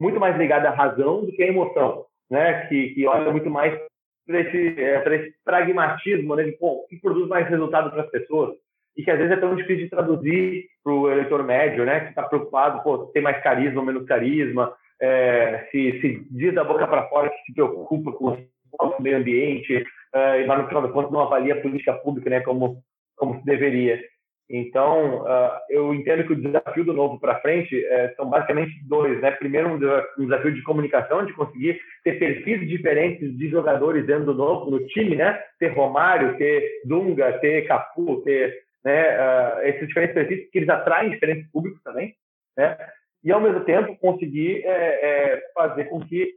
[0.00, 2.66] muito mais ligadas à razão do que à emoção, né?
[2.66, 3.78] que, que olha muito mais
[4.26, 6.44] para esse, é, esse, pragmatismo né?
[6.44, 8.54] de pô, que produz mais resultado para as pessoas
[8.96, 12.00] e que às vezes é tão difícil de traduzir para o eleitor médio, né?
[12.00, 16.64] que está preocupado, pô, tem mais carisma ou menos carisma, é, se, se diz da
[16.64, 18.36] boca para fora que se preocupa com
[18.80, 19.76] o meio ambiente,
[20.14, 22.82] uh, e lá no final das contas não avalia a política pública né, como,
[23.16, 24.00] como se deveria.
[24.50, 29.20] Então, uh, eu entendo que o desafio do novo para frente uh, são basicamente dois.
[29.20, 29.30] Né?
[29.32, 29.78] Primeiro, um,
[30.24, 35.16] desafio de comunicação, de conseguir ter perfis diferentes de jogadores dentro do novo, no time,
[35.16, 35.38] né?
[35.58, 41.10] ter Romário, ter Dunga, ter Cafu, ter né, uh, esses diferentes perfis, que eles atraem
[41.10, 42.14] diferentes públicos também.
[42.56, 42.74] Né?
[43.22, 46.34] E, ao mesmo tempo, conseguir é, é, fazer com que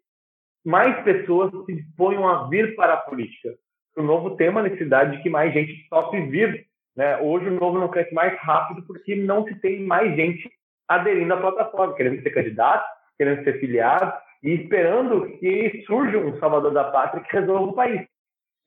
[0.66, 3.54] mais pessoas se disponham a vir para a política.
[3.98, 6.66] O novo tem uma necessidade de que mais gente possa vir.
[6.96, 7.18] Né?
[7.18, 10.50] Hoje o novo não cresce mais rápido porque não se tem mais gente
[10.88, 12.86] aderindo à plataforma, querendo ser candidato,
[13.18, 14.14] querendo ser filiado,
[14.44, 18.02] e esperando que surja um salvador da pátria que resolva o país.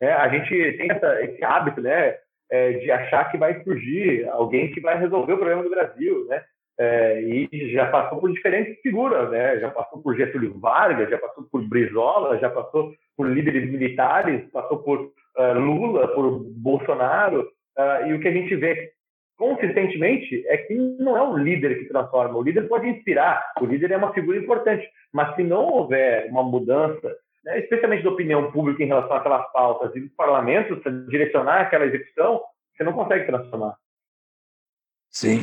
[0.01, 2.17] É, a gente tem essa, esse hábito né,
[2.51, 6.43] é, de achar que vai surgir alguém que vai resolver o problema do Brasil, né?
[6.79, 9.61] É, e já passou por diferentes figuras, né?
[9.61, 14.79] Já passou por Getúlio Vargas, já passou por Brizola, já passou por líderes militares, passou
[14.79, 17.43] por uh, Lula, por Bolsonaro,
[17.79, 18.93] uh, e o que a gente vê
[19.37, 22.39] consistentemente é que não é o líder que transforma.
[22.39, 26.43] O líder pode inspirar, o líder é uma figura importante, mas se não houver uma
[26.43, 31.87] mudança, né, especialmente da opinião pública em relação àquelas pautas e do parlamento direcionar aquela
[31.87, 32.41] execução,
[32.75, 33.77] você não consegue transformar.
[35.11, 35.39] Sim,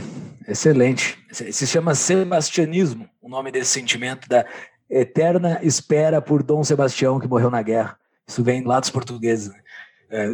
[0.47, 1.17] excelente.
[1.31, 4.45] Se chama sebastianismo, o nome desse sentimento da
[4.89, 7.97] eterna espera por Dom Sebastião que morreu na guerra.
[8.27, 9.49] Isso vem lá dos portugueses.
[9.49, 9.61] Né?
[10.09, 10.33] É,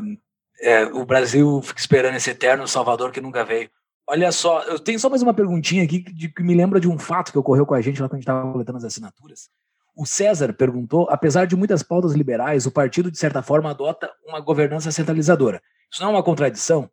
[0.60, 3.70] é, o Brasil fica esperando esse eterno Salvador que nunca veio.
[4.10, 6.98] Olha só, eu tenho só mais uma perguntinha aqui que, que me lembra de um
[6.98, 9.50] fato que ocorreu com a gente lá quando a gente estava coletando as assinaturas.
[9.96, 14.40] O César perguntou: apesar de muitas pautas liberais, o partido, de certa forma, adota uma
[14.40, 15.62] governança centralizadora.
[15.92, 16.90] Isso não é uma contradição?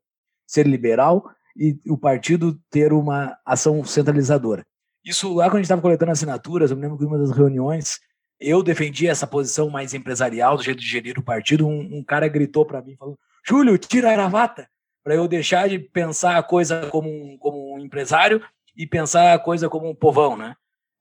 [0.46, 4.64] Ser liberal e o partido ter uma ação centralizadora.
[5.04, 7.98] Isso lá quando a gente estava coletando assinaturas, eu me lembro que uma das reuniões
[8.40, 11.66] eu defendi essa posição mais empresarial, do jeito de gerir o partido.
[11.66, 14.68] Um, um cara gritou para mim, falou: Júlio, tira a gravata,
[15.02, 18.42] para eu deixar de pensar a coisa como um, como um empresário
[18.76, 20.54] e pensar a coisa como um povão, né?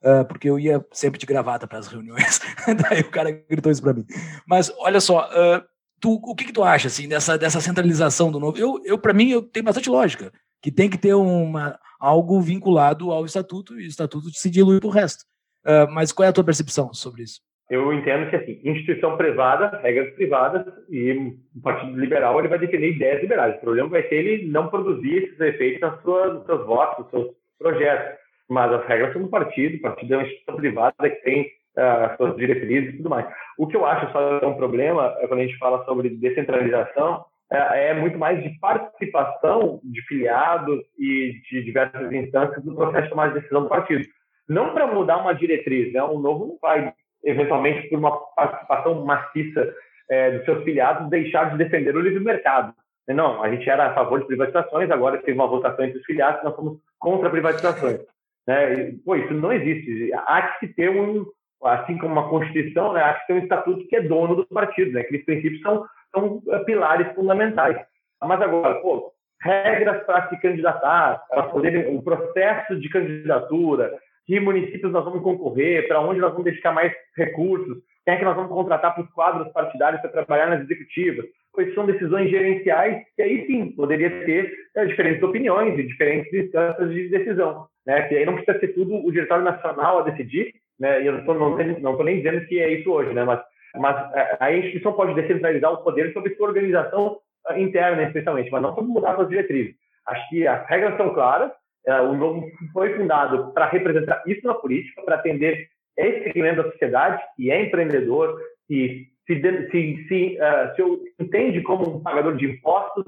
[0.03, 2.41] Uh, porque eu ia sempre de gravata para as reuniões.
[2.89, 4.05] Daí o cara gritou isso para mim.
[4.45, 5.63] Mas olha só, uh,
[5.99, 8.57] tu, o que, que, tu acha assim dessa, dessa centralização do novo?
[8.57, 10.31] Eu, eu para mim, eu tenho bastante lógica
[10.63, 14.87] que tem que ter uma, algo vinculado ao estatuto e o estatuto se dilui para
[14.87, 15.23] o resto.
[15.65, 17.39] Uh, mas qual é a tua percepção sobre isso?
[17.73, 21.11] eu entendo que assim, instituição privada, regras privadas, e
[21.55, 23.55] o Partido Liberal ele vai defender ideias liberais.
[23.55, 27.09] O problema vai ser ele não produzir esses efeitos nas suas, nos seus votos, nos
[27.09, 28.19] seus projetos.
[28.47, 31.41] Mas as regras são do partido, o partido é uma instituição privada que tem
[31.77, 33.25] uh, as suas diretrizes e tudo mais.
[33.57, 37.25] O que eu acho só é um problema é quando a gente fala sobre descentralização,
[37.53, 43.09] é, é muito mais de participação de filiados e de diversas instâncias no processo de
[43.09, 44.03] tomar de decisão do partido.
[44.49, 46.03] Não para mudar uma diretriz, né?
[46.03, 46.93] o novo não vai
[47.23, 49.73] eventualmente por uma participação maciça
[50.09, 52.73] é, dos seus filiados, deixar de defender o livre mercado.
[53.07, 56.43] Não, a gente era a favor de privatizações, agora teve uma votação entre os filiados,
[56.43, 57.99] nós somos contra privatizações.
[58.47, 58.73] Né?
[58.73, 60.11] E, pô, isso não existe.
[60.13, 61.25] Há que ter um,
[61.63, 64.91] assim como uma Constituição, né, há que ter um estatuto que é dono do partido.
[64.91, 65.01] Né?
[65.01, 67.77] Aqueles princípios são, são é, pilares fundamentais.
[68.21, 69.11] Mas agora, pô,
[69.41, 73.91] regras para se candidatar, para poder, o processo de candidatura,
[74.25, 78.25] que municípios nós vamos concorrer, para onde nós vamos dedicar mais recursos, quem é que
[78.25, 83.01] nós vamos contratar para os quadros partidários para trabalhar nas executivas, pois são decisões gerenciais
[83.17, 88.01] e aí sim poderia ter é, diferentes opiniões e diferentes instâncias de decisão, né?
[88.03, 91.01] Que aí não precisa ser tudo o diretório nacional a decidir, né?
[91.01, 93.23] E eu não estou nem dizendo que é isso hoje, né?
[93.23, 93.39] Mas
[93.75, 97.17] mas é, a instituição pode descentralizar o poder sobre sua organização
[97.49, 99.75] é, interna, especialmente, mas não sobre mudar suas diretrizes.
[100.07, 101.51] Acho que as regras são claras,
[101.87, 105.67] é, o Novo foi fundado para representar isso na política, para atender
[105.97, 109.41] esse segmento da sociedade que é empreendedor, que se,
[109.71, 113.05] se, se, uh, se entende como um pagador de impostos,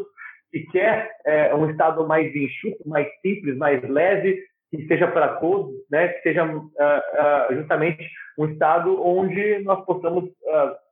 [0.51, 1.11] que quer
[1.57, 4.41] um Estado mais enxuto, mais simples, mais leve,
[4.77, 6.09] que seja para todos, né?
[6.09, 8.07] que seja uh, justamente
[8.37, 10.29] um Estado onde nós possamos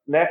[0.07, 0.30] né,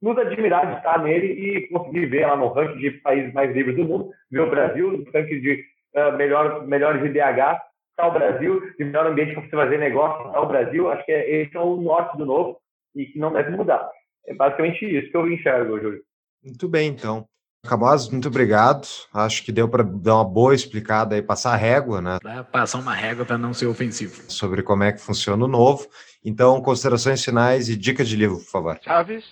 [0.00, 3.76] nos admirar de estar nele e conseguir ver lá no ranking de países mais livres
[3.76, 5.64] do mundo, ver o Brasil no ranking de
[5.96, 7.60] uh, melhor, melhores IDH,
[7.90, 10.90] está o Brasil, de melhor ambiente para você fazer negócio, está o Brasil.
[10.90, 12.60] Acho que é, esse é o norte do novo
[12.94, 13.90] e que não deve mudar.
[14.26, 16.02] É basicamente isso que eu enxergo, Júlio.
[16.44, 17.26] Muito bem, então.
[17.68, 18.88] Camós, muito obrigado.
[19.12, 22.18] Acho que deu para dar uma boa explicada e passar a régua, né?
[22.20, 24.22] Pra passar uma régua para não ser ofensivo.
[24.30, 25.86] Sobre como é que funciona o novo.
[26.24, 28.78] Então, considerações finais e dicas de livro, por favor.
[28.82, 29.24] Chaves,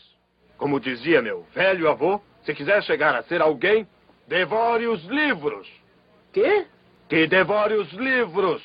[0.58, 3.86] como dizia meu velho avô, se quiser chegar a ser alguém,
[4.28, 5.68] devore os livros.
[6.32, 6.66] Quê?
[7.08, 8.62] Que devore os livros.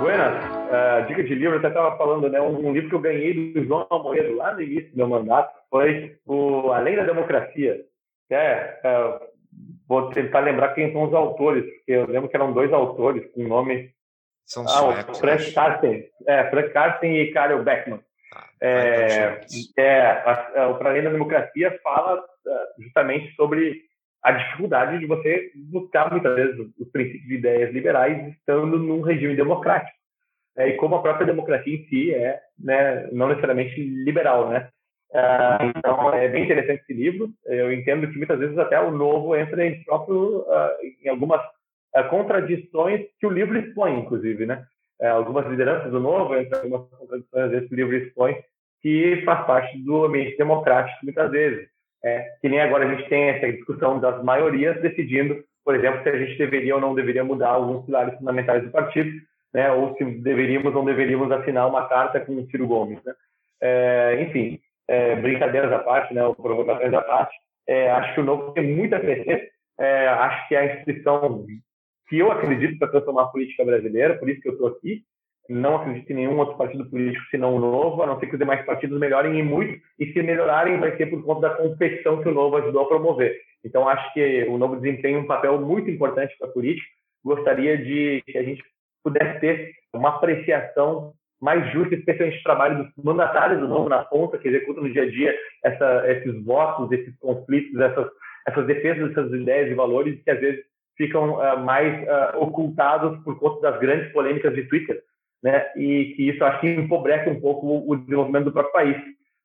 [0.00, 2.40] Buenas, uh, dica de livro, você estava falando, né?
[2.40, 5.52] Um, um, livro que eu ganhei do João Amoedo lá no início do meu mandato
[5.70, 7.84] foi o Além da Democracia.
[8.30, 9.26] É, uh,
[9.88, 13.42] vou tentar lembrar quem são os autores, porque eu lembro que eram dois autores com
[13.46, 13.90] nome.
[14.44, 15.18] São ah, suecos.
[15.18, 18.00] Frank Carsten, é, Frank Carsten e Karel Beckman.
[18.34, 19.40] Ah, é,
[19.76, 23.82] é, a, a, o Para Além da Democracia fala uh, justamente sobre
[24.22, 29.36] a dificuldade de você buscar muitas vezes os princípios de ideias liberais estando num regime
[29.36, 29.95] democrático.
[30.56, 34.68] É, e como a própria democracia em si é né, não necessariamente liberal, né?
[35.10, 37.30] Uh, então é bem interessante esse livro.
[37.44, 40.70] Eu entendo que muitas vezes até o novo entra em próprio uh,
[41.02, 41.40] em algumas
[41.94, 44.64] uh, contradições que o livro expõe, inclusive, né?
[44.98, 48.34] algumas lideranças do Novo, entre algumas contradições, às vezes, que o livro expõe,
[48.80, 51.68] que faz parte do ambiente democrático, muitas vezes.
[52.02, 56.08] É, que nem agora a gente tem essa discussão das maiorias decidindo, por exemplo, se
[56.08, 59.10] a gente deveria ou não deveria mudar alguns pilares fundamentais do partido,
[59.56, 63.02] né, ou se deveríamos ou não deveríamos assinar uma carta com o Ciro Gomes.
[63.02, 63.14] Né?
[63.62, 67.34] É, enfim, é, brincadeiras à parte, né, ou provocações à parte,
[67.66, 69.48] é, acho que o Novo tem muito a crescer.
[69.80, 71.46] É, acho que a instituição
[72.06, 75.02] que eu acredito para transformar a política brasileira, por isso que eu estou aqui.
[75.48, 78.38] Não acredito em nenhum outro partido político senão o Novo, a não ser que os
[78.38, 82.28] demais partidos melhorem em muito, e se melhorarem vai ser por conta da competição que
[82.28, 83.40] o Novo ajudou a promover.
[83.64, 86.86] Então, acho que o Novo desempenha um papel muito importante para a política.
[87.24, 88.62] Gostaria de que a gente
[89.06, 94.36] pudesse ter uma apreciação mais justa, especialmente o trabalho dos mandatários do Novo na ponta,
[94.36, 98.08] que executam no dia a dia essa, esses votos, esses conflitos, essas,
[98.48, 100.64] essas defesas dessas ideias e valores que às vezes
[100.96, 105.00] ficam uh, mais uh, ocultados por conta das grandes polêmicas de Twitter,
[105.42, 105.70] né?
[105.76, 108.96] E que isso acho que empobrece um pouco o, desenvolvimento do próprio país,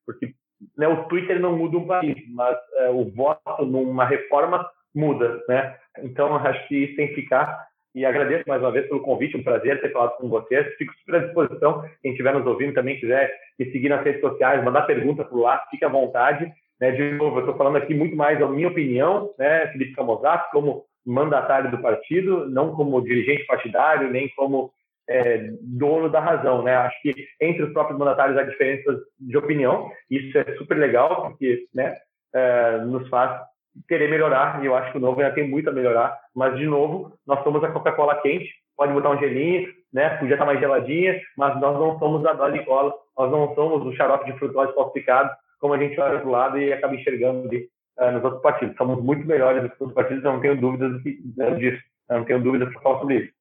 [0.05, 0.33] porque
[0.77, 5.75] né, o Twitter não muda um país, mas uh, o voto numa reforma muda, né?
[5.99, 9.43] Então acho que isso tem que ficar e agradeço mais uma vez pelo convite, um
[9.43, 10.65] prazer ter falado com vocês.
[10.77, 11.84] Fico super à disposição.
[12.01, 15.63] Quem estiver nos ouvindo também quiser me seguir nas redes sociais, mandar pergunta por lá,
[15.69, 16.51] fique à vontade.
[16.80, 20.49] Né, de novo, eu estou falando aqui muito mais a minha opinião, né, Felipe Camozato,
[20.51, 24.72] como mandatário do partido, não como dirigente partidário, nem como
[25.07, 26.63] é, dono da razão.
[26.63, 26.76] Né?
[26.76, 31.65] Acho que entre os próprios mandatários há diferenças de opinião, isso é super legal, porque
[31.73, 31.95] né,
[32.34, 33.41] é, nos faz
[33.88, 36.65] querer melhorar, e eu acho que o novo ainda tem muito a melhorar, mas, de
[36.65, 41.19] novo, nós somos a Coca-Cola quente, pode botar um gelinho, né, podia estar mais geladinha,
[41.38, 44.73] mas nós não somos a dose de cola, nós não somos o xarope de frutose
[44.73, 45.30] falsificado,
[45.60, 47.69] como a gente olha do lado e acaba enxergando ali,
[47.99, 48.76] uh, nos outros partidos.
[48.77, 52.26] Somos muito melhores do que os outros partidos, eu não tenho dúvidas disso, eu não
[52.26, 53.34] tenho dúvidas para falar sobre isso.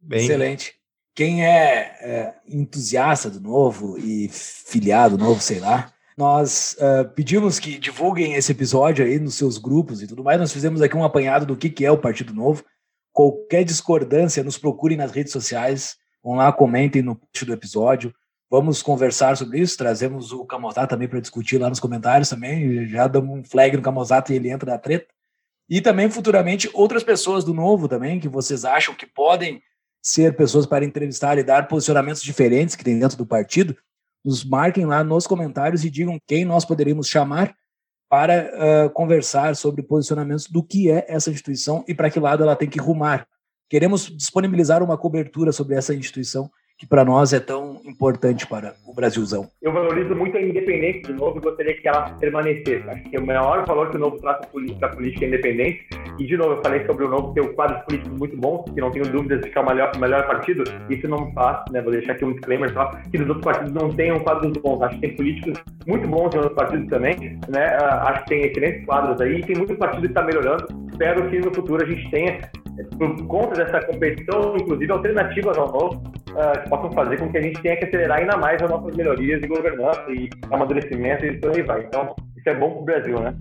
[0.00, 0.20] Bem...
[0.20, 0.74] Excelente.
[1.14, 7.78] Quem é, é entusiasta do novo e filiado novo, sei lá, nós uh, pedimos que
[7.78, 10.40] divulguem esse episódio aí nos seus grupos e tudo mais.
[10.40, 12.64] Nós fizemos aqui um apanhado do que, que é o Partido Novo.
[13.12, 15.96] Qualquer discordância, nos procurem nas redes sociais.
[16.24, 18.14] Vão lá, comentem no post do episódio.
[18.50, 19.76] Vamos conversar sobre isso.
[19.76, 22.86] Trazemos o Camozato também para discutir lá nos comentários também.
[22.86, 25.06] Já damos um flag no Camozato e ele entra na treta.
[25.68, 29.60] E também futuramente outras pessoas do Novo também que vocês acham que podem
[30.00, 33.76] ser pessoas para entrevistar e dar posicionamentos diferentes que tem dentro do partido
[34.26, 37.54] nos marquem lá nos comentários e digam quem nós poderíamos chamar
[38.08, 38.50] para
[38.86, 42.68] uh, conversar sobre posicionamentos do que é essa instituição e para que lado ela tem
[42.68, 43.26] que rumar.
[43.70, 48.94] Queremos disponibilizar uma cobertura sobre essa instituição que para nós é tão importante para o
[48.94, 49.48] Brasilzão.
[49.62, 52.88] Eu valorizo muito a independência do Novo e gostaria que ela permanecesse.
[52.88, 55.86] Acho que o maior valor que o Novo traz para a política é independente.
[56.18, 58.90] E, de novo, eu falei sobre o Novo ter quadros políticos muito bons, que não
[58.90, 60.64] tenho dúvidas de que é o melhor, melhor partido.
[60.90, 63.88] Isso não faz, né, vou deixar aqui um disclaimer só, que os outros partidos não
[63.94, 64.82] tenham quadros bons.
[64.82, 67.38] Acho que tem políticos muito bons em outros partidos também.
[67.48, 67.76] Né?
[67.80, 70.66] Ah, acho que tem excelentes quadros aí e tem muitos partidos que estão tá melhorando.
[70.90, 72.38] Espero que no futuro a gente tenha
[72.98, 76.02] por conta dessa competição, inclusive alternativas ao novo,
[76.36, 78.94] uh, que possam fazer com que a gente tenha que acelerar ainda mais as nossas
[78.94, 81.84] melhorias de governança e amadurecimento e por aí vai.
[81.84, 83.34] Então, isso é bom para o Brasil, né?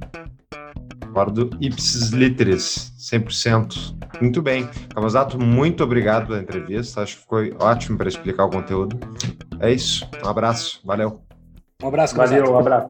[1.06, 3.96] Concordo ipsis literis, 100%.
[4.22, 4.68] Muito bem.
[4.94, 7.02] Cavazato, muito obrigado pela entrevista.
[7.02, 9.00] Acho que foi ótimo para explicar o conteúdo.
[9.60, 10.10] É isso.
[10.24, 10.82] Um abraço.
[10.84, 11.22] Valeu.
[11.82, 12.42] Um abraço, Cavazato.
[12.42, 12.90] Valeu, um abraço.